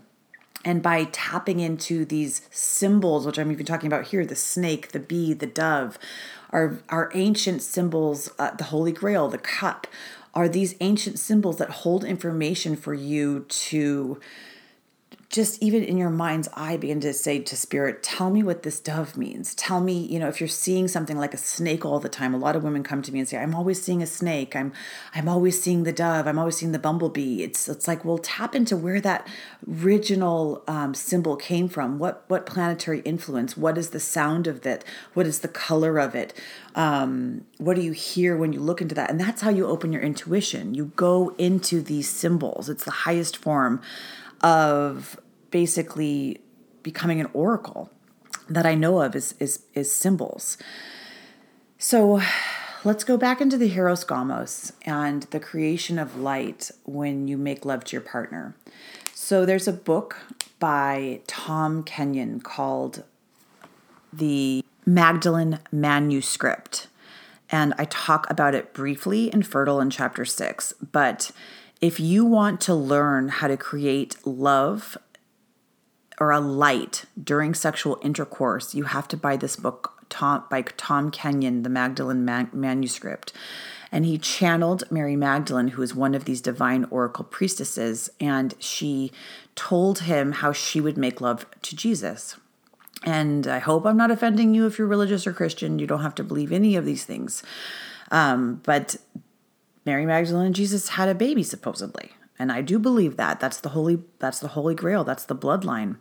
and 0.67 0.83
by 0.83 1.05
tapping 1.13 1.61
into 1.61 2.03
these 2.03 2.41
symbols, 2.51 3.25
which 3.25 3.39
I'm 3.39 3.53
even 3.53 3.65
talking 3.65 3.87
about 3.87 4.07
here 4.07 4.25
the 4.25 4.35
snake, 4.35 4.91
the 4.91 4.99
bee, 4.99 5.31
the 5.33 5.47
dove, 5.47 5.97
our, 6.49 6.79
our 6.89 7.09
ancient 7.13 7.61
symbols, 7.61 8.29
uh, 8.37 8.51
the 8.51 8.65
Holy 8.65 8.91
Grail, 8.91 9.29
the 9.29 9.37
cup, 9.37 9.87
are 10.33 10.49
these 10.49 10.75
ancient 10.81 11.19
symbols 11.19 11.55
that 11.59 11.69
hold 11.69 12.03
information 12.03 12.75
for 12.75 12.93
you 12.93 13.45
to 13.47 14.19
just 15.29 15.61
even 15.61 15.83
in 15.83 15.97
your 15.97 16.09
mind's 16.09 16.47
eye 16.53 16.77
begin 16.77 17.01
to 17.01 17.13
say 17.13 17.39
to 17.39 17.57
spirit 17.57 18.01
tell 18.01 18.29
me 18.29 18.41
what 18.41 18.63
this 18.63 18.79
dove 18.79 19.17
means. 19.17 19.53
Tell 19.55 19.81
me 19.81 20.05
you 20.05 20.19
know 20.19 20.27
if 20.27 20.39
you're 20.39 20.47
seeing 20.47 20.87
something 20.87 21.17
like 21.17 21.33
a 21.33 21.37
snake 21.37 21.85
all 21.85 21.99
the 21.99 22.09
time 22.09 22.33
a 22.33 22.37
lot 22.37 22.55
of 22.55 22.63
women 22.63 22.83
come 22.83 23.01
to 23.01 23.11
me 23.11 23.19
and 23.19 23.27
say 23.27 23.37
i'm 23.37 23.53
always 23.53 23.81
seeing 23.81 24.01
a 24.01 24.07
snake. 24.07 24.55
I'm 24.55 24.71
i'm 25.13 25.27
always 25.27 25.61
seeing 25.61 25.83
the 25.83 25.91
dove. 25.91 26.27
I'm 26.27 26.39
always 26.39 26.57
seeing 26.57 26.71
the 26.71 26.79
bumblebee 26.79 27.43
it's 27.43 27.67
it's 27.67 27.87
like 27.87 28.05
we'll 28.05 28.19
tap 28.19 28.55
into 28.55 28.77
where 28.77 29.01
that 29.01 29.27
original 29.83 30.63
um, 30.67 30.93
symbol 30.93 31.35
came 31.35 31.67
from. 31.67 31.99
What 31.99 32.23
what 32.27 32.45
planetary 32.45 33.01
influence? 33.01 33.57
What 33.57 33.77
is 33.77 33.89
the 33.89 33.99
sound 33.99 34.47
of 34.47 34.65
it? 34.65 34.85
What 35.13 35.25
is 35.25 35.39
the 35.39 35.47
color 35.47 35.99
of 35.99 36.15
it? 36.15 36.33
Um, 36.75 37.45
what 37.57 37.75
do 37.75 37.81
you 37.81 37.91
hear 37.91 38.37
when 38.37 38.53
you 38.53 38.59
look 38.59 38.81
into 38.81 38.95
that? 38.95 39.09
And 39.09 39.19
that's 39.19 39.41
how 39.41 39.49
you 39.49 39.65
open 39.65 39.91
your 39.91 40.01
intuition. 40.01 40.75
You 40.75 40.91
go 40.95 41.33
into 41.37 41.81
these 41.81 42.07
symbols. 42.07 42.69
It's 42.69 42.85
the 42.85 42.91
highest 42.91 43.35
form 43.35 43.81
of 44.41 45.19
basically 45.51 46.41
becoming 46.83 47.19
an 47.19 47.29
oracle 47.33 47.89
that 48.49 48.65
I 48.65 48.75
know 48.75 49.01
of 49.01 49.15
is 49.15 49.33
is 49.39 49.63
is 49.73 49.91
symbols. 49.91 50.57
So 51.77 52.21
let's 52.83 53.03
go 53.03 53.17
back 53.17 53.41
into 53.41 53.57
the 53.57 53.69
Hieros 53.69 54.05
Gamos 54.05 54.71
and 54.83 55.23
the 55.23 55.39
creation 55.39 55.99
of 55.99 56.19
light 56.19 56.71
when 56.85 57.27
you 57.27 57.37
make 57.37 57.65
love 57.65 57.83
to 57.85 57.93
your 57.93 58.01
partner. 58.01 58.55
So 59.13 59.45
there's 59.45 59.67
a 59.67 59.73
book 59.73 60.17
by 60.59 61.21
Tom 61.27 61.83
Kenyon 61.83 62.39
called 62.39 63.03
The 64.13 64.63
Magdalene 64.85 65.59
Manuscript. 65.71 66.87
And 67.49 67.73
I 67.77 67.85
talk 67.85 68.29
about 68.29 68.55
it 68.55 68.73
briefly 68.73 69.27
in 69.33 69.43
Fertile 69.43 69.79
in 69.79 69.89
chapter 69.89 70.25
six. 70.25 70.73
But 70.91 71.31
if 71.81 71.99
you 71.99 72.25
want 72.25 72.61
to 72.61 72.73
learn 72.73 73.29
how 73.29 73.47
to 73.47 73.57
create 73.57 74.15
love 74.25 74.97
or 76.19 76.31
a 76.31 76.39
light 76.39 77.05
during 77.21 77.53
sexual 77.53 77.99
intercourse, 78.01 78.73
you 78.73 78.85
have 78.85 79.07
to 79.09 79.17
buy 79.17 79.37
this 79.37 79.55
book 79.55 79.93
Tom, 80.09 80.43
by 80.49 80.61
Tom 80.61 81.11
Kenyon, 81.11 81.63
the 81.63 81.69
Magdalene 81.69 82.25
Man- 82.25 82.49
manuscript. 82.53 83.33
And 83.91 84.05
he 84.05 84.17
channeled 84.17 84.83
Mary 84.91 85.15
Magdalene, 85.15 85.69
who 85.69 85.81
is 85.81 85.95
one 85.95 86.13
of 86.13 86.25
these 86.25 86.41
divine 86.41 86.85
oracle 86.89 87.23
priestesses, 87.23 88.09
and 88.19 88.53
she 88.59 89.11
told 89.55 89.99
him 89.99 90.33
how 90.33 90.51
she 90.51 90.81
would 90.81 90.97
make 90.97 91.21
love 91.21 91.45
to 91.61 91.75
Jesus. 91.75 92.35
And 93.03 93.47
I 93.47 93.59
hope 93.59 93.85
I'm 93.85 93.95
not 93.95 94.11
offending 94.11 94.53
you 94.53 94.65
if 94.65 94.77
you're 94.77 94.87
religious 94.87 95.25
or 95.25 95.33
Christian. 95.33 95.79
You 95.79 95.87
don't 95.87 96.01
have 96.01 96.15
to 96.15 96.23
believe 96.23 96.51
any 96.51 96.75
of 96.75 96.83
these 96.83 97.05
things. 97.05 97.43
Um, 98.11 98.61
but 98.63 98.97
Mary 99.87 100.05
Magdalene 100.05 100.47
and 100.47 100.55
Jesus 100.55 100.89
had 100.89 101.07
a 101.07 101.15
baby 101.15 101.41
supposedly. 101.41 102.11
And 102.37 102.51
I 102.51 102.61
do 102.61 102.77
believe 102.77 103.15
that. 103.15 103.39
That's 103.39 103.59
the 103.59 103.69
holy 103.69 104.03
that's 104.19 104.39
the 104.39 104.49
holy 104.49 104.75
grail. 104.75 105.03
That's 105.03 105.25
the 105.25 105.35
bloodline. 105.35 105.95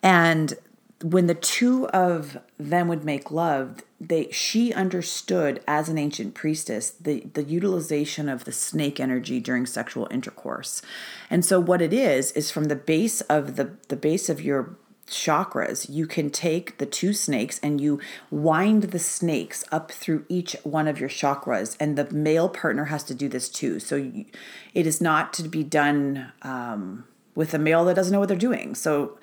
And 0.00 0.54
when 1.02 1.26
the 1.26 1.34
two 1.34 1.88
of 1.88 2.38
them 2.58 2.88
would 2.88 3.04
make 3.04 3.30
love, 3.30 3.82
they 4.00 4.30
she 4.30 4.72
understood 4.72 5.60
as 5.66 5.88
an 5.88 5.98
ancient 5.98 6.34
priestess 6.34 6.90
the 6.90 7.26
the 7.34 7.42
utilization 7.42 8.28
of 8.28 8.44
the 8.44 8.52
snake 8.52 9.00
energy 9.00 9.40
during 9.40 9.66
sexual 9.66 10.06
intercourse. 10.10 10.80
And 11.28 11.44
so 11.44 11.58
what 11.58 11.82
it 11.82 11.92
is 11.92 12.30
is 12.32 12.52
from 12.52 12.64
the 12.64 12.76
base 12.76 13.22
of 13.22 13.56
the 13.56 13.72
the 13.88 13.96
base 13.96 14.28
of 14.28 14.40
your 14.40 14.76
chakras, 15.06 15.88
you 15.88 16.06
can 16.06 16.30
take 16.30 16.78
the 16.78 16.86
two 16.86 17.12
snakes 17.12 17.58
and 17.62 17.80
you 17.80 18.00
wind 18.30 18.84
the 18.84 18.98
snakes 18.98 19.64
up 19.70 19.92
through 19.92 20.24
each 20.28 20.56
one 20.62 20.88
of 20.88 20.98
your 20.98 21.08
chakras. 21.08 21.76
And 21.78 21.96
the 21.96 22.10
male 22.12 22.48
partner 22.48 22.86
has 22.86 23.04
to 23.04 23.14
do 23.14 23.28
this 23.28 23.48
too. 23.48 23.80
So 23.80 23.96
you, 23.96 24.26
it 24.74 24.86
is 24.86 25.00
not 25.00 25.32
to 25.34 25.44
be 25.44 25.62
done 25.62 26.32
um, 26.42 27.04
with 27.34 27.54
a 27.54 27.58
male 27.58 27.84
that 27.86 27.94
doesn't 27.94 28.12
know 28.12 28.20
what 28.20 28.28
they're 28.28 28.36
doing. 28.36 28.74
So 28.74 29.18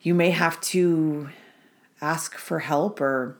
you 0.00 0.14
may 0.14 0.30
have 0.30 0.60
to 0.62 1.30
ask 2.00 2.36
for 2.36 2.60
help 2.60 3.00
or. 3.00 3.36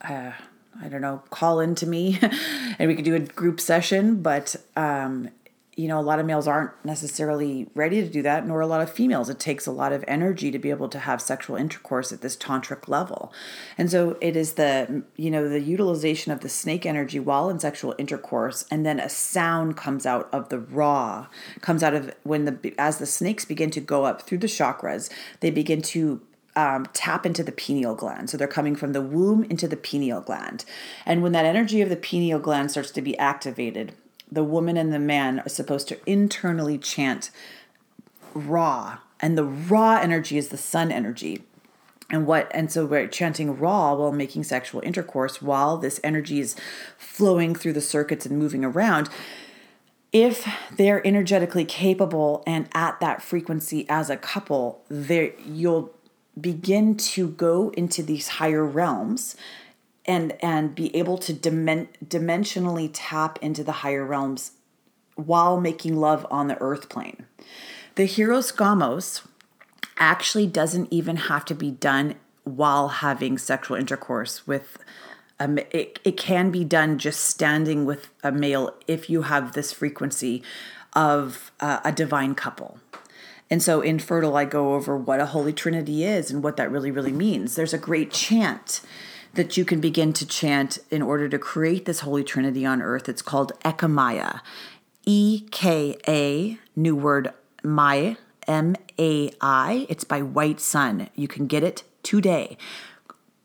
Uh, 0.00 0.32
I 0.80 0.88
don't 0.88 1.02
know, 1.02 1.22
call 1.28 1.60
in 1.60 1.74
to 1.76 1.86
me 1.86 2.18
and 2.78 2.88
we 2.88 2.96
could 2.96 3.04
do 3.04 3.14
a 3.14 3.20
group 3.20 3.60
session. 3.60 4.22
But 4.22 4.56
um, 4.74 5.28
you 5.74 5.88
know, 5.88 5.98
a 5.98 6.02
lot 6.02 6.18
of 6.18 6.26
males 6.26 6.46
aren't 6.46 6.72
necessarily 6.84 7.66
ready 7.74 8.02
to 8.02 8.08
do 8.08 8.20
that, 8.20 8.46
nor 8.46 8.60
a 8.60 8.66
lot 8.66 8.82
of 8.82 8.90
females. 8.90 9.30
It 9.30 9.40
takes 9.40 9.66
a 9.66 9.72
lot 9.72 9.92
of 9.92 10.04
energy 10.06 10.50
to 10.50 10.58
be 10.58 10.68
able 10.68 10.90
to 10.90 10.98
have 10.98 11.22
sexual 11.22 11.56
intercourse 11.56 12.12
at 12.12 12.20
this 12.20 12.36
tantric 12.36 12.88
level. 12.88 13.32
And 13.78 13.90
so 13.90 14.18
it 14.20 14.36
is 14.36 14.54
the, 14.54 15.02
you 15.16 15.30
know, 15.30 15.48
the 15.48 15.60
utilization 15.60 16.30
of 16.30 16.40
the 16.40 16.50
snake 16.50 16.84
energy 16.84 17.18
while 17.18 17.48
in 17.48 17.58
sexual 17.58 17.94
intercourse, 17.96 18.66
and 18.70 18.84
then 18.84 19.00
a 19.00 19.08
sound 19.08 19.78
comes 19.78 20.04
out 20.04 20.28
of 20.30 20.50
the 20.50 20.58
raw, 20.58 21.28
comes 21.62 21.82
out 21.82 21.94
of 21.94 22.14
when 22.22 22.44
the, 22.44 22.74
as 22.76 22.98
the 22.98 23.06
snakes 23.06 23.46
begin 23.46 23.70
to 23.70 23.80
go 23.80 24.04
up 24.04 24.22
through 24.22 24.38
the 24.38 24.46
chakras, 24.48 25.08
they 25.40 25.50
begin 25.50 25.80
to 25.80 26.20
um, 26.54 26.86
tap 26.92 27.24
into 27.24 27.42
the 27.42 27.50
pineal 27.50 27.94
gland. 27.94 28.28
So 28.28 28.36
they're 28.36 28.46
coming 28.46 28.76
from 28.76 28.92
the 28.92 29.00
womb 29.00 29.44
into 29.44 29.66
the 29.66 29.76
pineal 29.76 30.20
gland. 30.20 30.66
And 31.06 31.22
when 31.22 31.32
that 31.32 31.46
energy 31.46 31.80
of 31.80 31.88
the 31.88 31.96
pineal 31.96 32.38
gland 32.38 32.70
starts 32.70 32.90
to 32.90 33.00
be 33.00 33.16
activated, 33.16 33.94
the 34.32 34.44
woman 34.44 34.76
and 34.76 34.92
the 34.92 34.98
man 34.98 35.40
are 35.40 35.48
supposed 35.48 35.88
to 35.88 35.98
internally 36.10 36.78
chant 36.78 37.30
Ra, 38.34 38.98
and 39.20 39.36
the 39.36 39.44
Ra 39.44 39.98
energy 40.00 40.38
is 40.38 40.48
the 40.48 40.56
sun 40.56 40.90
energy. 40.90 41.44
And 42.08 42.26
what 42.26 42.50
and 42.54 42.70
so 42.70 42.84
we're 42.84 43.06
chanting 43.06 43.58
Ra 43.58 43.94
while 43.94 44.12
making 44.12 44.44
sexual 44.44 44.80
intercourse 44.82 45.40
while 45.40 45.76
this 45.76 46.00
energy 46.02 46.40
is 46.40 46.56
flowing 46.98 47.54
through 47.54 47.74
the 47.74 47.80
circuits 47.80 48.26
and 48.26 48.38
moving 48.38 48.64
around. 48.64 49.08
If 50.12 50.46
they're 50.76 51.06
energetically 51.06 51.64
capable 51.64 52.42
and 52.46 52.68
at 52.74 53.00
that 53.00 53.22
frequency 53.22 53.86
as 53.88 54.10
a 54.10 54.16
couple, 54.18 54.82
there 54.88 55.32
you'll 55.46 55.94
begin 56.38 56.96
to 56.96 57.28
go 57.28 57.70
into 57.70 58.02
these 58.02 58.28
higher 58.28 58.64
realms 58.64 59.36
and 60.04 60.34
and 60.42 60.74
be 60.74 60.94
able 60.96 61.18
to 61.18 61.32
dimen- 61.32 61.88
dimensionally 62.04 62.90
tap 62.92 63.38
into 63.40 63.62
the 63.62 63.72
higher 63.72 64.04
realms 64.04 64.52
while 65.14 65.60
making 65.60 65.96
love 65.96 66.26
on 66.30 66.48
the 66.48 66.60
earth 66.60 66.88
plane. 66.88 67.26
The 67.94 68.04
Hieros 68.04 68.54
Gamos 68.54 69.26
actually 69.98 70.46
doesn't 70.46 70.88
even 70.90 71.16
have 71.16 71.44
to 71.44 71.54
be 71.54 71.70
done 71.70 72.14
while 72.44 72.88
having 72.88 73.38
sexual 73.38 73.76
intercourse 73.76 74.46
with 74.46 74.78
um, 75.38 75.58
it, 75.70 75.98
it 76.04 76.16
can 76.16 76.50
be 76.50 76.64
done 76.64 76.98
just 76.98 77.20
standing 77.20 77.84
with 77.84 78.08
a 78.22 78.32
male 78.32 78.74
if 78.86 79.10
you 79.10 79.22
have 79.22 79.52
this 79.52 79.72
frequency 79.72 80.42
of 80.92 81.50
uh, 81.60 81.80
a 81.84 81.92
divine 81.92 82.34
couple. 82.34 82.78
And 83.50 83.62
so 83.62 83.80
in 83.80 83.98
Fertile, 83.98 84.36
I 84.36 84.44
go 84.44 84.74
over 84.74 84.96
what 84.96 85.20
a 85.20 85.26
Holy 85.26 85.52
Trinity 85.52 86.04
is 86.04 86.30
and 86.30 86.42
what 86.42 86.56
that 86.56 86.70
really, 86.70 86.90
really 86.90 87.12
means. 87.12 87.54
There's 87.54 87.74
a 87.74 87.78
great 87.78 88.10
chant 88.10 88.80
that 89.34 89.56
you 89.56 89.64
can 89.64 89.80
begin 89.80 90.12
to 90.14 90.26
chant 90.26 90.78
in 90.90 91.02
order 91.02 91.28
to 91.28 91.38
create 91.38 91.84
this 91.84 92.00
Holy 92.00 92.22
Trinity 92.24 92.66
on 92.66 92.82
earth. 92.82 93.08
It's 93.08 93.22
called 93.22 93.52
Ekamaya. 93.64 94.40
E 95.04 95.46
K 95.50 95.96
A, 96.06 96.58
new 96.76 96.94
word 96.94 97.32
Mai, 97.64 98.16
M 98.46 98.76
A 98.98 99.30
I. 99.40 99.86
It's 99.88 100.04
by 100.04 100.22
White 100.22 100.60
Sun. 100.60 101.08
You 101.14 101.28
can 101.28 101.46
get 101.46 101.62
it 101.62 101.82
today. 102.02 102.56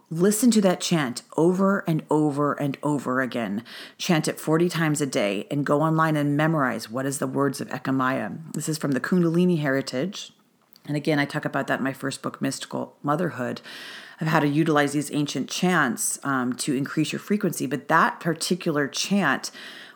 listen 0.09 0.49
to 0.51 0.61
that 0.61 0.79
chant 0.79 1.21
over 1.35 1.83
and 1.87 2.03
over 2.09 2.53
and 2.53 2.77
over 2.81 3.21
again. 3.21 3.63
Chant 3.97 4.27
it 4.27 4.39
40 4.39 4.69
times 4.69 5.01
a 5.01 5.05
day 5.05 5.47
and 5.51 5.65
go 5.65 5.81
online 5.81 6.15
and 6.15 6.37
memorize 6.37 6.89
what 6.89 7.05
is 7.05 7.19
the 7.19 7.27
words 7.27 7.59
of 7.59 7.67
Ekamaya. 7.69 8.37
This 8.53 8.69
is 8.69 8.77
from 8.77 8.91
the 8.91 9.01
Kundalini 9.01 9.59
Heritage. 9.59 10.31
And 10.87 10.95
again, 10.95 11.19
I 11.19 11.25
talk 11.25 11.45
about 11.45 11.67
that 11.67 11.79
in 11.79 11.83
my 11.83 11.93
first 11.93 12.21
book, 12.21 12.41
Mystical 12.41 12.95
Motherhood, 13.03 13.61
of 14.21 14.27
how 14.27 14.39
to 14.39 14.47
utilize 14.47 14.93
these 14.93 15.11
ancient 15.11 15.49
chants 15.49 16.17
um, 16.23 16.53
to 16.53 16.73
increase 16.73 17.11
your 17.11 17.19
frequency. 17.19 17.67
But 17.67 17.87
that 17.89 18.19
particular 18.19 18.87
chant 18.87 19.51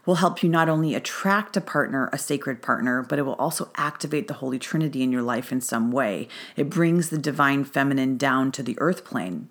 will 0.06 0.16
help 0.16 0.42
you 0.42 0.50
not 0.50 0.70
only 0.70 0.96
attract 0.96 1.56
a 1.56 1.62
partner, 1.62 2.10
a 2.12 2.18
sacred 2.18 2.62
partner, 2.62 3.04
but 3.04 3.20
it 3.20 3.24
will 3.24 3.36
also 3.36 3.72
activate 3.76 4.28
the 4.28 4.36
Holy 4.36 4.60
Trinity 4.60 5.04
in 5.04 5.12
your 5.12 5.22
life 5.22 5.52
in 5.52 5.62
some 5.62 5.92
way. 5.92 6.28
It 6.56 6.70
brings 6.70 7.10
the 7.10 7.18
divine 7.18 7.64
feminine 7.64 8.18
down 8.18 8.52
to 8.54 8.64
the 8.64 8.78
earth 8.80 9.06
plane. 9.06 9.50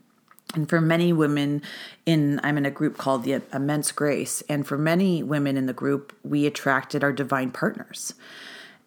And 0.55 0.69
for 0.69 0.81
many 0.81 1.13
women 1.13 1.63
in 2.05 2.41
I'm 2.43 2.59
in 2.59 2.67
a 2.67 2.73
group 2.73 2.99
called 2.99 3.23
the 3.23 3.41
Immense 3.53 3.93
Grace, 3.93 4.43
and 4.49 4.67
for 4.67 4.77
many 4.77 5.23
women 5.23 5.57
in 5.57 5.67
the 5.67 5.73
group, 5.73 6.13
we 6.25 6.45
attracted 6.45 7.05
our 7.05 7.13
divine 7.13 7.53
partners. 7.53 8.15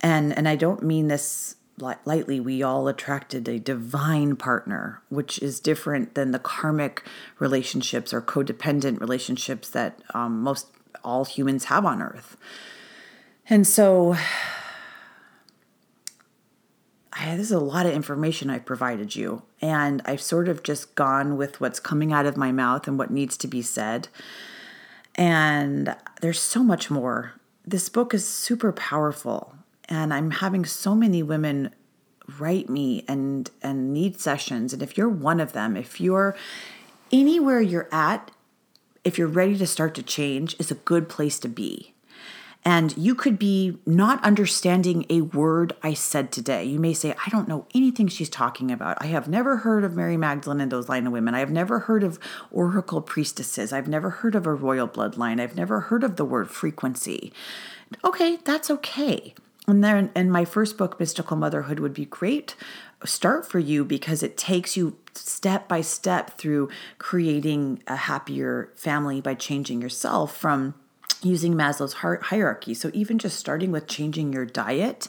And 0.01 0.37
and 0.37 0.49
I 0.49 0.57
don't 0.57 0.83
mean 0.83 1.07
this 1.07 1.55
lightly, 1.79 2.39
we 2.39 2.61
all 2.61 2.87
attracted 2.87 3.47
a 3.47 3.59
divine 3.59 4.35
partner, 4.35 5.01
which 5.09 5.39
is 5.39 5.59
different 5.59 6.15
than 6.15 6.31
the 6.31 6.39
karmic 6.39 7.03
relationships 7.39 8.13
or 8.13 8.21
codependent 8.21 8.99
relationships 8.99 9.69
that 9.69 9.99
um, 10.13 10.41
most 10.41 10.67
all 11.03 11.25
humans 11.25 11.65
have 11.65 11.85
on 11.85 12.01
earth. 12.01 12.37
And 13.49 13.67
so, 13.67 14.15
I, 17.15 17.35
this 17.35 17.47
is 17.47 17.51
a 17.51 17.59
lot 17.59 17.85
of 17.85 17.93
information 17.93 18.49
I've 18.49 18.65
provided 18.65 19.15
you, 19.15 19.43
and 19.61 20.01
I've 20.05 20.21
sort 20.21 20.47
of 20.47 20.63
just 20.63 20.95
gone 20.95 21.37
with 21.37 21.61
what's 21.61 21.79
coming 21.79 22.11
out 22.11 22.25
of 22.25 22.37
my 22.37 22.51
mouth 22.51 22.87
and 22.87 22.97
what 22.97 23.11
needs 23.11 23.37
to 23.37 23.47
be 23.47 23.61
said. 23.61 24.07
And 25.15 25.95
there's 26.21 26.39
so 26.39 26.63
much 26.63 26.89
more. 26.89 27.33
This 27.65 27.87
book 27.87 28.15
is 28.15 28.27
super 28.27 28.71
powerful, 28.71 29.53
and 29.89 30.13
I'm 30.13 30.31
having 30.31 30.65
so 30.65 30.95
many 30.95 31.23
women 31.23 31.73
write 32.39 32.69
me 32.69 33.03
and 33.07 33.49
and 33.61 33.93
need 33.93 34.19
sessions. 34.19 34.73
And 34.73 34.81
if 34.81 34.97
you're 34.97 35.09
one 35.09 35.39
of 35.39 35.53
them, 35.53 35.75
if 35.75 35.99
you're 35.99 36.35
anywhere 37.11 37.61
you're 37.61 37.89
at 37.91 38.31
if 39.03 39.17
you're 39.17 39.27
ready 39.27 39.57
to 39.57 39.67
start 39.67 39.95
to 39.95 40.03
change, 40.03 40.55
is 40.59 40.71
a 40.71 40.75
good 40.75 41.09
place 41.09 41.39
to 41.39 41.47
be. 41.47 41.93
And 42.65 42.95
you 42.95 43.13
could 43.13 43.37
be 43.37 43.77
not 43.85 44.23
understanding 44.23 45.05
a 45.09 45.19
word 45.19 45.73
I 45.83 45.93
said 45.93 46.31
today. 46.31 46.63
You 46.63 46.79
may 46.79 46.93
say, 46.93 47.13
I 47.25 47.29
don't 47.29 47.49
know 47.49 47.67
anything 47.75 48.07
she's 48.07 48.29
talking 48.29 48.71
about. 48.71 48.97
I 49.01 49.07
have 49.07 49.27
never 49.27 49.57
heard 49.57 49.83
of 49.83 49.97
Mary 49.97 50.15
Magdalene 50.15 50.61
and 50.61 50.71
those 50.71 50.87
line 50.87 51.05
of 51.05 51.11
women. 51.11 51.35
I 51.35 51.39
have 51.39 51.51
never 51.51 51.79
heard 51.79 52.05
of 52.05 52.17
oracle 52.51 53.01
priestesses. 53.01 53.73
I've 53.73 53.89
never 53.89 54.09
heard 54.09 54.33
of 54.33 54.47
a 54.47 54.53
royal 54.53 54.87
bloodline. 54.87 55.41
I've 55.41 55.57
never 55.57 55.81
heard 55.81 56.05
of 56.05 56.15
the 56.15 56.23
word 56.23 56.49
frequency. 56.49 57.33
Okay, 58.05 58.37
that's 58.45 58.71
okay. 58.71 59.33
And 59.67 59.83
then, 59.83 60.11
and 60.13 60.31
my 60.31 60.43
first 60.43 60.77
book, 60.77 60.99
Mystical 60.99 61.37
Motherhood, 61.37 61.79
would 61.79 61.93
be 61.93 62.05
great 62.05 62.55
start 63.05 63.45
for 63.45 63.59
you 63.59 63.83
because 63.83 64.23
it 64.23 64.37
takes 64.37 64.77
you 64.77 64.95
step 65.13 65.67
by 65.67 65.81
step 65.81 66.37
through 66.37 66.69
creating 66.97 67.83
a 67.87 67.95
happier 67.95 68.71
family 68.75 69.21
by 69.21 69.35
changing 69.35 69.81
yourself 69.81 70.35
from 70.35 70.73
using 71.21 71.53
Maslow's 71.53 71.93
hierarchy. 71.93 72.73
So 72.73 72.91
even 72.93 73.17
just 73.19 73.37
starting 73.37 73.71
with 73.71 73.87
changing 73.87 74.33
your 74.33 74.45
diet 74.45 75.07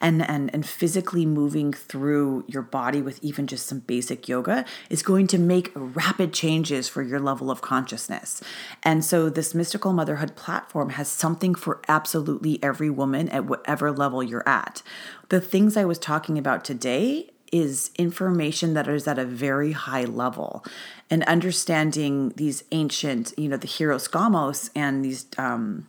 and 0.00 0.22
and 0.28 0.52
and 0.54 0.66
physically 0.66 1.26
moving 1.26 1.72
through 1.72 2.44
your 2.46 2.62
body 2.62 3.02
with 3.02 3.22
even 3.22 3.46
just 3.46 3.66
some 3.66 3.80
basic 3.80 4.28
yoga 4.28 4.64
is 4.90 5.02
going 5.02 5.26
to 5.28 5.38
make 5.38 5.72
rapid 5.74 6.32
changes 6.32 6.88
for 6.88 7.02
your 7.02 7.20
level 7.20 7.50
of 7.50 7.60
consciousness. 7.60 8.42
And 8.82 9.04
so 9.04 9.28
this 9.28 9.54
mystical 9.54 9.92
motherhood 9.92 10.36
platform 10.36 10.90
has 10.90 11.08
something 11.08 11.54
for 11.54 11.80
absolutely 11.88 12.62
every 12.62 12.90
woman 12.90 13.28
at 13.30 13.46
whatever 13.46 13.92
level 13.92 14.22
you're 14.22 14.48
at. 14.48 14.82
The 15.28 15.40
things 15.40 15.76
I 15.76 15.84
was 15.84 15.98
talking 15.98 16.38
about 16.38 16.64
today 16.64 17.30
is 17.52 17.90
information 17.96 18.74
that 18.74 18.88
is 18.88 19.06
at 19.06 19.18
a 19.18 19.24
very 19.24 19.72
high 19.72 20.04
level 20.04 20.64
and 21.10 21.22
understanding 21.24 22.30
these 22.36 22.64
ancient 22.72 23.32
you 23.36 23.48
know 23.48 23.56
the 23.56 23.68
Hieros 23.68 24.10
Gamos 24.10 24.70
and 24.74 25.04
these 25.04 25.26
um 25.38 25.88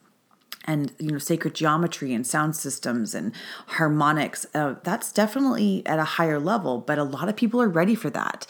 and 0.68 0.91
you 0.99 1.11
know 1.11 1.18
sacred 1.18 1.55
geometry 1.55 2.13
and 2.13 2.28
sound 2.28 2.55
systems 2.55 3.15
and 3.15 3.34
harmonics 3.68 4.45
uh, 4.53 4.76
that's 4.84 5.11
definitely 5.11 5.82
at 5.86 5.97
a 5.97 6.03
higher 6.03 6.39
level 6.39 6.80
but 6.80 6.99
a 6.99 7.03
lot 7.03 7.30
of 7.30 7.36
people 7.36 7.61
are 7.61 7.70
ready 7.70 7.95
for 7.95 8.09
that. 8.09 8.45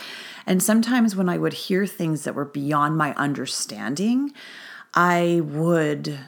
And 0.45 0.61
sometimes 0.61 1.15
when 1.15 1.29
i 1.29 1.37
would 1.37 1.53
hear 1.53 1.85
things 1.85 2.23
that 2.23 2.35
were 2.35 2.45
beyond 2.45 2.97
my 2.97 3.13
understanding 3.15 4.33
i 4.93 5.41
would 5.43 6.19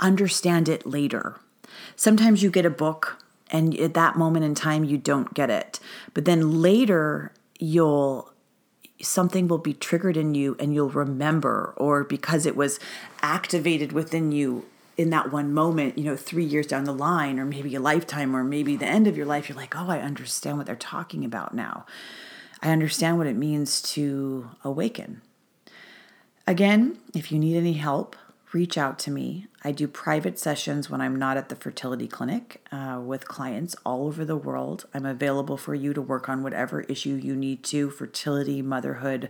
understand 0.00 0.68
it 0.68 0.86
later. 0.86 1.40
Sometimes 1.96 2.42
you 2.42 2.50
get 2.50 2.64
a 2.64 2.70
book 2.70 3.22
and 3.50 3.74
at 3.80 3.94
that 3.94 4.16
moment 4.16 4.44
in 4.44 4.54
time 4.54 4.84
you 4.84 4.98
don't 4.98 5.34
get 5.34 5.50
it 5.50 5.80
but 6.14 6.24
then 6.24 6.60
later 6.62 7.32
you'll 7.58 8.32
something 9.00 9.48
will 9.48 9.58
be 9.58 9.74
triggered 9.74 10.16
in 10.16 10.34
you 10.34 10.56
and 10.58 10.74
you'll 10.74 10.90
remember 10.90 11.72
or 11.76 12.04
because 12.04 12.46
it 12.46 12.56
was 12.56 12.80
activated 13.22 13.92
within 13.92 14.32
you 14.32 14.64
in 14.96 15.10
that 15.10 15.30
one 15.30 15.52
moment 15.52 15.96
you 15.96 16.04
know 16.04 16.16
3 16.16 16.44
years 16.44 16.66
down 16.66 16.84
the 16.84 16.92
line 16.92 17.38
or 17.38 17.44
maybe 17.44 17.74
a 17.74 17.80
lifetime 17.80 18.34
or 18.34 18.42
maybe 18.42 18.76
the 18.76 18.86
end 18.86 19.06
of 19.06 19.16
your 19.16 19.26
life 19.26 19.48
you're 19.48 19.56
like 19.56 19.76
oh 19.76 19.88
I 19.88 20.00
understand 20.00 20.56
what 20.56 20.66
they're 20.66 20.76
talking 20.76 21.24
about 21.24 21.54
now. 21.54 21.86
I 22.60 22.70
understand 22.70 23.18
what 23.18 23.28
it 23.28 23.36
means 23.36 23.80
to 23.94 24.50
awaken. 24.64 25.22
Again 26.46 26.98
if 27.14 27.30
you 27.30 27.38
need 27.38 27.56
any 27.56 27.74
help 27.74 28.16
reach 28.52 28.78
out 28.78 28.98
to 29.00 29.10
me. 29.10 29.46
I 29.62 29.72
do 29.72 29.86
private 29.86 30.38
sessions 30.38 30.88
when 30.88 31.00
I'm 31.00 31.16
not 31.16 31.36
at 31.36 31.48
the 31.48 31.56
fertility 31.56 32.06
clinic 32.06 32.64
uh, 32.72 33.00
with 33.04 33.28
clients 33.28 33.76
all 33.84 34.06
over 34.06 34.24
the 34.24 34.36
world. 34.36 34.86
I'm 34.94 35.06
available 35.06 35.56
for 35.56 35.74
you 35.74 35.92
to 35.92 36.00
work 36.00 36.28
on 36.28 36.42
whatever 36.42 36.82
issue 36.82 37.14
you 37.14 37.36
need 37.36 37.62
to 37.64 37.90
fertility, 37.90 38.62
motherhood, 38.62 39.28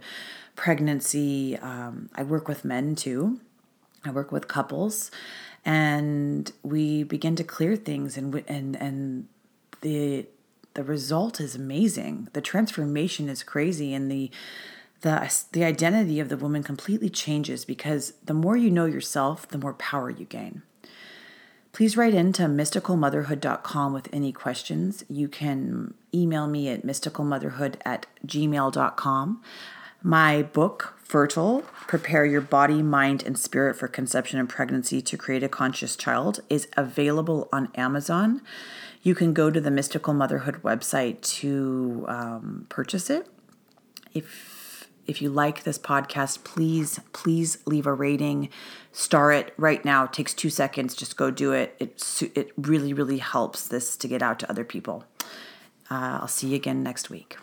pregnancy. 0.54 1.56
Um, 1.58 2.10
I 2.14 2.22
work 2.22 2.48
with 2.48 2.64
men 2.64 2.94
too, 2.94 3.40
I 4.04 4.10
work 4.10 4.30
with 4.30 4.48
couples, 4.48 5.10
and 5.64 6.50
we 6.62 7.02
begin 7.02 7.34
to 7.36 7.44
clear 7.44 7.76
things, 7.76 8.16
and, 8.16 8.42
and, 8.46 8.76
and 8.76 9.28
the 9.80 10.26
the 10.74 10.84
result 10.84 11.40
is 11.40 11.56
amazing. 11.56 12.28
The 12.34 12.40
transformation 12.40 13.28
is 13.28 13.42
crazy, 13.42 13.92
and 13.92 14.08
the 14.08 14.30
the 15.01 15.44
the 15.53 15.64
identity 15.64 16.20
of 16.20 16.28
the 16.28 16.36
woman 16.36 16.62
completely 16.62 17.09
changes 17.09 17.64
because 17.64 18.14
the 18.24 18.34
more 18.34 18.57
you 18.57 18.70
know 18.70 18.86
yourself, 18.86 19.49
the 19.49 19.59
more 19.59 19.74
power 19.74 20.11
you 20.11 20.24
gain. 20.24 20.62
Please 21.72 21.96
write 21.96 22.14
into 22.14 22.42
mysticalmotherhood.com 22.42 23.92
with 23.92 24.09
any 24.12 24.32
questions. 24.32 25.05
You 25.09 25.28
can 25.28 25.94
email 26.12 26.49
me 26.49 26.68
at 26.68 26.84
mysticalmotherhood 26.84 27.76
at 27.84 28.07
gmail.com. 28.26 29.42
My 30.03 30.42
book, 30.42 30.94
Fertile 31.03 31.62
Prepare 31.86 32.24
Your 32.24 32.40
Body, 32.40 32.82
Mind, 32.82 33.22
and 33.24 33.38
Spirit 33.38 33.76
for 33.76 33.86
Conception 33.86 34.40
and 34.40 34.49
Pregnancy 34.49 35.01
to 35.03 35.16
Create 35.16 35.42
a 35.42 35.49
Conscious 35.49 35.94
Child, 35.94 36.40
is 36.49 36.68
available 36.76 37.49
on 37.53 37.68
Amazon. 37.74 38.42
You 39.03 39.14
can 39.14 39.32
go 39.32 39.51
to 39.51 39.61
the 39.61 39.70
Mystical 39.70 40.14
Motherhood 40.14 40.62
website 40.62 41.20
to 41.38 42.05
um, 42.09 42.66
purchase 42.68 43.11
it. 43.11 43.28
If 44.14 44.57
if 45.09 45.22
you 45.22 45.30
like 45.30 45.64
this 45.64 45.78
podcast, 45.78 46.44
please, 46.44 47.00
please 47.12 47.59
leave 47.66 47.86
a 47.86 47.92
rating. 47.92 48.50
Star 48.92 49.32
it 49.32 49.54
right 49.56 49.84
now. 49.84 50.04
It 50.04 50.12
takes 50.12 50.34
two 50.34 50.50
seconds. 50.50 50.94
Just 50.94 51.16
go 51.16 51.30
do 51.30 51.52
it. 51.52 51.74
It, 51.80 52.30
it 52.34 52.52
really, 52.56 52.92
really 52.92 53.18
helps 53.18 53.66
this 53.66 53.96
to 53.96 54.06
get 54.06 54.22
out 54.22 54.38
to 54.40 54.50
other 54.50 54.64
people. 54.64 55.04
Uh, 55.90 56.20
I'll 56.20 56.28
see 56.28 56.48
you 56.48 56.56
again 56.56 56.82
next 56.82 57.09
week. 57.09 57.38